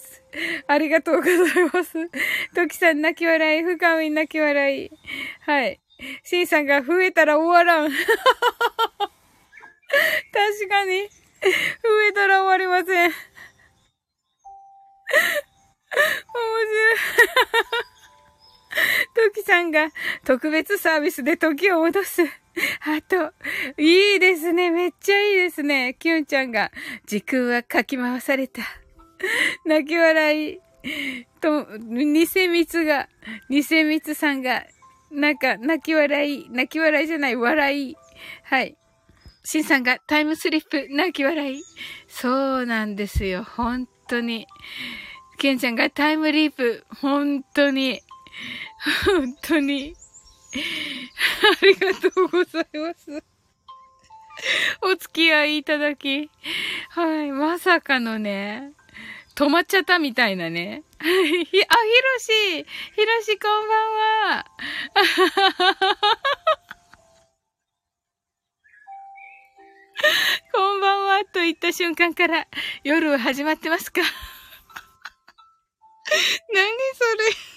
[0.66, 1.36] ありがとうござい
[1.72, 1.92] ます。
[2.54, 3.62] トキさん泣き笑い。
[3.62, 4.90] 深み泣き笑い。
[5.40, 5.80] はい。
[6.22, 7.90] シンさんが増えたら終わらん。
[7.90, 8.02] 確
[10.68, 11.08] かに。
[11.08, 13.10] 増えたら終わりません。
[13.10, 13.12] 面
[16.70, 16.92] 白
[17.92, 17.95] い。
[19.16, 19.88] トキさんが
[20.24, 22.22] 特別サービスで時を戻す。
[22.22, 23.32] あと、
[23.80, 24.70] いいですね。
[24.70, 25.96] めっちゃいいですね。
[25.98, 26.70] キュンちゃんが
[27.06, 28.62] 時空はかき回された。
[29.64, 30.60] 泣き笑い。
[31.40, 33.08] と、ニセミツが、
[33.48, 34.64] ニセミツさんが、
[35.10, 37.96] なんか、泣き笑い、泣き笑いじゃない、笑い。
[38.44, 38.76] はい。
[39.44, 41.62] シンさんがタイムスリップ、泣き笑い。
[42.08, 43.44] そうなんですよ。
[43.44, 44.46] 本当に。
[45.38, 48.00] ケンちゃんがタイムリープ、本当に。
[49.04, 49.94] 本当に。
[50.54, 50.58] あ
[51.64, 53.22] りがとうございます。
[54.82, 56.30] お付き合いいただき。
[56.90, 57.32] はい。
[57.32, 58.72] まさかのね、
[59.34, 60.82] 止まっちゃったみたいなね。
[61.00, 61.12] ひ、あ、
[61.44, 61.60] ひろ
[62.18, 63.92] しひろしこんばん
[64.34, 64.44] は。
[70.52, 72.46] こんばんはと言った瞬間から
[72.84, 74.00] 夜始まってますか？
[76.52, 77.04] 何そ
[77.50, 77.55] れ？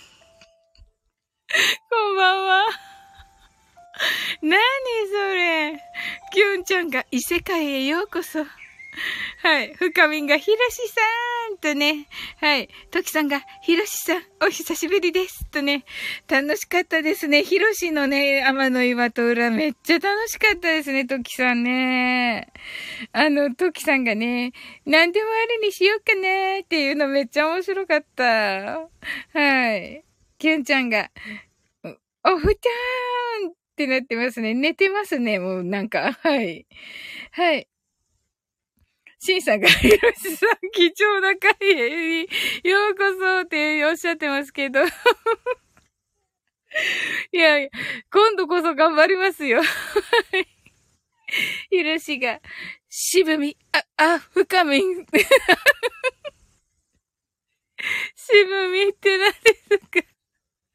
[1.90, 2.66] こんばんは。
[4.44, 4.60] 何
[5.12, 5.82] それ
[6.32, 8.46] キュンちゃんが異世界へようこそ。
[9.42, 9.74] はい。
[9.74, 11.02] 深みんがひろしさ
[11.54, 12.08] んとね。
[12.40, 12.70] はい。
[12.92, 15.46] トキさんがひろしさん、お久しぶりです。
[15.50, 15.86] とね。
[16.28, 17.44] 楽しかったですね。
[17.44, 22.52] ひろしのね、天の岩と裏めっちゃ楽しかったですね、トキさんね。
[23.12, 24.54] あの、トキさんがね、
[24.86, 28.24] 何でもありにしようかねっていうのめっちゃ面白かった。
[29.34, 30.04] はい。
[30.40, 31.12] キュンちゃんが、
[32.24, 34.54] おふちゃーんってなってますね。
[34.54, 36.14] 寝てますね、もうなんか。
[36.14, 36.66] はい。
[37.34, 37.68] はい。
[39.22, 42.26] シンさんが、ひろしさん、貴重な会へよ
[42.92, 44.80] うこそっておっしゃってますけど。
[47.32, 47.58] いや、
[48.12, 49.62] 今度こそ頑張りますよ。
[51.70, 52.40] ひろしが、
[52.90, 53.84] 渋み、あ、
[54.16, 54.82] あ、深み。
[58.16, 59.38] 渋みって何で
[59.80, 60.09] すか？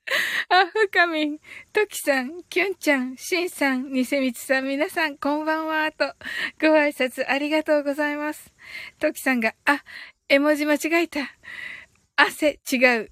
[0.50, 1.38] あ、ふかみん、
[1.72, 6.14] ときさん、きゅんちゃん、しんさん、にせみつさん、皆さん、こんばんは、と、
[6.60, 8.52] ご挨拶ありがとうございます。
[8.98, 9.82] ときさんが、あ、
[10.28, 11.20] 絵文字間違えた。
[12.16, 13.10] 汗、違う。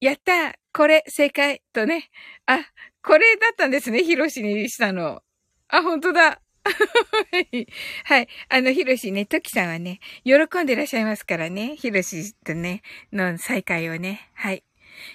[0.00, 2.10] やったーこれ、正解とね。
[2.46, 2.58] あ、
[3.02, 5.22] これだったんですね、ひろしにしたの。
[5.68, 6.40] あ、ほんとだ。
[8.04, 8.28] はい。
[8.48, 11.76] あの、ひろしね、ときさんはね、喜んでいらっしゃいますからね。
[11.76, 12.82] ひろしとね、
[13.12, 14.30] の再会をね。
[14.34, 14.64] はい。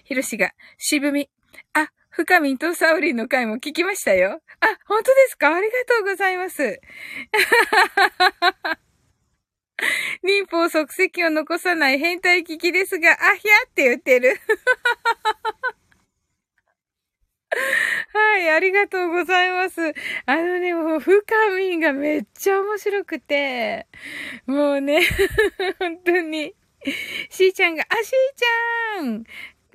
[0.04, 1.30] ひろしが、渋み。
[1.74, 4.42] あ、深みとサウリンの回も聞きましたよ。
[4.62, 5.54] あ、本当ですか？
[5.56, 6.80] ありがとうございます。
[10.24, 14.40] 忍法即席を残さない変態聞きですが、あひゃって言ってる。
[18.14, 19.94] はい、ありがとうございます。
[20.26, 21.22] あのね、もう、深
[21.58, 23.88] みんがめっちゃ面白くて、
[24.46, 25.02] もうね、
[25.80, 26.54] 本当に。
[27.30, 29.24] しーちゃんが、あ、しーちゃん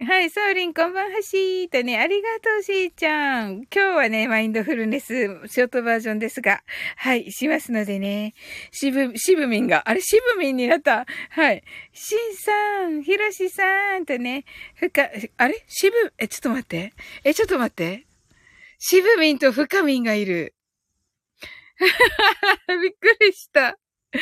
[0.03, 3.65] はい、ソーリン、こんばんはしーとね、ありがとうしーちゃん。
[3.65, 5.13] 今日はね、マインドフルネス、
[5.47, 6.63] ショートバージョンですが、
[6.97, 8.33] はい、しますのでね。
[8.73, 11.05] しぶ、しぶみんが、あれ、しぶみんになった。
[11.29, 11.63] はい。
[11.93, 15.03] しんさん、ひろしさんとね、ふか、
[15.37, 15.65] あれ？
[15.69, 16.95] しぶ、え、ちょっと待って。
[17.23, 18.07] え、ちょっと待って。
[18.79, 20.55] しぶみんとふかみんがいる。
[21.79, 23.77] びっくりした。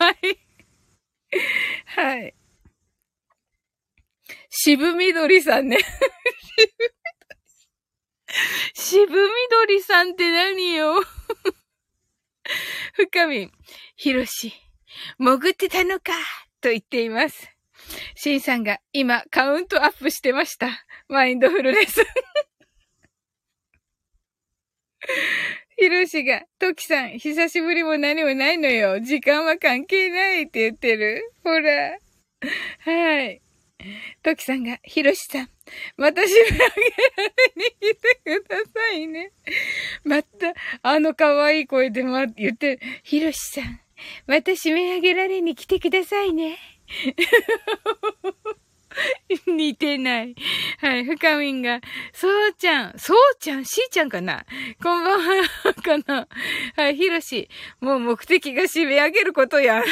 [0.00, 0.38] はい。
[1.86, 2.34] はい。
[4.48, 5.78] 渋緑さんね。
[8.74, 11.02] 渋緑さんって何よ
[12.94, 13.50] 深み、
[13.96, 14.52] ひろし、
[15.18, 16.12] 潜ってたのか、
[16.60, 17.50] と言っています。
[18.14, 20.68] シンさんが今カウントアップしてました。
[21.08, 22.04] マインドフルネス。
[25.78, 29.00] ひろしが、トキさん、久しぶりも何もないのよ。
[29.00, 31.32] 時間は関係ないって言ってる。
[31.42, 31.96] ほら。
[32.80, 33.40] はい。
[34.22, 35.50] トキさんが、ヒロシさん、
[35.96, 36.64] また締め上げられ
[37.56, 39.32] に来てくださいね。
[40.04, 43.80] また、あの可愛い声でま、言って、ヒロシさん、
[44.26, 46.58] また締め上げられに来てくださいね。
[49.46, 50.34] 似てない。
[50.78, 51.80] はい、深みんが、
[52.12, 54.44] そうちゃん、そうちゃん、しーちゃんかな？
[54.82, 56.26] こんばんは、かな？
[56.76, 57.48] はい、ひろし、
[57.80, 59.84] もう目的が締め上げることや。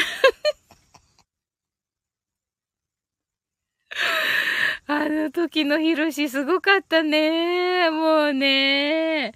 [4.86, 7.90] あの時のヒロシすごかったね。
[7.90, 9.34] もうね。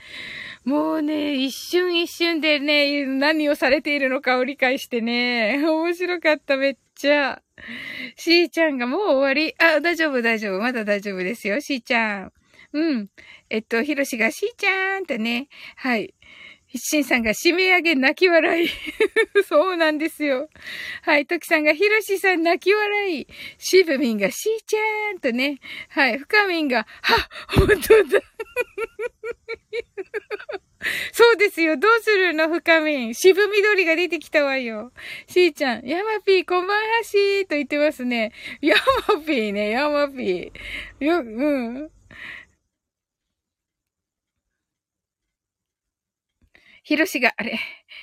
[0.64, 5.60] もうね、一瞬一瞬でね、何をされているのかを理解してね。
[5.66, 7.42] 面白かった、めっちゃ。
[8.16, 9.54] しーちゃんがもう終わり。
[9.58, 10.60] あ、大丈夫、大丈夫。
[10.60, 12.32] まだ大丈夫ですよ、しーちゃん。
[12.72, 13.08] うん。
[13.50, 15.48] えっと、ひろしがしーちゃんってね。
[15.76, 16.14] はい。
[16.74, 18.68] しんさんが締め上げ泣き笑い。
[19.46, 20.48] そうなんですよ。
[21.02, 21.26] はい。
[21.26, 23.26] ときさんがひろしさん泣き笑い。
[23.58, 25.58] しぶみんがしーちゃんとね。
[25.88, 26.18] はい。
[26.18, 28.20] ふかみんが、は、ほんとだ。
[31.12, 31.76] そうですよ。
[31.76, 33.14] どうするの深みん。
[33.14, 34.92] 渋緑が出てきたわよ。
[35.28, 38.32] しーちゃん、ヤマピー、こんばんはしーと言ってますね。
[38.60, 38.76] ヤ
[39.08, 41.04] マピーね、ヤマピー。
[41.04, 41.90] よ、うん。
[46.82, 47.58] ひろしが、あれ、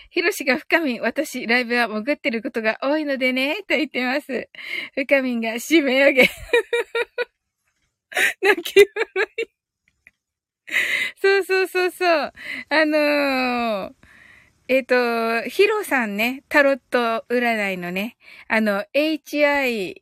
[0.09, 4.49] ひろしが深みん、私、ライブは潜ってることが多いのでね、と言ってます。
[4.95, 6.29] 深みんが締め上げ。
[8.41, 8.87] 泣き笑
[9.37, 9.49] い。
[11.21, 12.33] そうそうそうそう。
[12.69, 13.93] あのー、
[14.69, 18.15] えっ、ー、と、ヒロさんね、タロット占いのね、
[18.47, 19.95] あの、HILO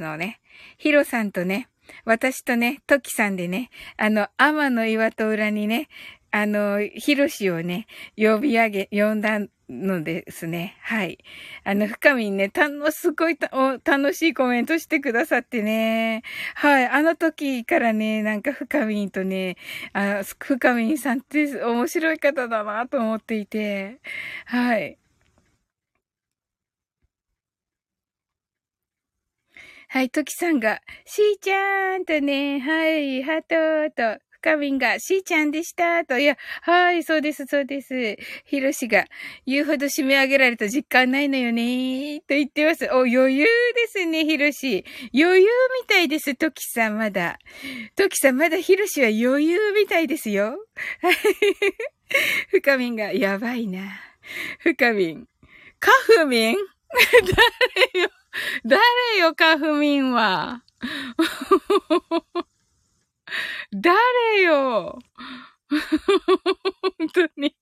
[0.00, 0.40] のね、
[0.78, 1.68] ヒロさんとね、
[2.04, 5.88] 私とね、トキさんでね、あの、天の岩戸裏にね、
[6.32, 10.76] あの、ヒロシをね、呼び上げ、呼んだのですね。
[10.80, 11.18] はい。
[11.64, 16.22] あの、深みにね、たの、すごいたお楽しいコメントしてくださってね。
[16.54, 16.86] はい。
[16.88, 19.56] あの時からね、なんか深みんとね、
[19.92, 24.00] あ深みんさんって面白い方だなと思っていて。
[24.46, 24.98] はい。
[29.88, 36.04] はい、トキさんが、しーちゃんとね、はい、ハートと、かみんが、しーちゃんでした。
[36.04, 38.16] と、いや、はい、そうです、そうです。
[38.44, 39.06] ひろしが、
[39.46, 42.20] 言うほど締め上げられた実感ないのよね。
[42.20, 42.84] と言ってます。
[42.92, 43.48] お、余裕で
[43.86, 44.84] すね、ひろし。
[45.14, 45.46] 余裕
[45.80, 47.38] みたいです、ときさん、まだ。
[47.96, 50.58] ときさん、まだひろしは余裕みたいですよ。
[52.50, 53.80] ふかみんが、やばいな。
[54.58, 55.26] ふかみん。
[55.78, 56.56] かふみん
[57.94, 58.10] 誰よ、
[58.64, 60.62] 誰よ、かふみんは。
[63.74, 64.98] 誰よ
[66.98, 67.54] 本当に。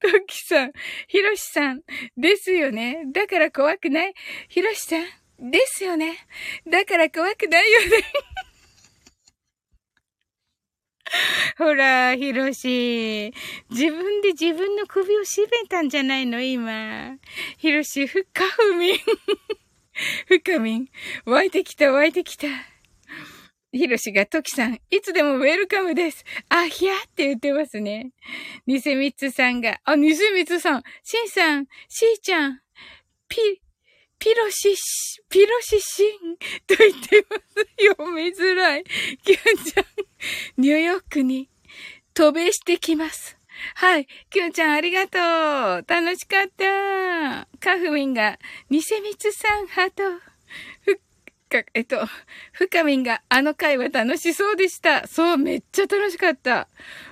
[0.00, 0.72] トキさん、
[1.08, 1.82] ヒロシさん、
[2.16, 3.02] ですよね。
[3.12, 4.14] だから怖くない？
[4.48, 6.26] ヒロシさん、ですよね。
[6.66, 8.04] だから怖くないよね。
[11.58, 13.32] ほら、ヒロシ。
[13.68, 16.40] 自分で自分の首を絞めたんじゃないの？
[16.40, 17.18] 今。
[17.58, 18.98] ヒロシ、ふっかふみん。
[20.26, 20.86] ふかみん。
[21.26, 22.46] 湧いてきた、湧いてきた。
[23.72, 26.24] ひろしが、ときさん、いつでもウェルカムです。
[26.50, 28.12] あ、ひゃって言ってますね。
[28.66, 32.60] ニセミツさんが、あ、ニセミツさん、シンさん、シーちゃん、
[33.28, 33.36] ピ、
[34.18, 36.36] ピロシシ、ピロシシン
[36.66, 37.66] と言ってます。
[37.88, 38.84] 読みづらい。
[39.24, 39.84] キュンちゃん、
[40.58, 41.48] ニューヨークに
[42.14, 43.38] 渡米してきます。
[43.74, 44.06] はい。
[44.30, 45.84] キュンちゃんありがとう。
[45.86, 47.48] 楽しかった。
[47.58, 48.38] カフミンが、
[48.70, 50.31] ニセミツさん、ハート。
[51.52, 52.06] か、 えっと、
[52.52, 55.06] フカミンが、あの回は楽しそうでした。
[55.06, 56.68] そう、めっちゃ楽しかった。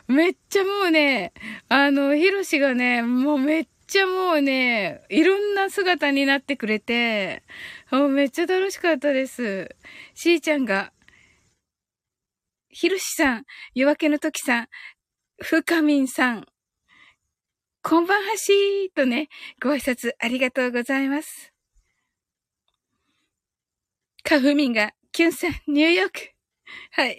[0.09, 1.33] めっちゃもうね、
[1.69, 7.43] あの、ヒロシがね、もうめっちゃもうね、いろんな姿になってくれて、
[7.91, 9.69] もうめっちゃ楽しかったです。
[10.15, 10.93] しーちゃんが、
[12.71, 13.45] ひろしさん、
[13.75, 14.69] 夜明けの時さん、
[15.43, 16.47] ふかみんさん、
[17.83, 19.29] こんばんはしーとね、
[19.63, 21.50] ご挨拶ありがとうございます。
[24.23, 26.21] かふみんが、きゅんさん、ニューヨーク。
[26.93, 27.17] はい。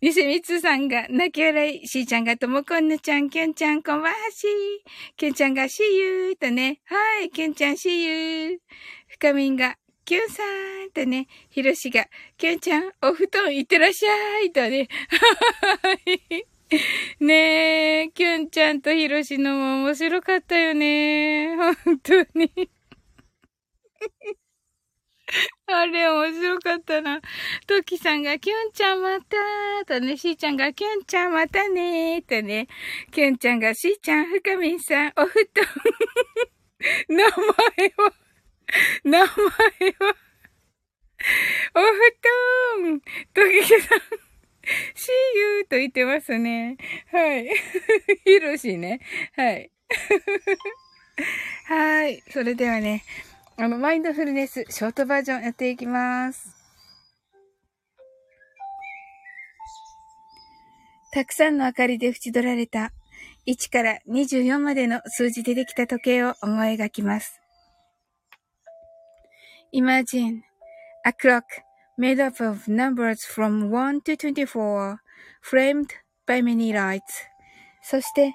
[0.00, 1.88] ニセミツさんが、泣き笑い。
[1.88, 4.50] しーちゃんが、ともこんぬちゃん、きゅんちゃん、こんばんはしー。
[5.16, 6.80] きゅんちゃんが、しゆーとね。
[6.84, 7.30] はい。
[7.30, 8.58] きゅんちゃん、しゆー。
[9.08, 10.42] ふかみんが、きゅんさ
[10.86, 11.28] んとね。
[11.50, 12.06] ひろしが、
[12.36, 14.88] きゅんちゃん、お布団行ってらっしゃいとね。
[15.82, 16.44] はい。
[17.20, 21.56] ねえ、きゅんちゃんとひろしのも面白かったよね。
[21.56, 22.50] 本当に。
[25.66, 27.20] あれ面白かったな。
[27.66, 32.68] トキさんが、きゅんちゃんまたーとね、しーちゃんが、きゅんちゃんまたねーとね、
[33.10, 35.64] きゅんちゃんが、しーちゃん、ふかみんさん、お布団。
[37.08, 38.12] 名前は、
[39.04, 39.34] 名前は、
[41.74, 43.00] お布団。
[43.32, 43.98] トキさん。
[44.94, 45.10] See
[45.58, 46.76] you と言ってますね。
[47.10, 47.48] はい。
[48.24, 49.00] ひろしね。
[49.36, 49.70] はい。
[51.68, 52.22] はい。
[52.30, 53.04] それではね、
[53.56, 56.64] あの、マインドフルネス、ショートバージョンやっていきます。
[61.12, 62.92] たくさんの明かりで縁取られた
[63.46, 67.40] 1から24までの数字でできた時計を思い描きます。
[69.72, 70.40] Imagine
[71.04, 71.42] a clock
[71.96, 74.96] made up of numbers from 1 to 24,
[75.40, 75.90] framed
[76.26, 77.02] by many lights.
[77.82, 78.34] そして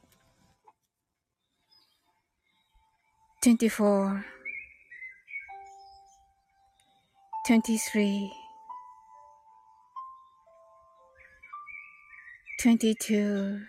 [3.41, 4.23] 24
[7.47, 8.31] 23
[12.59, 13.65] 22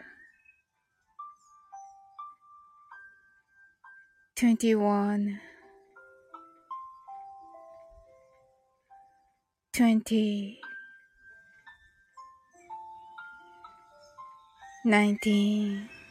[4.37, 5.41] 21
[9.73, 10.61] 20
[14.85, 16.02] 19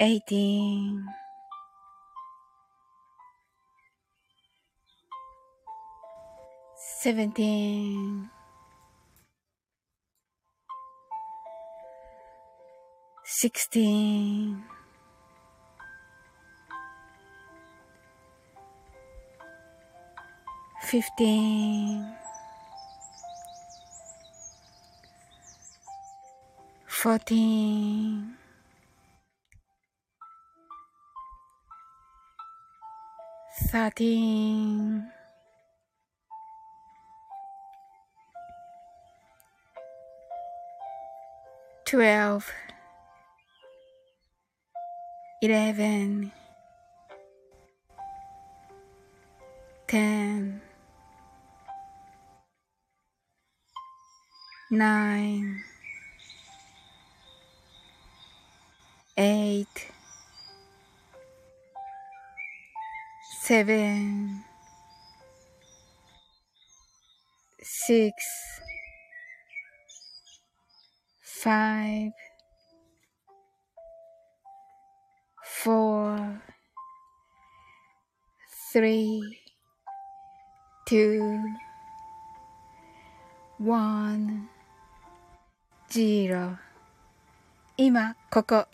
[0.00, 1.04] 18
[7.02, 8.30] 17
[13.24, 14.64] 16
[26.88, 28.37] 15
[33.70, 35.10] fourteen, thirteen,
[41.84, 42.50] twelve,
[45.42, 46.32] eleven,
[49.86, 50.60] ten,
[54.70, 55.62] nine,
[59.18, 59.88] eight,
[63.47, 64.43] seven,
[67.61, 68.13] six,
[71.21, 72.11] five,
[75.43, 76.41] four,
[78.71, 79.39] three,
[80.85, 81.39] two,
[83.57, 84.49] one,
[85.91, 86.57] zero
[87.77, 88.67] 今ここ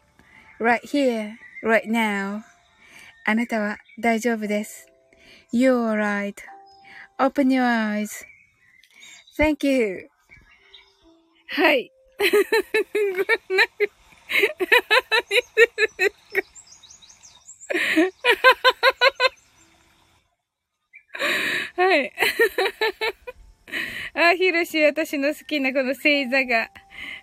[0.60, 2.44] right here, right now.
[3.27, 4.87] あなたは大丈夫です。
[5.51, 10.11] You're right.Open your eyes.Thank you.
[11.49, 11.91] はい。
[12.19, 12.25] こ
[13.55, 13.65] んな、
[21.77, 22.13] はい。
[24.15, 26.69] あ、ひろし、私の好きなこの星座が。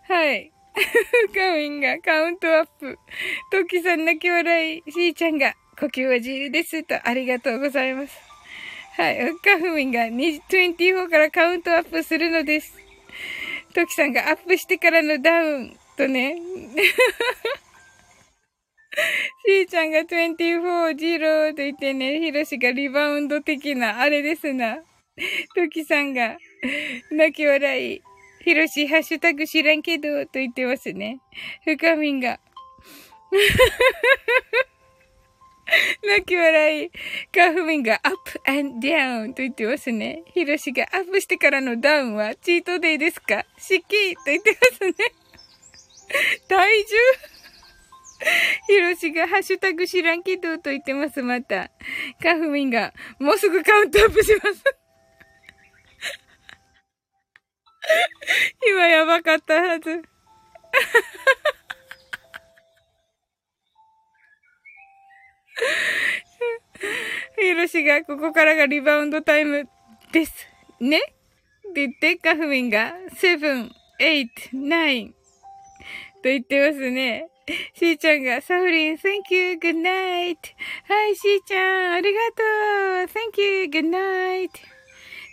[0.07, 0.51] はい。
[1.35, 2.97] カミンがカウントアップ。
[3.51, 4.83] トキさん泣き笑い。
[4.91, 5.53] しーちゃんが。
[5.81, 6.95] 呼吸は自由ですと。
[7.07, 8.13] ありがとうございます。
[8.97, 9.17] はい。
[9.43, 12.77] カフミンが24からカウントアップするのです。
[13.73, 16.35] トキさんがアップしてからのダウンとね。
[19.47, 24.83] しーちゃんが24、ジローと言ってね、ヒロシがリバウンド的な、あれですな。
[25.55, 26.37] トキさんが、
[27.09, 28.03] 泣き笑い。
[28.43, 31.21] ヒロシ、ハッシュタグ知らんけど、と言ってますね。
[31.65, 32.39] ふかみんが。
[36.03, 36.91] 泣き笑い。
[37.33, 40.23] カフミンがアップアンダウンと言ってますね。
[40.33, 43.45] ヒロシがアップしてからのダウンはチートデイですか？
[43.57, 44.93] シキと言ってますね。
[46.47, 46.95] 体重
[48.67, 51.71] ヒロシがハッシュタグ知らんけどと言ってます、また。
[52.21, 54.63] カフミンがもうすぐカウントアップします。
[58.67, 60.03] 今やばかったはず。
[67.39, 69.67] ヒロシがここからがリバウンドタイム
[70.11, 70.47] です。
[70.79, 75.11] ねって言って、カフミンが、セブン、エイト、ナイン。
[75.11, 75.15] と
[76.23, 77.27] 言ってますね。
[77.73, 80.37] しーちゃんが、サフリン、thank you, good night.
[80.87, 82.45] はい、しーちゃん、ありがとう。
[83.07, 84.49] thank you, good night.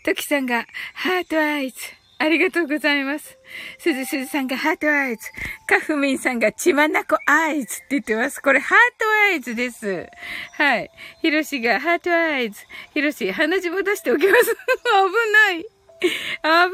[0.04, 1.76] トキさんが、 heart eyes。
[2.18, 3.37] ありがとうございます。
[3.78, 5.30] すずすずさんが heart eyes。
[5.66, 8.40] カフミンさんが血まなこ eyes って言ってます。
[8.40, 10.06] これ heart eyes です。
[10.52, 10.90] はい。
[11.22, 12.60] ヒロシが heart eyes。
[12.94, 14.44] ヒロシ、鼻血も出しておきます。
[14.54, 15.66] 危ない。
[16.00, 16.08] 危
[16.44, 16.68] な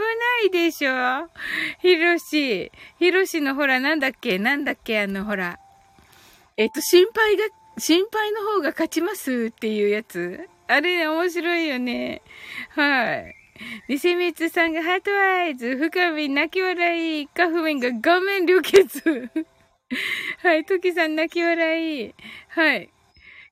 [0.47, 1.28] いでしょ
[1.81, 2.70] ヒロシ。
[2.98, 4.39] ヒロシのほら、なんだっけ？
[4.39, 5.59] なんだっけあのほら。
[6.56, 7.44] えっと、心配が、
[7.78, 10.48] 心配の方が勝ちますっていうやつ。
[10.69, 12.23] あれ、面白いよね。
[12.70, 13.44] はい。
[13.89, 19.31] ニセミツさんがハートアイズ、深み泣き笑い、カフメンが顔面流血。
[20.43, 22.14] はい、トキさん泣き笑い。
[22.48, 22.90] はい。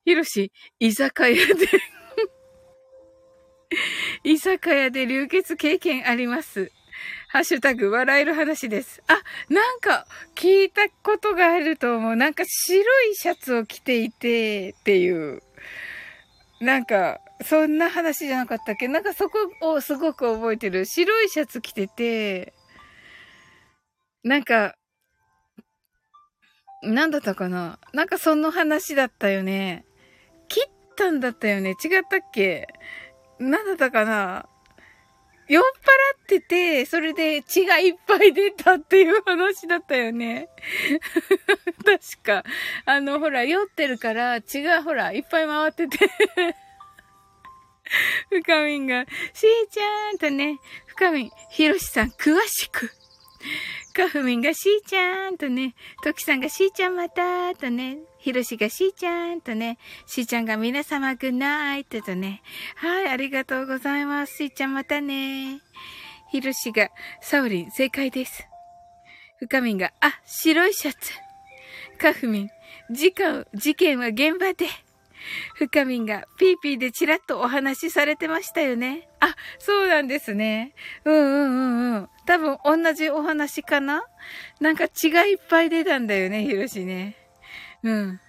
[0.05, 1.67] ヒロシ、居酒屋で
[4.23, 6.71] 居酒屋で流血経験あります。
[7.29, 9.01] ハッシュタグ、笑える話です。
[9.07, 9.13] あ、
[9.49, 10.05] なんか、
[10.35, 12.15] 聞いたことがあると思う。
[12.15, 15.41] なんか白いシャツを着ていて、っていう。
[16.61, 18.87] なんか、そんな話じゃなかったっけ？
[18.87, 20.85] なんかそこをすごく覚えてる。
[20.85, 22.53] 白いシャツ着てて、
[24.23, 24.75] なんか、
[26.81, 27.79] なんだったかな？
[27.93, 29.85] なんかその話だったよね。
[30.47, 30.63] 切っ
[30.95, 31.71] たんだったよね。
[31.71, 32.67] 違ったっけ？
[33.39, 34.47] なんだったかな？
[35.49, 35.65] 酔っ払
[36.23, 40.47] ってて、それで血がいっぱい出たっていう話だったよね。
[41.83, 42.43] 確か。
[42.85, 45.97] あの、ほら、酔ってるから血がほら、いっぱい回ってて
[48.29, 52.91] 深みんが、しーちゃんとね、深みん、ひろしさん詳しく。
[53.93, 59.77] かふみんがしーちゃんとね、ときさんがしーちゃんまたとね、ひろしがしーちゃんとね、
[60.07, 62.41] しーちゃんが皆様グッナイトとね、
[62.75, 64.37] はい、ありがとうございます。
[64.37, 65.59] しーちゃんまたね。
[66.31, 66.89] ひろしが、
[67.21, 68.47] サウリン正解です。
[69.37, 71.11] 深みんが、あ、白いシャツ。
[71.99, 72.49] かふみん、
[72.89, 74.65] 事件、事件は現場で。
[75.55, 79.07] 深みんがピーピーでチラッとお話しされてましたよね。
[79.19, 80.75] あ、そうなんですね。
[81.05, 82.09] うんうんうんうん。
[82.25, 84.03] 多分同じお話かな？
[84.59, 87.15] なんか血がいっぱい出たんだよね、ひろしね。
[87.83, 88.19] うん。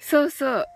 [0.00, 0.66] そうそう。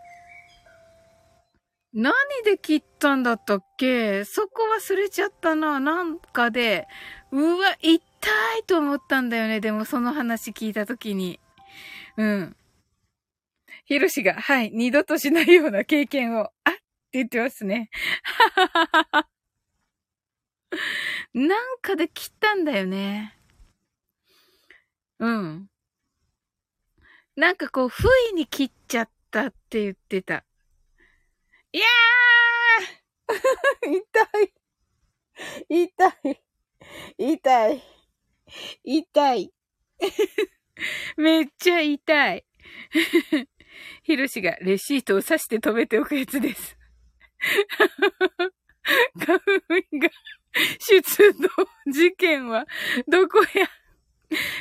[1.93, 2.12] 何
[2.44, 4.24] で切ったんだったっけ？
[4.24, 5.78] そこ忘れちゃったな。
[5.81, 6.89] なんかで、
[7.31, 8.01] うわ、痛
[8.59, 9.60] いと思ったんだよね。
[9.60, 11.39] でもその話聞いたときに。
[12.16, 12.56] うん。
[13.85, 16.81] ヒロシが、はい、二度としないような経験を、あって
[17.12, 17.90] 言ってますね。
[21.35, 23.39] なんかで切ったんだよね。
[25.19, 25.69] うん。
[27.36, 30.44] なんかこう、不意に切っちゃったって言ってた。
[31.73, 33.97] いやー
[35.69, 35.86] 痛い。
[35.89, 36.43] 痛い。
[37.19, 37.82] 痛い。
[38.85, 39.52] 痛い。
[41.16, 42.47] めっちゃ痛い。
[44.03, 46.77] ヒロシがレシートを刺して止めておくやつです。
[49.27, 50.09] カフミが
[50.79, 51.49] 出動
[51.93, 52.67] 事件は
[53.09, 53.69] どこや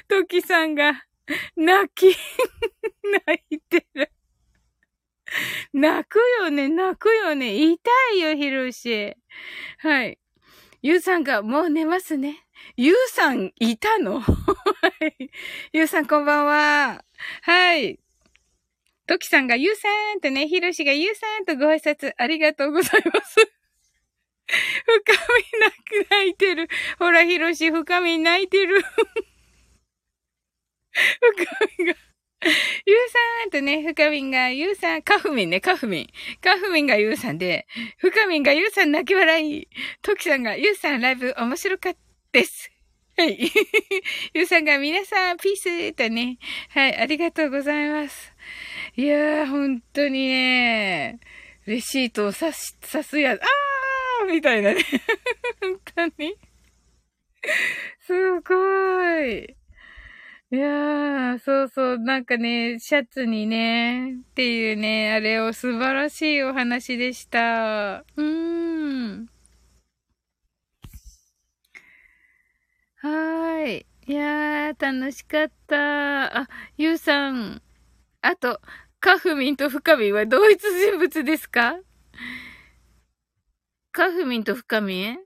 [0.07, 1.05] トキさんが
[1.55, 2.15] 泣き、
[3.27, 4.11] 泣いてる。
[5.73, 7.55] 泣くよね、泣くよね。
[7.55, 7.79] 痛
[8.15, 9.15] いよ、ヒロシ。
[9.79, 10.19] はい。
[10.81, 12.45] ゆうさんがもう寝ますね。
[12.75, 14.33] ゆうさんいたのは
[15.17, 15.31] い。
[15.71, 17.03] ゆうさんこんばんは。
[17.41, 18.02] はい。
[19.05, 23.35] トキさんがゆうさんとね、ひろしがゆうさんとご挨拶ありがとうございます。
[24.85, 25.13] 深
[25.53, 26.67] みなく泣いてる。
[26.99, 28.81] ほら、ひろし、深み泣いてる。
[30.91, 31.45] 深
[31.77, 31.95] みが。
[32.85, 36.07] ゆうさんとね、深みんが、ゆうさん、カフミンね、カフミン。
[36.41, 37.67] カフミンがゆうさんで、
[37.97, 39.67] 深みんがゆうさん泣き笑い。
[40.01, 41.99] トキさんが、ゆうさんライブ面白かった
[42.33, 42.69] です。
[43.17, 43.51] はい。
[44.33, 46.37] ゆうさんが皆さん、ピースとね。
[46.69, 48.33] はい、ありがとうございます。
[48.95, 51.19] いやー、本当にね、
[51.65, 54.81] レシートを刺し、刺すや、あーみたいなね。
[55.61, 56.35] 本当に。
[58.01, 58.53] すご
[59.21, 59.55] い。
[60.51, 68.05] いやー、そうそう、なんかね、シャツにね、っていうね、あれを素晴らしいお話でした。
[68.15, 68.23] うー
[69.23, 69.29] ん。
[72.97, 73.85] はーい。
[74.07, 76.41] いやー、楽しかった。
[76.41, 77.61] あ、ゆうさん。
[78.21, 78.61] あと、
[79.03, 81.75] カフミンとフカミンは同一人物ですか？
[83.91, 85.17] カフミンとフカミン？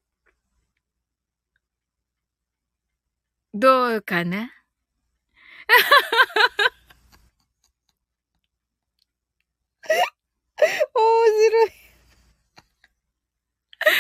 [3.53, 4.39] どうかな？
[4.39, 4.49] 面
[11.45, 11.69] 白い。
[11.69, 11.75] ヒ
[13.85, 13.91] ロ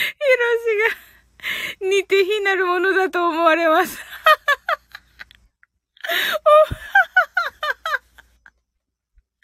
[1.79, 3.99] シが 似て非なるものだと思われます。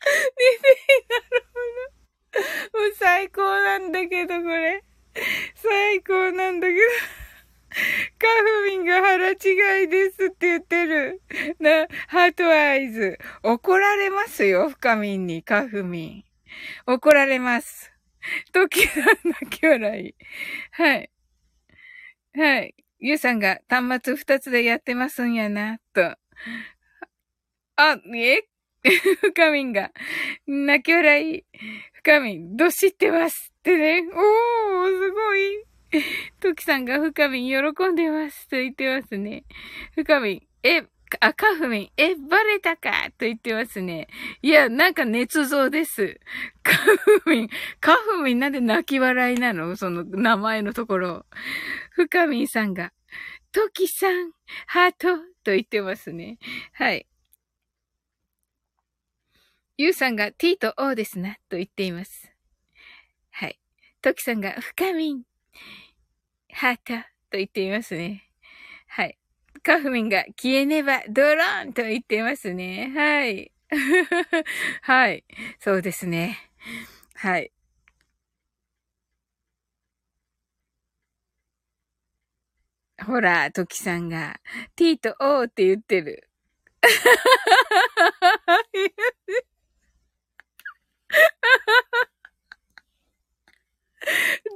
[0.03, 2.85] 似て非なるもの。
[2.85, 4.84] もう最高なんだけど、これ。
[5.55, 6.80] 最高なんだけど。
[7.73, 11.21] カフミンが腹違いですって言ってる。
[11.59, 13.17] な、ハートアイズ。
[13.41, 16.23] 怒られますよ、深みんに、カフミン。
[16.85, 17.91] 怒られます。
[18.51, 20.15] 時が泣き笑い。
[20.71, 21.11] はい。
[22.35, 22.75] はい。
[22.99, 26.15] ゆうさんが端末二つでやってますんやな、と。
[27.75, 28.43] あ、え
[29.22, 29.91] 深みんが、
[30.47, 31.45] 泣き笑い。
[31.93, 34.03] 深みん、ど知ってますってね。
[34.11, 36.01] おー、すごい。
[36.39, 39.45] トキさんが深みん喜んでますと言ってますね。
[39.95, 40.84] 深みん、え、
[41.19, 44.07] あ、カフミン、え、バレたかと言ってますね。
[44.41, 46.19] いや、なんか捏造です。
[46.64, 47.49] カフミン、
[47.80, 49.76] カフミンなんで泣き笑いなの？
[49.76, 51.26] その名前のところ。
[51.91, 52.91] 深みんさんが、
[53.51, 54.31] トキさん、
[54.65, 56.39] ハートと言ってますね。
[56.73, 57.05] はい。
[59.75, 62.31] ユウさんが T と O ですなと言っています。
[63.31, 63.59] はい。
[64.03, 65.23] トキさんが深みん、
[66.51, 66.93] ハート
[67.31, 68.29] と言っていますね。
[68.87, 69.17] はい。
[69.63, 72.91] カフミンが消えねばドローンと言っていますね。
[72.95, 73.51] はい。
[74.83, 75.23] はい。
[75.59, 76.51] そうですね。
[77.15, 77.51] はい。
[83.03, 84.39] ほら、トキさんが
[84.75, 86.29] T と O って言ってる。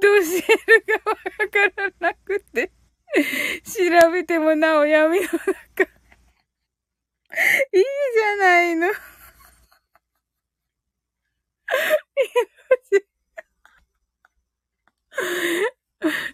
[0.00, 0.60] どうしてる
[1.02, 1.26] かわか
[1.76, 2.70] らなくて、
[3.64, 3.72] 調
[4.12, 5.38] べてもなお闇の中。
[7.72, 8.88] いいじゃないの。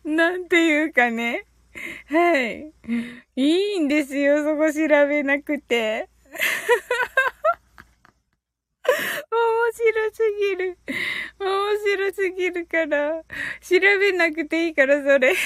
[0.05, 1.47] なんていうかね。
[2.07, 2.73] はい。
[3.37, 4.79] いいんですよ、そこ調
[5.09, 6.09] べなくて。
[9.31, 10.79] 面白すぎる。
[11.39, 13.23] 面白すぎるから。
[13.61, 15.35] 調べなくていいから、それ。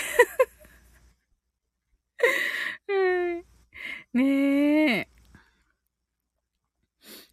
[4.14, 5.08] ねえ。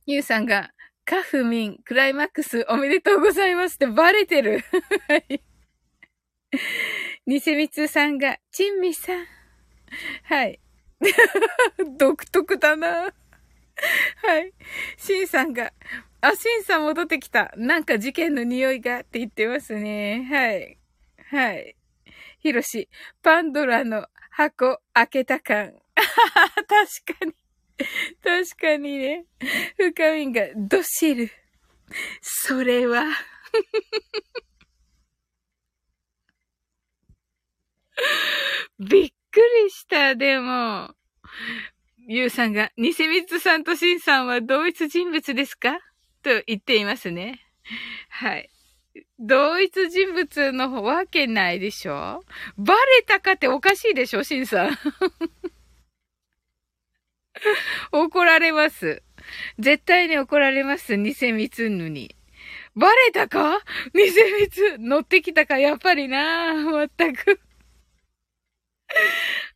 [0.06, 0.72] ゆうさんが、
[1.06, 4.64] カフミン、クライマックスおめでとうございますってバレてる。
[5.08, 5.42] はい。
[7.26, 9.26] ニセミツさんが、チンミさん。
[10.24, 10.60] はい。
[11.98, 13.14] 独特だな。
[14.24, 14.54] はい。
[14.98, 15.74] シンさんが、
[16.22, 17.54] あ、シンさん戻ってきた。
[17.58, 20.24] なんか事件の匂いがって言ってますね。
[20.30, 20.78] はい。
[21.30, 21.76] はい。
[22.40, 22.90] ヒロシ、
[23.22, 25.74] パンドラの箱開けた感。
[25.96, 27.34] 確かに。
[28.24, 29.26] 確かにね。
[29.78, 31.30] 深みがドシル。
[32.22, 33.04] それは
[38.80, 40.96] びっくりした、でも。
[42.08, 45.80] ゆうさんが、ニセミツさんとシンさんは同一人物ですか？
[46.22, 47.40] と言っていますね。
[48.10, 48.52] はい。
[49.18, 52.24] 同一人物のわけないでしょ？
[52.58, 54.78] バレたかっておかしいでしょシンさん。
[57.92, 59.02] 怒られます。
[59.58, 60.98] 絶対に怒られます。
[60.98, 62.16] ニセミツンヌに。
[62.76, 63.64] バレたか？
[63.96, 65.58] ニセミツ乗ってきたか？
[65.58, 67.40] やっぱりなまったく。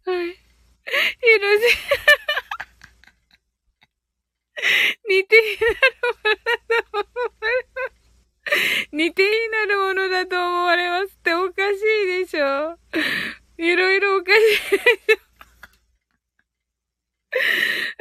[0.05, 0.29] はい。
[0.31, 0.35] ひ
[1.39, 1.61] ろし、
[5.07, 5.67] 似ている
[6.23, 7.15] ものだと思い
[7.75, 7.99] ます。
[8.91, 12.77] 似て非なるものだと思われますっておかしいでしょ。
[13.57, 15.29] いろいろおかしいでしょ。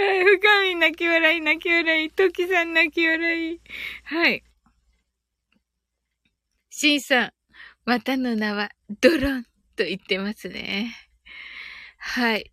[0.02, 3.60] はい、深み泣き笑い、泣き笑い、トキさん泣き笑い。
[4.05, 4.43] はい。
[6.70, 7.32] シンさん、
[7.85, 8.70] またの名は
[9.01, 9.44] ドロン
[9.76, 10.94] と言ってますね。
[11.98, 12.51] はい。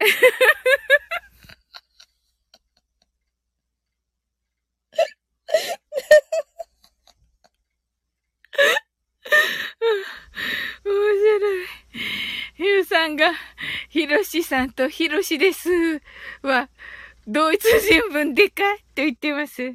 [0.00, 0.08] 面
[10.84, 11.66] 白い。
[12.58, 13.32] ゆうさんが、
[13.88, 16.00] ひろしさんとひろしです
[16.42, 16.68] は、
[17.30, 18.62] 同一人文でか
[18.94, 19.74] と言ってます。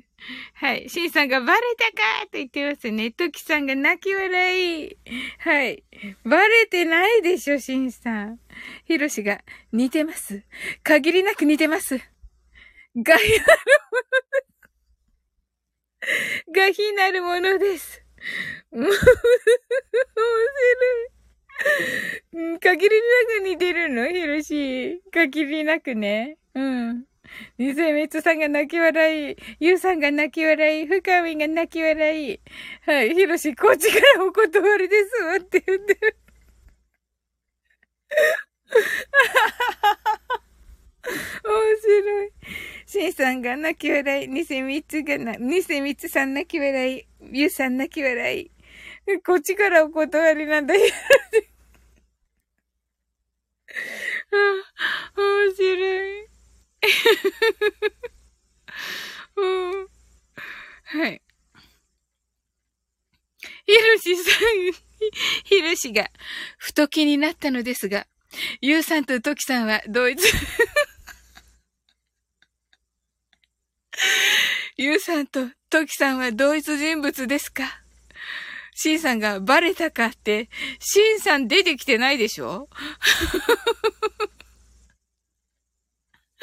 [0.56, 0.90] はい。
[0.90, 3.12] しんさんがバレたかと言ってますね。
[3.12, 4.98] ときさんが泣き笑い。
[5.38, 5.84] はい。
[6.26, 8.40] バレてないでしょ、しんさん。
[8.86, 10.42] ひろしが似てます。
[10.82, 11.96] 限りなく似てます。
[11.96, 12.02] がひ
[12.96, 14.00] なるもの
[14.40, 14.58] で
[16.48, 16.54] す。
[16.56, 18.04] がひなるものです。
[18.72, 19.04] 面白
[22.56, 22.60] い。
[22.60, 23.02] 限りな
[23.40, 24.08] く似てるの？
[24.08, 25.04] ひろし。
[25.12, 26.40] 限りなくね。
[26.56, 27.06] うん。
[27.58, 32.40] ニセミツさんが泣き笑い、ユウさんが泣き笑い、深みが泣き笑い。
[32.86, 36.18] はい、ヒロシ、こっちからお断りですわって言ってる。
[41.44, 42.32] 面白い。
[42.86, 48.52] シンさんが泣き笑い、ニセミツがな、ニセミツさん泣き笑い、ユウさん泣き笑い。
[49.26, 50.94] こっちからお断りなんだ、ヒロシ。
[55.16, 56.33] 面白い。
[59.36, 59.88] うん。
[60.84, 61.22] はい。
[63.66, 64.74] ひろしさん、
[65.46, 66.10] ひろしが、
[66.58, 68.08] ふと気になったのですが、
[68.62, 70.22] ゆうさんとときさんは同一。
[74.78, 77.82] ゆうさんとときさんは同一人物ですか？
[78.76, 80.50] しんさんがバレたかって、
[80.80, 82.70] しんさん出てきてないでしょ？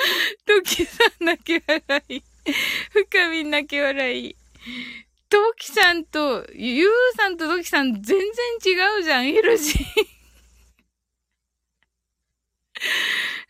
[0.47, 2.23] トキさん泣き笑い。
[2.91, 4.37] 深み泣き笑い。
[5.29, 8.19] トキさんと、ユウさんとトキさん全然
[8.65, 9.79] 違うじゃん、ヒロシ。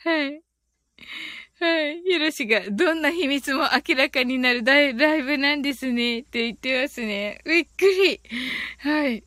[0.05, 0.43] はい。
[1.60, 2.02] はい。
[2.02, 6.20] ヒロシが、どんな秘密も明らかになるライブなんですね。
[6.20, 7.40] って言ってますね。
[7.44, 8.20] びっくり。
[8.78, 9.22] はい。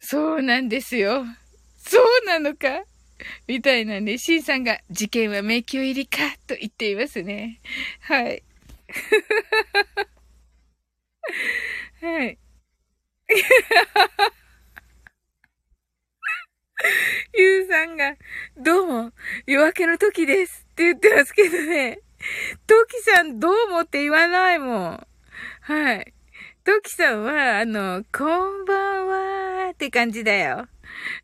[0.00, 1.24] そうなんですよ。
[1.78, 2.84] そうなのか？
[3.46, 7.60] みたいなんで、シンさんが事件は迷宮入りかと言っていますね。
[8.00, 8.42] はい。
[12.00, 12.38] はい。
[17.36, 18.16] ゆうさんが、
[18.56, 19.12] どうも、
[19.46, 22.00] 夜明けの時ですって言ってますけどね。
[22.66, 25.06] トキさんどうもって言わないもん。
[25.60, 26.14] はい。
[26.64, 30.68] トキさんは、あの、こんばんはって感じだよ。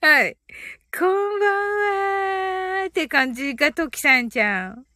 [0.01, 0.37] はい。
[0.97, 1.51] こんばん
[2.83, 4.87] はーって感じがトキさんじゃん。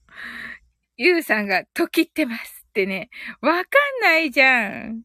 [0.96, 3.10] ゆうさんが時ってますってね。
[3.40, 3.70] わか
[4.00, 5.02] んないじゃん。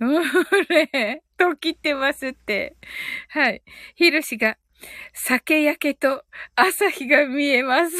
[0.00, 2.74] 俺、時ってますって。
[3.28, 3.62] はい。
[3.94, 4.58] ひろしが、
[5.12, 6.24] 酒焼けと
[6.56, 7.96] 朝日が見えます。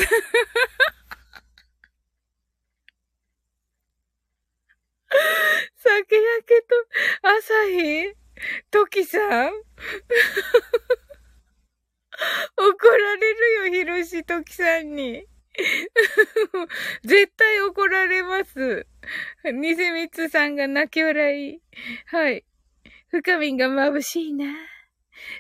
[5.77, 6.75] 酒焼けと
[7.23, 8.13] 朝日？
[8.73, 9.19] 時さ
[9.51, 9.53] ん？
[12.57, 15.27] 怒られるよ、ひろしときさんに。
[17.05, 18.87] 絶対怒られます。
[19.45, 21.61] ニセミツさんが泣き笑い。
[22.07, 22.45] はい。
[23.09, 24.47] 深みんが眩しいな。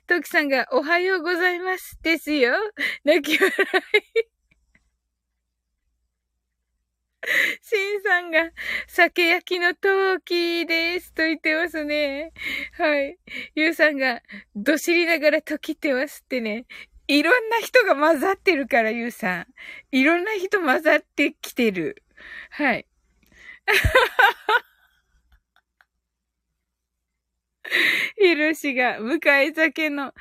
[0.06, 1.98] トキさんがおはようございます。
[2.02, 2.54] ですよ。
[3.04, 3.52] 泣き笑
[4.14, 4.33] い。
[7.62, 8.50] シンさんが、
[8.86, 11.12] 酒焼きの陶器です。
[11.12, 12.32] と言ってますね。
[12.72, 13.18] はい。
[13.54, 14.22] ユウさんが、
[14.54, 16.66] どしりながら時ってますってね。
[17.06, 19.46] いろんな人が混ざってるから、ユウさん。
[19.92, 22.02] いろんな人混ざってきてる。
[22.50, 22.86] はい。
[28.18, 30.12] ひろしが、向かい酒の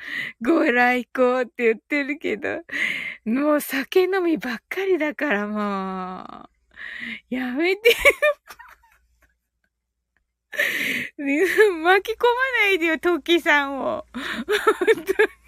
[0.42, 2.62] ご来光って言ってるけど、
[3.24, 6.53] もう酒飲みばっかりだからもう。
[7.30, 7.94] やめて
[11.16, 14.06] 巻き込まないでよ、トキさんを。
[14.12, 14.22] 本
[14.86, 15.02] 当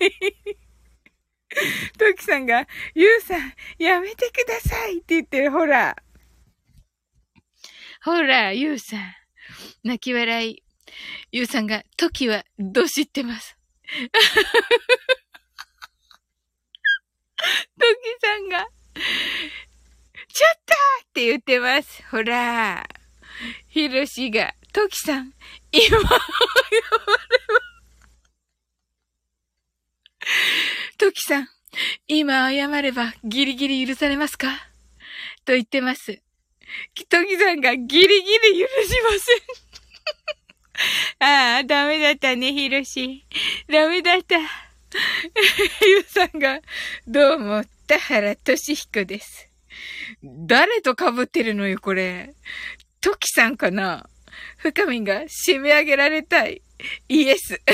[0.04, 0.10] に。
[1.98, 5.96] トキさんが、ユウさん、やめてくださいって言ってる、ほら。
[8.04, 9.00] ほら、ユウさん。
[9.84, 10.62] 泣き笑い。
[11.32, 13.56] ユウさんが、トキは、どしってます？
[18.20, 18.66] さんが、
[20.36, 22.04] ちょっとって言ってます。
[22.10, 22.86] ほら。
[23.68, 25.32] ひろしが、トキさん、
[25.72, 26.20] 今、謝れば
[30.98, 31.48] トキさん、
[32.06, 34.48] 今謝ればギリギリ許されますか？
[35.46, 36.20] と言ってます。
[37.08, 39.10] トキさんがギリギリ許しま
[41.18, 41.26] せん。
[41.30, 43.24] ああ、ダメだったね、ひろし。
[43.70, 44.36] ダメだった。
[44.36, 44.44] ゆ
[46.00, 46.60] うさんが、
[47.06, 49.48] どうも、田原俊彦です。
[50.22, 52.34] 誰と被ってるのよ、これ。
[53.00, 54.08] トキさんかな？
[54.58, 56.62] 深みが締め上げられたい。
[57.08, 57.60] イエス。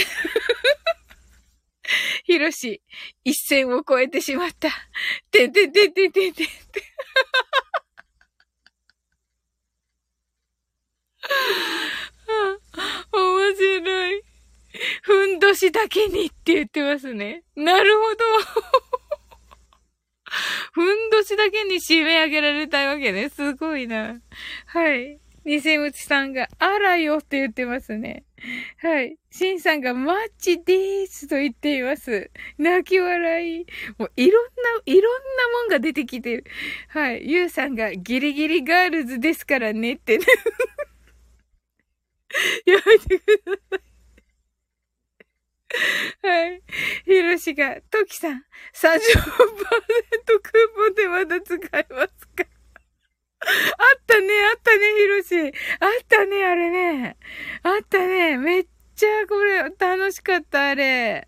[2.24, 2.80] ヒロシ、
[3.24, 4.68] 一線を越えてしまった。
[5.30, 6.46] てんてんてんてんてんてん。
[13.12, 14.22] 面白い。
[15.02, 17.44] ふんどしだけにって言ってますね。
[17.54, 18.24] なるほど。
[20.72, 23.28] ふんどしだけに締め上げられたいわけね。
[23.28, 24.20] すごいな。
[24.66, 25.20] はい。
[25.44, 28.24] ニセムチさんが、あらよって言ってますね。
[28.78, 29.18] はい。
[29.30, 32.30] シンさんが、マッチでーすと言っています。
[32.58, 33.66] 泣き笑い。
[33.98, 34.50] もう、いろんな、
[34.86, 35.08] いろんな
[35.62, 36.44] もんが出てきてる。
[36.88, 37.28] はい。
[37.28, 40.26] ユウさんが、ギリギリガールズですからねってね。
[42.66, 43.91] やめてください。
[46.22, 46.62] はい。
[47.04, 48.44] ひろしが、トキさん、
[48.74, 49.00] 30%
[50.40, 52.44] クーポンでまだ使えますか？
[53.44, 53.50] あ
[53.98, 55.56] ったね、あったね、ひろし。
[55.80, 57.16] あったね、あれね。
[57.62, 58.36] あったね。
[58.38, 61.26] めっちゃこれ、楽しかった、あれ。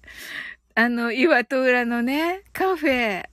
[0.75, 3.25] あの、岩戸浦のね、カフェ。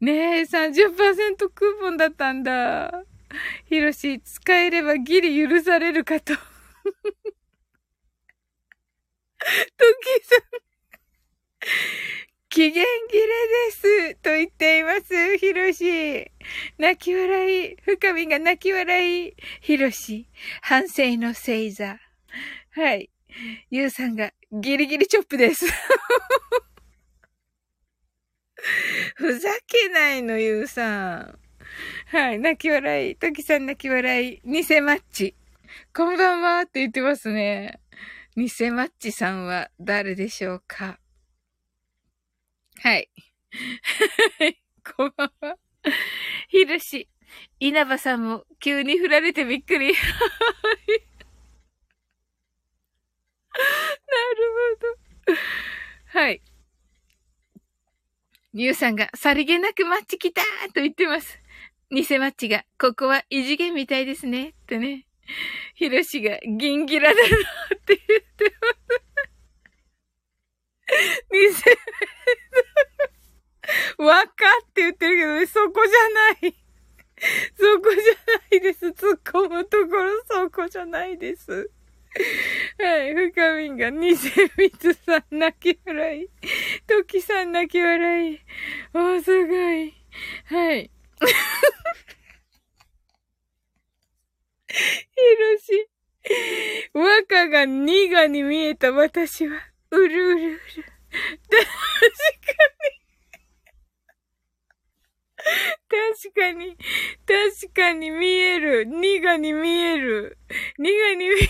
[0.00, 3.04] ねえ、30%クーポンだったんだ。
[3.68, 6.34] ひろし、使えればギリ許されるかと。
[9.38, 9.84] ト
[10.20, 10.40] キさん。
[12.50, 13.26] 期限切れ
[13.66, 14.14] です。
[14.16, 15.36] と言っています。
[15.38, 16.30] ひろし。
[16.78, 17.76] 泣き笑い。
[17.82, 19.34] 深みが泣き笑い。
[19.60, 20.28] ひろし。
[20.62, 21.98] 反省の星座。
[22.70, 23.10] はい。
[23.70, 25.66] ゆうさんがギリギリチョップです。
[29.14, 31.38] ふざけないの、ゆうさん。
[32.06, 32.38] はい。
[32.38, 33.16] 泣き笑い。
[33.16, 34.40] ときさん泣き笑い。
[34.44, 35.34] 偽マッチ。
[35.94, 37.78] こんばんはって言ってますね。
[38.38, 41.00] 偽マッチさんは誰でしょうか？
[42.80, 43.10] はい。
[44.96, 45.56] こんばんは。
[46.46, 47.08] ひるし、
[47.58, 49.88] 稲葉さんも急に振られてびっくり。
[49.92, 49.98] なる
[55.26, 55.34] ほ
[56.14, 56.20] ど。
[56.20, 56.40] はい。
[58.52, 60.42] ニューさんがさりげなくマッチ来た
[60.72, 61.40] と言ってます。
[61.90, 64.54] 偽マッチが、ここは異次元みたいですね。
[64.68, 65.07] とね。
[65.74, 67.28] ひろしがギンギラだなっ
[67.80, 68.58] て言ってます。
[71.30, 71.38] 偽
[74.02, 74.32] わか
[74.62, 75.94] って言ってるけどね、そこじゃ
[76.46, 76.54] ない。
[77.54, 78.02] そこじゃ
[78.50, 78.86] ないです。
[78.86, 81.70] 突っ込むところそこじゃないです。
[82.78, 83.14] はい。
[83.14, 86.30] 深みんが、偽つさん泣き笑い。
[86.86, 88.40] トキさん泣き笑い。
[88.94, 89.94] お、すごい。
[90.46, 90.90] はい。
[94.68, 94.76] ひ
[95.40, 95.88] ろし。
[96.92, 99.58] 和歌がニガに見えた私は、
[99.90, 100.60] うるうるうる。
[101.50, 101.64] 確
[102.44, 102.52] か
[102.84, 102.98] に。
[105.88, 106.76] 確かに、
[107.26, 108.84] 確かに見える。
[108.84, 110.38] ニガに見える。
[110.78, 111.48] ニガに見える。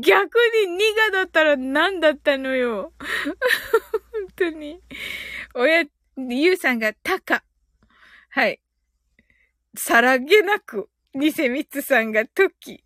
[0.00, 0.82] 逆にニ
[1.12, 2.92] ガだったら何だったのよ。
[4.12, 4.80] 本当に。
[5.54, 5.84] 親、
[6.16, 7.44] ゆうさんがタカ。
[8.30, 8.60] はい。
[9.76, 12.84] さらげなく、ニセミツさんがトキ。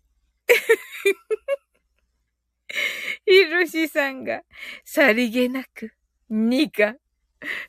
[3.25, 4.41] ひろしさんが、
[4.83, 5.93] さりげなく、
[6.29, 6.95] ニガ。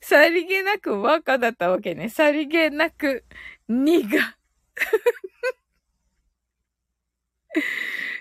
[0.01, 2.09] さりげなく和歌だったわけね。
[2.09, 3.25] さりげなく、
[3.69, 4.37] ニガ。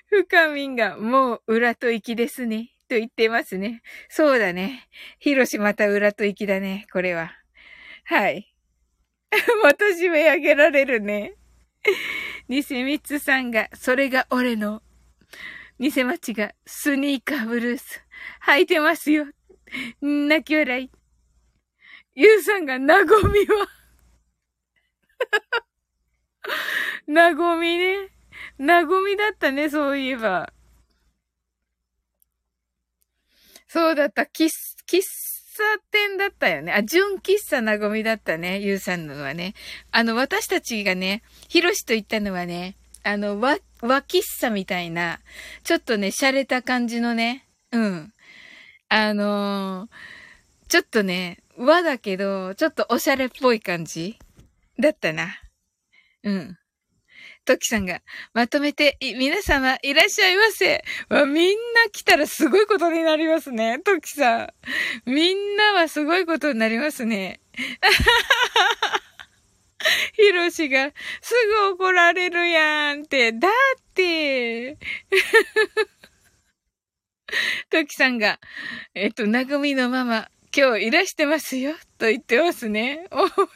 [0.10, 2.72] 深みんが、もう裏と息ですね。
[2.90, 3.82] と言ってますね。
[4.10, 4.90] そうだね。
[5.20, 6.88] ひろしまた裏と息だね。
[6.92, 7.32] これは。
[8.06, 8.49] はい。
[9.64, 11.34] また締め上げられるね。
[12.48, 14.82] ニセミツさんが、それが俺の。
[15.78, 18.04] ニセマチが、スニーカーブルース。
[18.46, 19.26] 履いてますよ。
[20.02, 20.92] 泣き笑い。
[22.16, 23.68] ユウさんが、なごみは。
[27.08, 28.10] なごみね。
[28.58, 30.52] なごみだったね、そういえば。
[33.68, 34.26] そうだった。
[34.26, 35.39] キス、キス
[35.92, 36.72] 店だったよね。
[36.74, 38.60] あ、純喫茶なごみだったね。
[38.60, 39.54] ゆうさんのはね。
[39.92, 45.20] あの、私たちがね、ひろしと言ったのはね、あの、和、和喫茶みたいな、
[45.64, 48.14] ちょっとね、洒落た感じのね、うん。
[48.90, 49.90] あのー、
[50.68, 54.18] ちょっとね、和だけど、ちょっとおしゃれっぽい感じ
[54.80, 55.28] だったな。
[56.24, 56.59] うん。
[57.50, 58.02] トキさんが、
[58.36, 60.84] まとめて、皆様いらっしゃいませ。
[61.10, 61.56] わ、みんな
[61.92, 63.80] 来たらすごいことになりますね。
[63.80, 64.50] トキさん。
[65.10, 67.40] みんなはすごいことになりますね。
[70.14, 71.34] ヒロシが、す
[71.68, 73.32] ぐ怒られるやんって。
[73.32, 73.52] だっ
[73.96, 74.74] て。
[77.72, 78.40] トキさんが、
[78.94, 83.08] えっと、なぐみのママ、今日いらしてますよ、と言ってますね。
[83.10, 83.48] 面白い。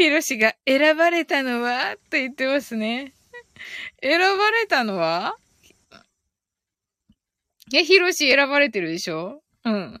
[0.00, 1.94] ヒロシが選ばれたのは？
[2.08, 3.12] と言ってますね。
[4.02, 5.36] 選ばれたのは？
[7.74, 9.42] え、ヒロシ選ばれてるでしょ？
[9.62, 10.00] うん。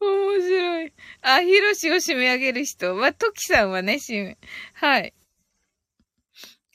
[0.00, 0.92] 面白い。
[1.22, 2.96] あ、ヒロシを締め上げる人。
[2.96, 4.38] まあ、トキさんはね、締め、
[4.74, 5.14] はい。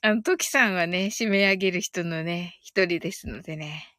[0.04, 3.94] あの、トキさんはね、締め上げる人のね、一人ですのでね。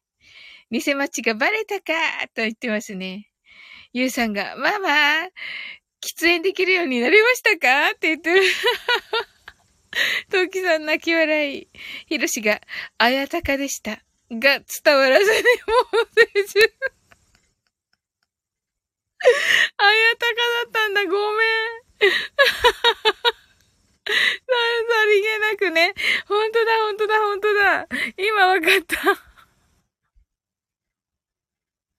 [0.71, 1.93] 偽待ちがバレたか
[2.33, 3.29] と言ってますね。
[3.95, 4.89] ゆうさんが、ママ、
[6.01, 7.91] 喫煙できるようになりましたか？
[7.91, 8.41] って言ってる。
[10.31, 11.67] トウキさん泣き笑い。
[12.07, 12.59] ひろしが、
[12.97, 14.01] あやたかでした。
[14.31, 14.63] が伝
[14.97, 15.43] わらずにも
[16.01, 16.59] う成中。
[19.77, 20.33] あやたか
[20.63, 21.49] だったんだ、ごめん。
[22.09, 22.15] さ
[24.89, 25.93] さりげなくね。
[26.27, 27.87] ほんとだ、ほんとだ、ほんとだ。
[28.17, 29.32] 今わかった。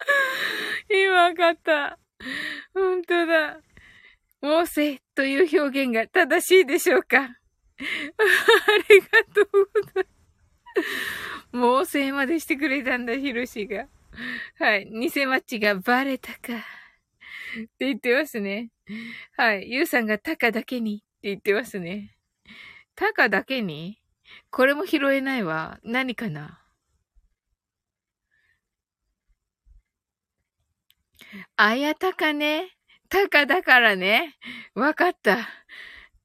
[0.88, 1.98] 今わかった。
[2.72, 3.60] ほんとだ。
[4.40, 7.26] 猛省という表現が正しいでしょうか あ
[8.88, 10.04] りがとうござい
[10.76, 11.46] ます。
[11.52, 13.88] 猛省までしてくれたんだ、ヒロシが。
[14.58, 14.86] はい。
[14.86, 16.56] 偽マッチがバレたか。
[16.58, 18.70] って言ってますね。
[19.36, 19.70] はい。
[19.70, 22.16] ゆうさんがタカだけにって言ってますね。
[22.94, 24.00] タカだけに？
[24.50, 25.80] これも拾えないわ。
[25.84, 26.63] 何かな？
[31.56, 32.70] あやたかね。
[33.08, 34.36] たかだからね。
[34.74, 35.48] わかった。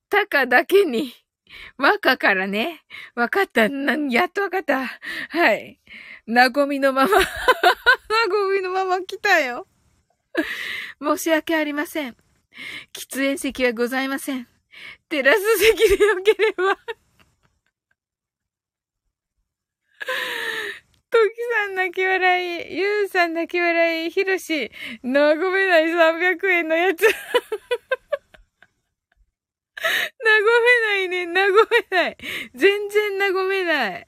[0.09, 1.13] たかだけに。
[1.77, 2.81] わかからね。
[3.15, 3.69] わかった。
[3.69, 4.85] な、やっとわかった。
[5.29, 5.79] はい。
[6.27, 7.17] なごみのまま。
[7.19, 7.25] な
[8.29, 9.67] ごみのまま来たよ。
[11.01, 12.15] 申し訳ありません。
[12.93, 14.47] 喫煙席はございません。
[15.09, 16.77] テラス席でよければ。
[21.11, 24.71] トキさん泣き笑い、ユウさん泣き笑い、ヒロシ、
[25.01, 27.01] なごめない300円のやつ。
[27.09, 27.09] な
[29.79, 32.17] ごめないね、なごめない。
[32.53, 34.07] 全然なごめない。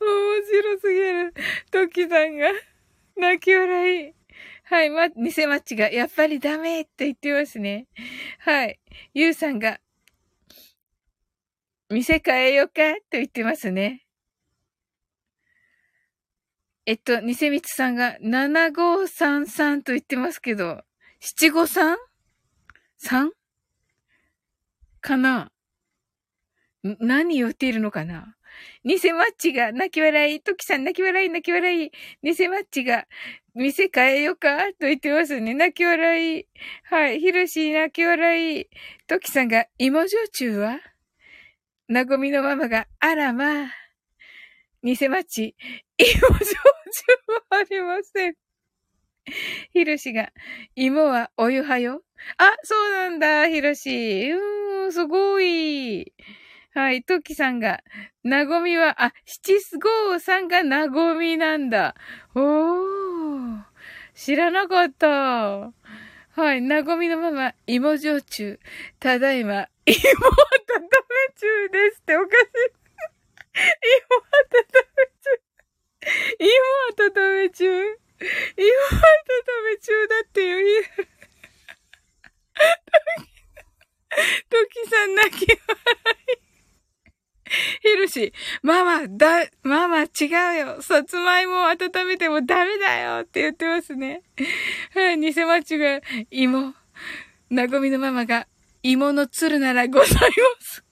[0.00, 1.34] 面白すぎる。
[1.70, 2.50] トキさんが、
[3.16, 4.14] 泣き笑い。
[4.64, 5.14] はい、ま、偽
[5.46, 7.86] マッチが、やっぱりダメって言ってますね。
[8.40, 8.78] はい。
[9.14, 9.80] ユウさんが、
[11.88, 14.02] 店変えようかと言ってますね。
[16.84, 20.82] えっと、ニセミツさんが7533と言ってますけど、
[21.20, 21.96] 753?3?
[25.00, 25.50] かな？
[26.82, 28.34] 何言っているのかな？
[28.84, 31.90] 偽マッチが泣き笑い、トキさん泣き笑い、泣き笑い、
[32.22, 33.06] 偽マッチが
[33.54, 35.54] 店変えようかと言ってますね。
[35.54, 36.46] 泣き笑い。
[36.84, 37.20] はい。
[37.20, 38.68] ヒロシ泣き笑い。
[39.06, 40.78] トキさんが芋焼酎は？
[41.88, 43.68] なごみのママが、あらまあ、
[44.82, 45.54] 偽マッチ、
[45.98, 46.54] 芋焼酎
[47.28, 48.34] はありません。
[49.72, 50.30] ひろしが、
[50.74, 52.02] 芋はお湯派よ。
[52.38, 54.32] あ、そうなんだ、ひろし。
[54.32, 56.12] うーん、すごい。
[56.74, 57.84] はい、トキさんが、
[58.24, 61.94] なごみは、あ、七五三がなごみなんだ。
[62.34, 63.62] おー、
[64.14, 65.72] 知らなかった。
[66.36, 68.58] はい、なごみのまま、芋焼酎。
[68.98, 71.05] ただいま、芋温め
[71.36, 72.86] 中ですっておかしい。
[73.92, 74.60] 芋温
[74.96, 75.36] め中。
[76.40, 76.48] 芋
[76.88, 77.64] 温め中。
[77.64, 79.08] 芋温
[79.64, 80.84] め中だっていう。
[84.48, 85.58] トキさん泣き笑
[86.42, 86.46] い。
[87.82, 88.32] ヒルシ、
[88.62, 90.08] ママ、だ、ママ違
[90.56, 90.82] うよ。
[90.82, 94.22] さつまいもを温めてもダメだよって言ってますね。
[94.94, 96.00] はい、偽マッチが、
[96.30, 96.74] 芋。
[97.50, 98.48] なごみのママが、
[98.82, 100.18] 芋の鶴ならございま
[100.60, 100.85] す。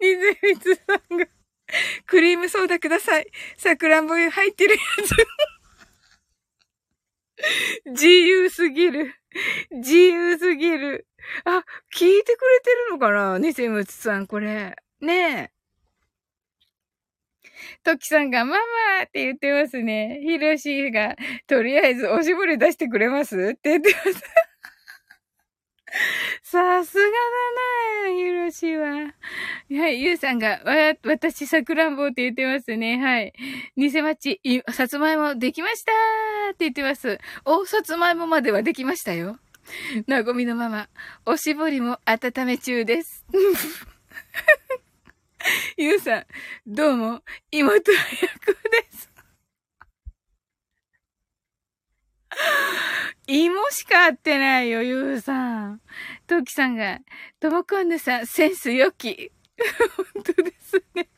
[0.00, 1.26] 水光さんが、
[2.06, 3.30] クリームソーダください。
[3.56, 5.14] さくらんぼ入ってるやつ。
[7.90, 9.14] 自由すぎる。
[9.70, 11.06] 自由すぎる。
[11.44, 11.64] あ、
[11.94, 13.38] 聞いてくれてるのかな？
[13.38, 14.74] ニセムツさん、これ。
[15.00, 15.50] ねえ。
[17.84, 18.62] トキさんがママ
[19.04, 20.20] って言ってますね。
[20.22, 21.16] ヒロシが、
[21.46, 23.36] とりあえずおしぼり出してくれます？
[23.36, 24.22] って言ってます。
[26.50, 27.10] さすがだ
[28.08, 29.12] な、ひろしは。
[29.82, 32.96] はい、ゆうさんが、わ、私、さくらんぼって言ってますね。
[32.96, 33.34] はい。
[33.76, 34.40] 偽マッチ、
[34.72, 35.92] さつまいもできました
[36.54, 37.18] って言ってます。
[37.44, 39.38] お、さつまいもまではできましたよ。
[40.06, 40.88] なごみのまま、
[41.26, 43.26] おしぼりも温め中です。
[45.76, 46.26] ゆうさん、
[46.66, 48.06] どうも、妹役で
[48.90, 49.10] す。
[53.30, 55.80] 芋しか合ってないよ、ゆうさん。
[56.26, 57.00] トキさんが、
[57.38, 59.30] ともこんぬさん、センス良き。
[60.14, 61.10] 本当ですね。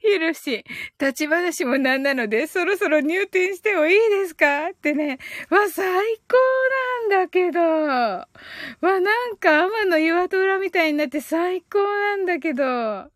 [0.00, 0.64] ひろし、
[0.98, 4.68] 立ち話もなんなので、そろそろ入店してもいいですか？
[4.70, 5.18] ってね。
[5.50, 5.86] わ、最
[6.26, 6.36] 高
[7.10, 7.60] なんだけど。
[7.60, 8.26] わ、
[8.80, 12.64] なんか天の岩戸裏みたいになって最高なんだけど。
[12.64, 13.10] は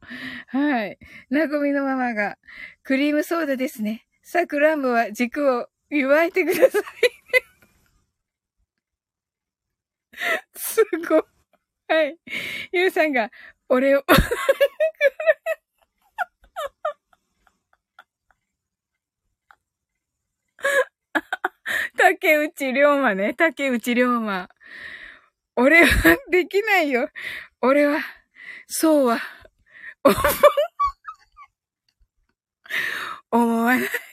[0.84, 0.98] い。
[1.30, 2.36] なごみのママが、
[2.82, 4.06] クリームソーダですね。
[4.22, 6.82] さくらんぼは軸を祝えてください。
[10.54, 11.22] すごい。
[11.88, 12.16] はい。
[12.72, 13.30] ゆうさんが、
[13.68, 14.04] 俺を
[21.96, 23.34] 竹内龍馬ね。
[23.34, 24.48] 竹内龍馬。
[25.56, 27.08] 俺はできないよ。
[27.60, 28.00] 俺は、
[28.66, 29.20] そうは、
[33.30, 34.09] 思わない。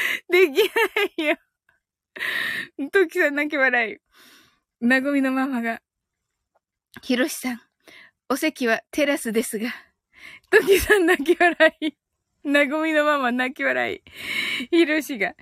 [0.28, 0.58] でき
[1.18, 1.36] ないよ。
[2.92, 3.96] トキさん泣き笑い。
[4.86, 5.80] なごみのママが、
[7.02, 7.60] ひろしさん、
[8.28, 9.72] お席はテラスですが、
[10.50, 11.92] トキさん泣き笑い。
[12.44, 14.02] なごみのママ泣き笑い。
[14.70, 15.34] ひろしが、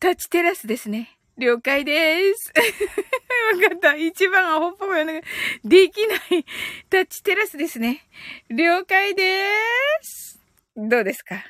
[0.00, 1.18] タッチテラスですね。
[1.38, 2.52] 了解です。
[3.62, 3.94] わかった。
[3.94, 5.22] 一番アホっぽくね。
[5.64, 6.44] できない。
[6.90, 8.08] タッチテラスですね。
[8.50, 9.44] 了解で
[10.02, 10.40] す。
[10.76, 11.44] どうですか？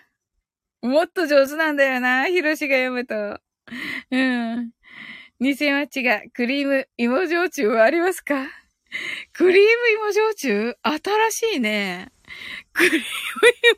[0.83, 2.27] もっと上手なんだよな。
[2.27, 3.41] ひろしが読むと。
[4.11, 4.71] うん。
[5.41, 8.47] 偽マッチがクリーム芋焼酎はありますか？
[9.33, 9.67] クリーム
[10.07, 10.77] 芋焼酎？
[10.83, 12.11] 新しいね。
[12.73, 12.99] クリーム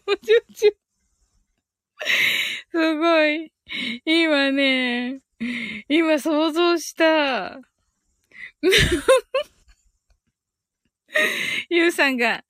[0.06, 0.76] 芋焼酎。
[2.70, 3.52] すごい。
[4.04, 5.20] 今ね、
[5.88, 7.60] 今想像した。
[11.68, 12.44] ゆうさんが、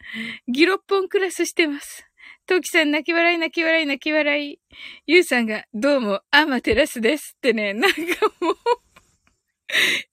[0.48, 2.06] ギロッポンクラスしてます。
[2.50, 4.58] トキさん泣き笑い泣き笑い泣き笑い。
[5.06, 7.96] ゆうさんが、どうも、アマテラスですってね、なんか
[8.40, 8.56] もう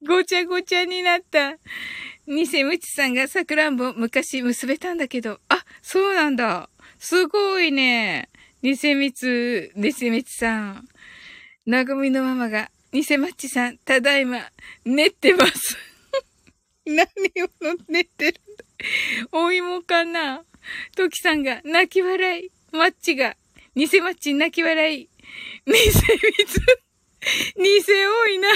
[0.07, 1.57] ごちゃごちゃになった。
[2.27, 6.69] 偽ムチさんがさくらんぼ昔結べたんだけど、あ、そうなんだ。
[6.99, 8.30] すごいね。
[8.61, 10.88] 偽みつ、偽みつさん。
[11.65, 14.41] なごみのママが、偽マッチさん、ただいま、
[14.85, 15.76] 練ってます。
[16.85, 17.07] 何を
[17.89, 18.64] 練ってるんだ
[19.31, 20.43] お芋かな
[20.95, 22.52] トキさんが泣き笑い。
[22.72, 23.35] マッチが、
[23.76, 25.10] 偽マッチ泣き笑い。
[25.65, 26.02] 偽みつ、
[27.57, 28.49] 偽多いな。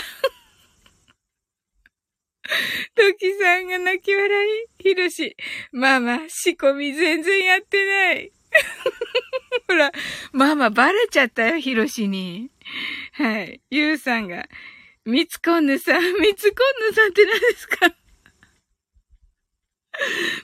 [2.95, 4.83] トキさんが泣き笑い。
[4.83, 5.35] ひろし。
[5.71, 8.31] ママ、仕込み全然やってない。
[9.67, 9.91] ほら、
[10.33, 12.51] ママバレちゃったよ、ひろしに。
[13.13, 13.61] はい。
[13.69, 14.47] ゆうさんが、
[15.05, 17.93] みつこんぬさん、みつこんぬさんって何ですか？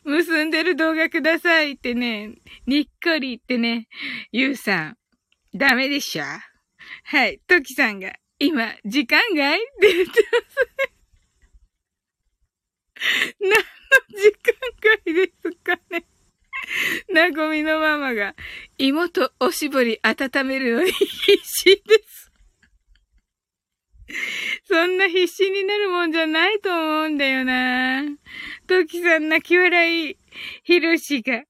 [0.03, 2.35] 結んでる動画くださいってね、
[2.65, 3.87] にっこりってね、
[4.31, 4.97] ゆうさん、
[5.55, 6.23] ダメでしょ？
[7.03, 7.39] はい。
[7.47, 10.15] トキさんが、今、時間外って言ってま
[10.49, 10.59] す
[12.99, 13.37] ね。
[13.39, 13.55] 何の
[14.17, 14.53] 時間
[15.03, 16.05] 外ですかね？
[17.13, 18.35] なごみのママが、
[18.77, 21.07] 妹おしぼり温めるのに必
[21.43, 22.26] 死です。
[24.63, 28.03] そんな必死になるもんじゃないと思うんだよな。
[28.67, 30.17] トキさん泣き笑い。
[30.63, 31.43] ヒロシが、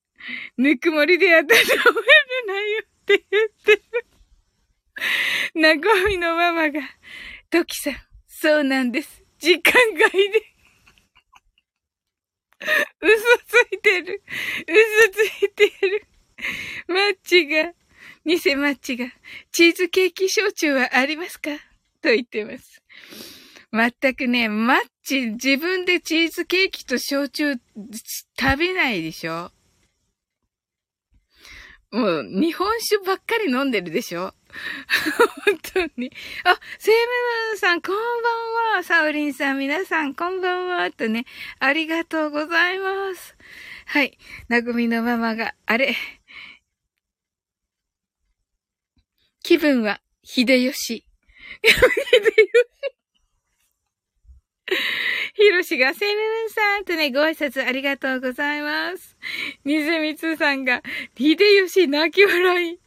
[0.57, 1.65] ぬくもりで温める
[2.47, 3.81] なよって言ってる。
[5.55, 6.81] なごみのママが、
[7.49, 7.95] トキさん、
[8.27, 9.23] そうなんです。
[9.39, 10.57] 時間外で。
[13.01, 13.15] 嘘
[13.45, 14.23] ついてる。
[14.67, 16.07] 嘘ついてる。
[16.87, 17.73] マッチが、
[18.25, 19.05] 偽マッチが、
[19.51, 21.66] チーズケーキ焼酎はありますか？
[22.01, 22.81] と言ってます。
[23.71, 29.51] 全くね、マッチ、自分でチーズケーキと焼酎食べないでしょ
[31.91, 34.33] もう、日本酒ばっかり飲んでるでしょ
[35.45, 36.11] 本当に。
[36.43, 37.01] あ、セイム
[37.49, 38.83] ムーンさん、こんばんは。
[38.83, 40.91] サウリンさん、皆さん、こんばんは。
[40.91, 41.25] とね、
[41.59, 43.37] ありがとうございます。
[43.85, 44.17] はい。
[44.49, 45.95] なぐみのママが、あれ。
[49.43, 51.06] 気分は、秀吉。
[51.63, 52.77] 秀吉。
[55.35, 59.17] ひろしが、セイムムーンさんとね、ご挨拶ありがとうございます。
[59.63, 60.81] みずみつさんが、
[61.17, 62.79] 秀吉泣き笑い。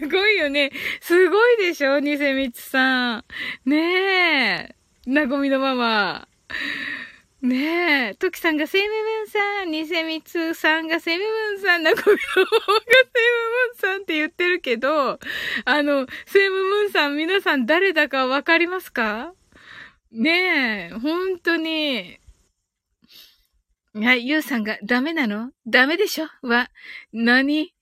[0.00, 0.70] すごいよね。
[1.00, 3.24] すごいでしょニセミツさん。
[3.66, 4.74] ねえ。
[5.06, 6.28] なごみのママ。
[7.42, 12.76] ねえ、トキさんがセイムムンさん、ニセミツさんがセイムムンさん、ナコミの方がセイム
[13.66, 15.18] ムンさんって言ってるけど、
[15.64, 19.34] あの、セイムムンさん皆さん誰だかわかりますか？
[20.12, 22.20] ねえ、本当に。
[23.94, 25.50] はい、ゆうさんがダメなの？
[25.66, 26.28] ダメでしょ？
[26.46, 26.70] は、
[27.12, 27.74] 何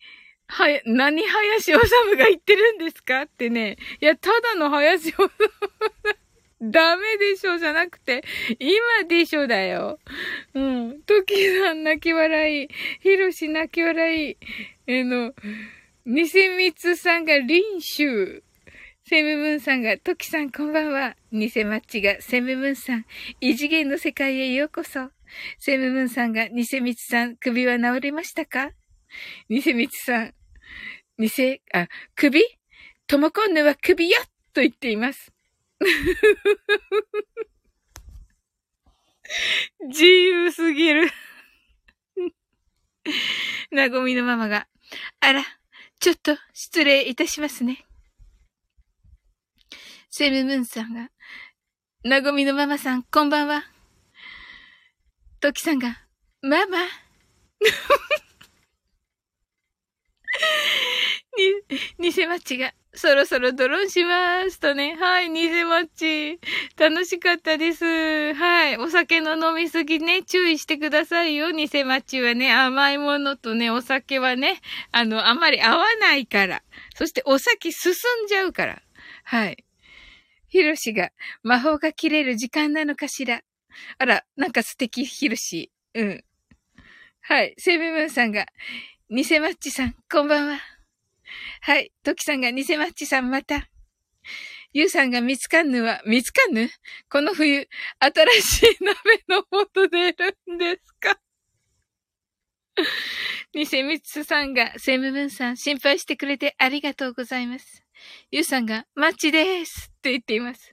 [0.47, 3.23] はや、何林修が言ってるんですか？
[3.23, 3.77] ってね。
[4.01, 5.31] いや、ただの林修。
[6.63, 8.23] ダメでしょじゃなくて、
[8.59, 9.99] 今でしょだよ。
[10.55, 11.03] うん。
[11.03, 12.69] トキさん泣き笑い。
[13.01, 14.37] ヒロシ泣き笑い。
[14.87, 15.33] えの、
[16.05, 18.43] ニセミツさんがリンシュー。
[19.05, 21.17] セムムンさんが、トキさんこんばんは。
[21.33, 23.07] ニセマッチが、セムムンさん、
[23.41, 25.11] 異次元の世界へようこそ。
[25.59, 28.71] セムムンさんが、ニセミツさん、首は治りましたか？
[29.49, 30.35] ニセミツさん、
[31.19, 32.45] ニセ、あ、首？
[33.07, 34.19] トモコンヌは首よ
[34.53, 35.33] と言っています。
[39.89, 41.11] 自由すぎる
[43.71, 44.67] なごみのママが、
[45.21, 45.43] あら、
[46.01, 47.87] ちょっと失礼いたしますね。
[50.11, 51.09] セムムーンさんが、
[52.05, 53.63] なごみのママさん、こんばんは。
[55.41, 56.05] トキさんが、
[56.43, 56.79] ママ
[61.99, 64.97] に、偽マッチが、そろそろドローンしますとね。
[64.99, 66.41] はい、偽マッチ。
[66.77, 68.35] 楽しかったです。
[68.35, 68.77] はい。
[68.79, 71.53] お酒の飲みすぎね、注意してくださいよ。
[71.53, 74.61] 偽マッチはね、甘いものとね、お酒はね、
[74.91, 76.63] あの、あまり合わないから。
[76.97, 77.93] そしてお酒進
[78.25, 78.83] んじゃうから。
[79.23, 79.65] はい。
[80.49, 81.11] ヒロシが、
[81.45, 83.43] 魔法が切れる時間なのかしら。
[83.99, 85.71] あら、なんか素敵、ヒロシ。
[85.95, 86.25] うん。
[87.21, 87.55] はい。
[87.57, 88.47] セイムムーンさんが、
[89.11, 90.70] 偽マッチさん、こんばんは。
[91.63, 91.93] はい。
[92.03, 93.69] トキさんが偽マッチさんまた。
[94.73, 96.71] ユウさんが見つかんぬは、見つかんぬ？
[97.11, 98.95] この冬、新しい鍋
[99.29, 99.43] の
[99.75, 101.19] 素出るんですか？
[103.53, 107.85] 偽ミツさんが、セムムンさん、心配してくれてありがとうございます。
[108.31, 110.73] ユウさんが、マッチですって言っています。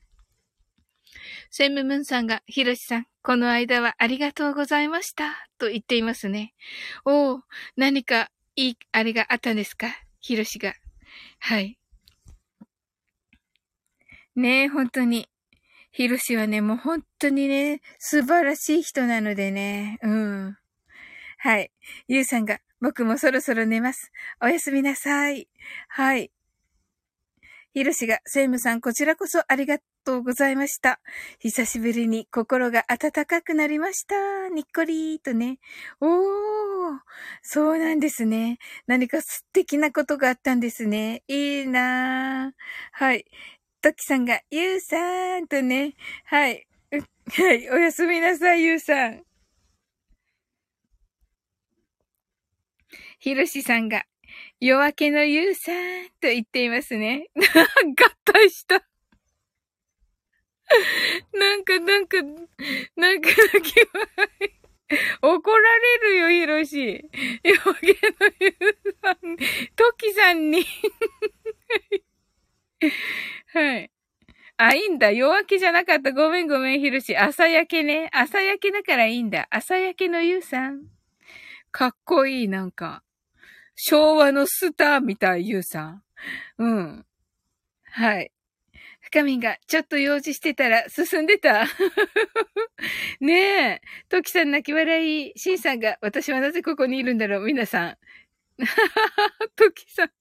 [1.49, 5.49] セムムンさんが、ヒロシさん、この間はありがとうございました。
[5.57, 6.53] と言っていますね。
[7.03, 7.41] おお、
[7.75, 9.87] 何かいい、あれがあったんですか？
[10.27, 10.73] ヒロシが。
[11.39, 11.77] はい。
[14.35, 15.29] ねえ、本当に。
[15.91, 19.99] ヒロシはね、もう本当にね、素晴らしい人なのでね。
[20.03, 20.57] うん。
[21.37, 21.71] はい。
[22.09, 24.11] ゆうさんが、僕もそろそろ寝ます。
[24.41, 25.47] おやすみなさい。
[25.87, 26.29] はい。
[27.73, 31.01] ひろしが、セイムさん、こちらこそありがとうございました。
[31.39, 34.47] 久しぶりに心が温かくなりました。
[34.47, 35.59] にっこりーとね。
[35.99, 36.09] おー。
[37.41, 38.57] そうなんですね。
[38.85, 41.23] 何か素敵なことがあったんですね。
[41.27, 42.51] いいなぁ。
[42.93, 43.25] はい。
[43.81, 45.95] トキさんが、ゆうさんとね。
[46.23, 46.65] はい。
[47.29, 47.69] はい。
[47.69, 49.23] おやすみなさい、ゆうさん。
[53.19, 54.05] ひろしさんが、
[54.61, 57.27] 夜明けのゆうさんと言っていますね。
[57.35, 58.87] 合体した。
[61.33, 62.17] なんか、なんか、
[62.95, 64.57] なんか、泣き笑い。
[65.21, 67.09] 怒られるよ、ヒロシ。
[67.43, 68.53] 余計のゆう
[69.01, 69.37] さん、
[69.75, 70.65] トキさんに
[73.53, 73.91] はい。
[74.57, 75.11] あ、いいんだ。
[75.11, 76.11] 夜明けじゃなかった。
[76.13, 77.15] ごめんごめん、ヒロシ。
[77.15, 78.09] 朝焼けね。
[78.13, 79.47] 朝焼けだからいいんだ。
[79.51, 80.85] 朝焼けのゆうさん。
[81.71, 83.03] かっこいい、なんか。
[83.75, 86.03] 昭和のスターみたい、ゆうさん。
[86.57, 87.05] うん。
[87.91, 88.31] はい。
[89.09, 91.65] 深みんが、ちょっと用事してたら進んでた
[93.21, 93.81] ねえ。
[94.09, 95.31] トキさん泣き笑い。
[95.37, 97.97] シンさんが、私はなぜここにいるんだろう皆さん。
[99.55, 100.11] トキさん、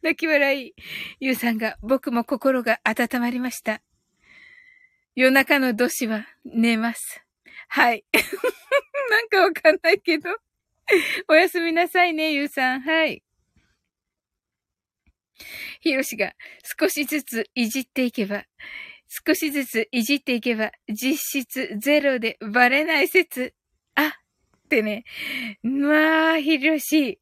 [0.00, 0.74] 泣き笑い。
[1.20, 3.82] ユウさんが、僕も心が温まりました。
[5.14, 7.22] 夜中のドシは寝ます。
[7.68, 8.06] はい。
[9.10, 10.34] なんかわかんないけど。
[11.28, 12.80] おやすみなさいね、ゆうさん。
[12.80, 13.22] はい。
[15.80, 16.32] ひろしが
[16.78, 18.44] 少しずついじっていけば、
[19.26, 23.54] 少しずついじっていけば、実質ゼロでバレない説。
[23.94, 25.04] あ、ってね。
[25.62, 27.20] まあ、ひろし。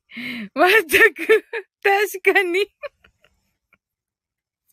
[0.54, 1.44] まったく、
[1.82, 2.66] 確かに。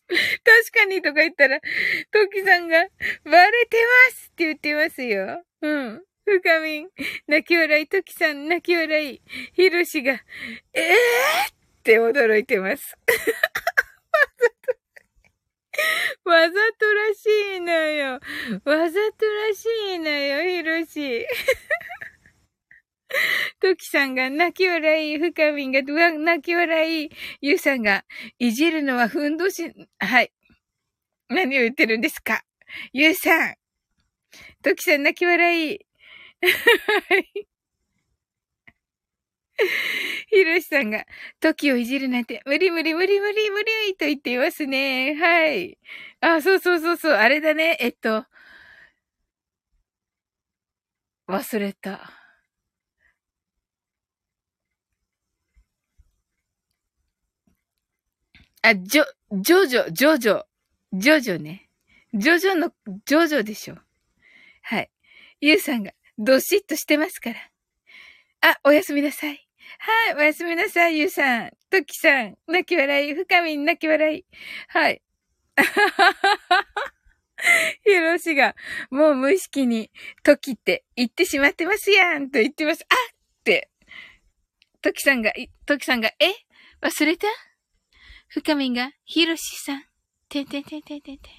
[0.08, 2.78] 確かにとか言ったら、トキさんが、
[3.24, 3.76] バレて
[4.10, 5.42] ますって言ってますよ。
[5.62, 6.02] うん。
[6.24, 6.88] 深みん、
[7.26, 9.22] 泣き笑い、トキさん、泣き笑い、
[9.52, 10.12] ひろしが、
[10.72, 11.59] ええー、
[11.90, 12.96] て驚いてます。
[16.24, 17.26] わざとらし
[17.56, 18.20] いのよ。
[18.64, 21.26] わざとらしいのよ、ひろし。
[23.58, 27.10] トキさんが泣き笑い、深みんが泣き笑い、
[27.40, 28.04] ゆうさんが
[28.38, 30.32] いじるのはふんどし、はい。
[31.28, 32.44] 何を言ってるんですか？
[32.92, 33.56] ゆうさん。
[34.62, 35.80] トキさん泣き笑い。
[36.40, 36.48] は
[37.16, 37.49] い。
[40.28, 41.04] ひろしさんが、
[41.40, 45.14] 時をいじるなんて、無理無理無理無理無理と言っていますね。
[45.14, 45.78] はい。
[46.20, 47.76] あ、そうそうそうそう、あれだね。
[47.80, 48.26] えっと、
[51.28, 52.10] 忘れた。
[58.62, 60.44] あ、ジョ、ジョジョ、ジョジョ、
[60.92, 61.68] ジョジョね。
[62.14, 62.72] ジョジョの、
[63.06, 63.78] ジョジョでしょ。
[64.62, 64.90] はい。
[65.40, 67.36] ゆうさんが、どしっとしてますから。
[68.42, 69.49] あ、おやすみなさい。
[69.78, 71.50] はい、おやすみなさい、ゆうさん。
[71.70, 73.14] ときさん、泣き笑い。
[73.14, 74.24] 深みん、泣き笑い。
[74.68, 75.02] はい。
[77.84, 78.54] ひろしが、
[78.90, 79.90] もう無意識に、
[80.22, 82.84] ときって言ってしまってますやん、と言ってます。
[82.88, 83.70] あって。
[84.82, 85.32] ときさんが、
[85.66, 86.34] ときさんが、え？
[86.82, 87.26] 忘れた？
[88.28, 89.84] 深みんが、ひろしさん。
[90.28, 91.32] てんてんてんてんてんてん。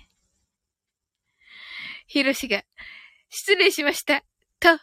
[2.08, 2.64] ひろしが、
[3.30, 4.24] 失礼しました。
[4.60, 4.80] と、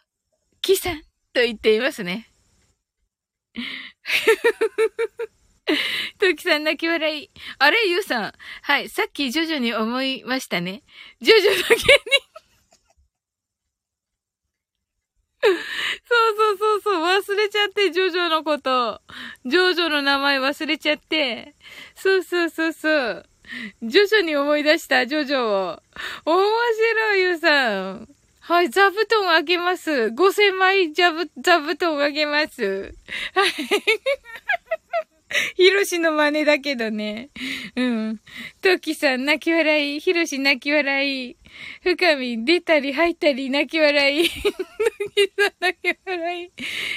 [0.60, 1.02] きさん。
[1.32, 2.32] と言っていますね。
[6.18, 7.30] トキさん泣き笑い。
[7.58, 8.32] あれ、ゆうさん。
[8.62, 8.88] はい。
[8.88, 10.82] さっき徐々に思いましたね。
[11.20, 11.80] 徐々だけに
[15.40, 15.54] そう
[16.36, 17.04] そうそうそう。
[17.04, 19.00] 忘れちゃって、ジョジョのこと。
[19.44, 21.54] ジョジョの名前忘れちゃって。
[21.94, 23.24] そうそうそうそう。
[23.82, 25.82] 徐々に思い出した、ジョジョを。
[26.24, 28.08] 面白い、ゆうさん。
[28.48, 29.90] はい、座布団あげます。
[29.90, 32.94] 5000枚座布、座布団あげます。
[33.34, 33.50] はい。
[35.54, 37.28] ヒロシの真似だけどね。
[37.76, 38.22] うん。
[38.62, 40.00] トキさん泣き笑い。
[40.00, 41.36] ヒロシ泣き笑い。
[41.82, 44.30] 深み出たり入ったり泣き笑い。
[44.30, 44.40] トキ
[45.36, 46.50] さん泣き笑い。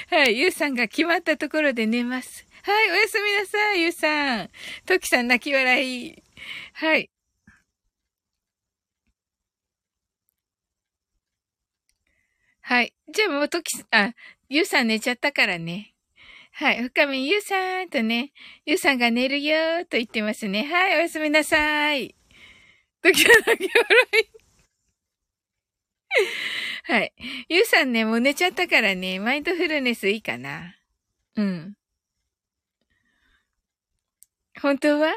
[0.09, 0.39] はい。
[0.39, 2.47] ユウさんが決まったところで寝ます。
[2.63, 2.91] はい。
[2.91, 4.49] おやすみなさい、ユウさん。
[4.85, 6.23] トキさん泣き笑い。
[6.75, 7.10] はい。
[12.71, 12.93] はい。
[13.13, 14.13] じゃあもうとき、あ、
[14.47, 15.93] ゆうさん寝ちゃったからね。
[16.53, 16.81] はい。
[16.83, 18.31] 深みゆうさんとね、
[18.65, 20.63] ゆうさんが寝るよーと言ってますね。
[20.63, 20.95] はい。
[20.95, 22.15] おやすみなさい。
[23.01, 23.97] ときは泣き笑
[26.87, 26.93] い。
[26.93, 27.13] はい。
[27.49, 30.73] ゆうさんね、もう寝ちゃったからね、マインドフルネスいいかな。
[31.35, 31.73] うん。
[34.61, 35.13] 本当は？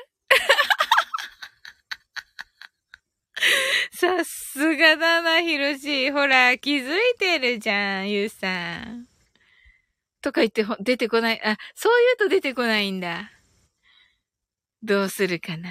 [3.92, 6.10] さすがだな、ひろし。
[6.10, 9.08] ほら、気づいてるじゃん、ゆうさん。
[10.20, 11.40] とか言って出てこない。
[11.44, 13.30] あ、そう言うと出てこないんだ。
[14.82, 15.70] どうするかな。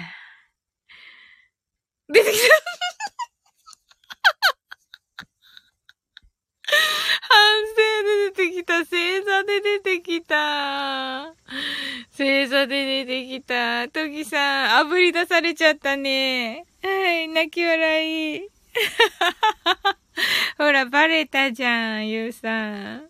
[2.08, 2.54] 出てきた
[7.20, 8.78] 反省で出てきた。
[8.78, 11.34] 星座で出てきた。
[12.10, 13.88] 星座で出てきた。
[13.88, 16.64] トギさん、炙り出されちゃったね。
[16.82, 18.48] はい、泣き笑い。
[20.58, 23.08] ほら、バレたじゃん、ゆうさん。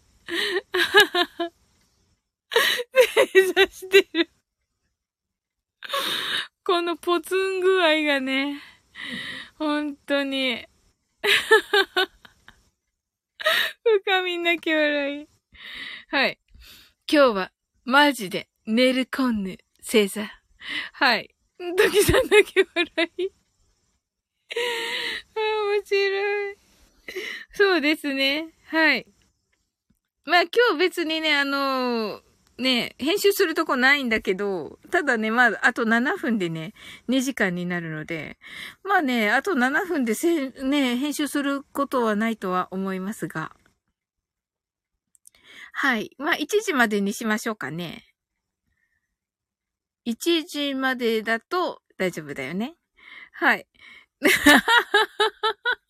[3.15, 4.31] 正座してる。
[6.65, 8.61] このポツン具合がね、
[9.59, 10.67] 本当に。
[14.05, 15.29] 深みなき笑い。
[16.09, 16.39] はい。
[17.11, 17.53] 今日は、
[17.85, 20.31] マジで、寝るこんぬ、星座。
[20.93, 21.35] はい。
[21.59, 23.33] ドキさんだけ笑い。
[25.35, 25.41] あ
[25.77, 26.57] 面白い。
[27.53, 28.49] そうですね。
[28.67, 29.07] はい。
[30.25, 32.23] まあ今日別にね、あの
[32.59, 36.73] ね、編集するとこないんだけど、ただね、まあ、あと7分でね、
[37.09, 38.39] 2時間になるので、
[38.85, 43.53] まあね、あと7分でせ、ね、編集することはないとは思いますが。
[45.73, 46.13] はい。
[46.19, 48.05] まあ、1時までにしましょうかね。
[50.07, 52.75] 1時までだと大丈夫だよね。
[53.33, 53.67] はい。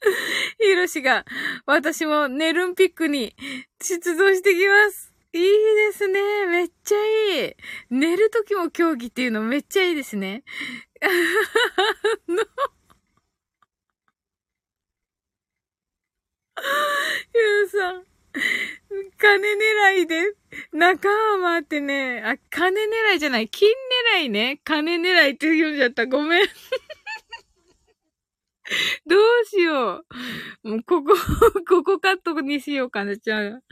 [0.60, 1.24] ヒロシが、
[1.66, 3.34] 私もネルンピックに
[3.80, 5.12] 出動してきます。
[5.32, 6.46] いいですね。
[6.46, 6.96] めっちゃ
[7.44, 7.54] いい。
[7.90, 10.44] 寝るときも競技っていうのめっちゃいいですね。
[17.34, 18.04] ゆうさん。
[19.18, 20.34] 金狙いで、
[20.72, 21.08] 仲
[21.38, 23.70] 間ってね、あ、金狙いじゃない、金
[24.18, 24.60] 狙いね。
[24.64, 26.06] 金狙いって読んじゃった。
[26.06, 26.48] ごめん。
[29.06, 30.04] どうしよ
[30.62, 30.68] う。
[30.68, 31.14] もう、ここ、
[31.68, 33.62] ここカットにしようかな、じゃあ。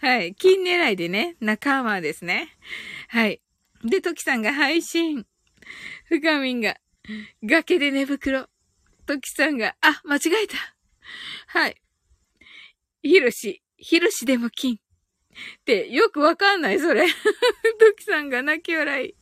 [0.00, 0.34] はい。
[0.34, 2.56] 金狙いでね、仲間ですね。
[3.08, 3.40] はい。
[3.84, 5.26] で、トキさんが配信。
[6.08, 6.76] 深みんが、
[7.42, 8.48] 崖で寝袋。
[9.06, 10.56] トキさんが、あ、間違えた。
[11.46, 11.80] はい。
[13.02, 14.80] ひろし、ひろしでも金。
[15.60, 17.06] って、よくわかんない、それ。
[17.78, 19.14] トキさんが泣き笑い。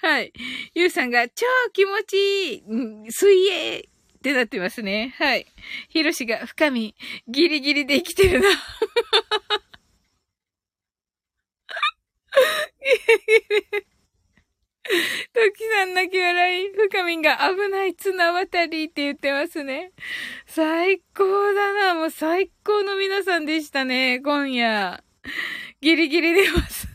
[0.00, 0.32] はい。
[0.74, 2.62] ゆうさんが、超気持ちいい、
[3.10, 3.78] 水泳。
[3.78, 3.82] っ
[4.24, 5.14] てなってますね。
[5.18, 5.46] はい。
[5.90, 6.94] ひろしが深み、
[7.28, 8.48] ギリギリで生きてるな。
[8.48, 8.58] ギリ
[13.26, 13.94] ギリ。
[14.84, 14.90] ト
[15.56, 16.70] キさん泣き笑い。
[16.72, 19.92] 深みが危ない綱渡りって言ってますね。
[20.46, 21.94] 最高だな。
[21.94, 24.20] もう最高の皆さんでしたね。
[24.20, 25.03] 今夜。
[25.80, 26.86] ギリギリ出ます。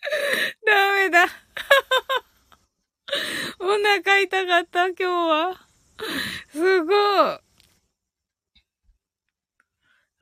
[0.66, 1.26] ダメだ。
[3.58, 5.66] お腹痛かった、今日は。
[6.52, 7.40] すごい。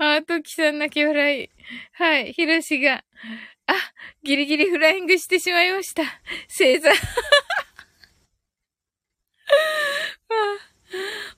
[0.00, 1.50] あ、トキさん泣き笑い。
[1.92, 3.04] はい、ひろしが、
[3.66, 3.74] あ、
[4.22, 6.02] ギリギリフライングしてしまいました。
[6.48, 6.90] 星座。
[6.90, 6.94] あ、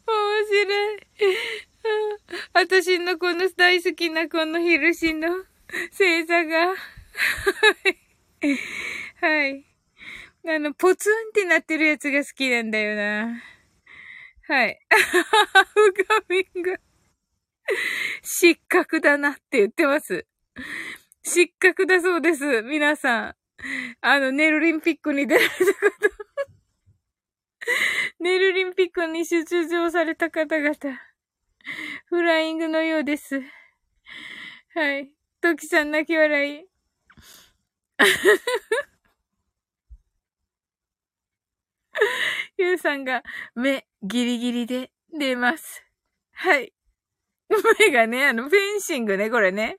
[0.07, 1.01] 面白い。
[2.53, 5.45] 私のこの大好きなこのヒルシの
[5.91, 6.75] 星座が。
[9.21, 9.65] はい。
[10.47, 13.43] あの、ポツンってなってるやつが好きなんだよな。
[14.49, 14.81] はい。
[14.89, 14.97] ガ
[16.29, 16.79] ミンが、
[18.23, 20.27] 失格だなって言ってます。
[21.23, 22.63] 失格だそうです。
[22.63, 23.37] 皆さん。
[24.01, 25.65] あの、ネルリンピックに出られた方。
[28.21, 30.75] ネルリンピックに出場された方々。
[32.07, 33.41] フライングのようです。
[34.75, 35.11] はい。
[35.41, 36.65] トキさん泣き笑い。
[42.57, 43.23] ゆうさんが
[43.55, 45.85] 目ギリギリで出ます。
[46.33, 46.73] はい。
[47.79, 49.79] 目がね、あの、フェンシングね、これね。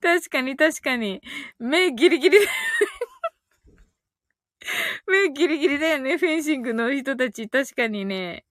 [0.00, 1.20] 確かに確かに。
[1.58, 2.38] 目ギリギリ
[5.06, 7.48] 目ギリギリだよね、フェンシングの人たち。
[7.48, 8.44] 確かにね。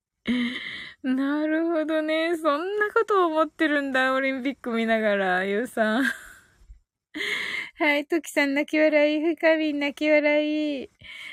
[1.04, 2.36] なるほどね。
[2.38, 6.04] そんなこと思ってるんだ、オリンピック見ながら、ゆうさん。
[7.78, 10.90] はい、ときさん泣き笑い、ふかみん泣き笑い。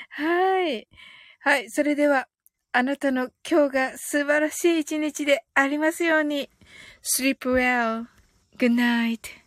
[0.09, 0.87] はい。
[1.39, 2.27] はい、それでは、
[2.71, 6.49] あなたの今日が素晴らしい一日でありますように。
[7.01, 8.05] Sleep well.
[8.57, 9.44] Good night.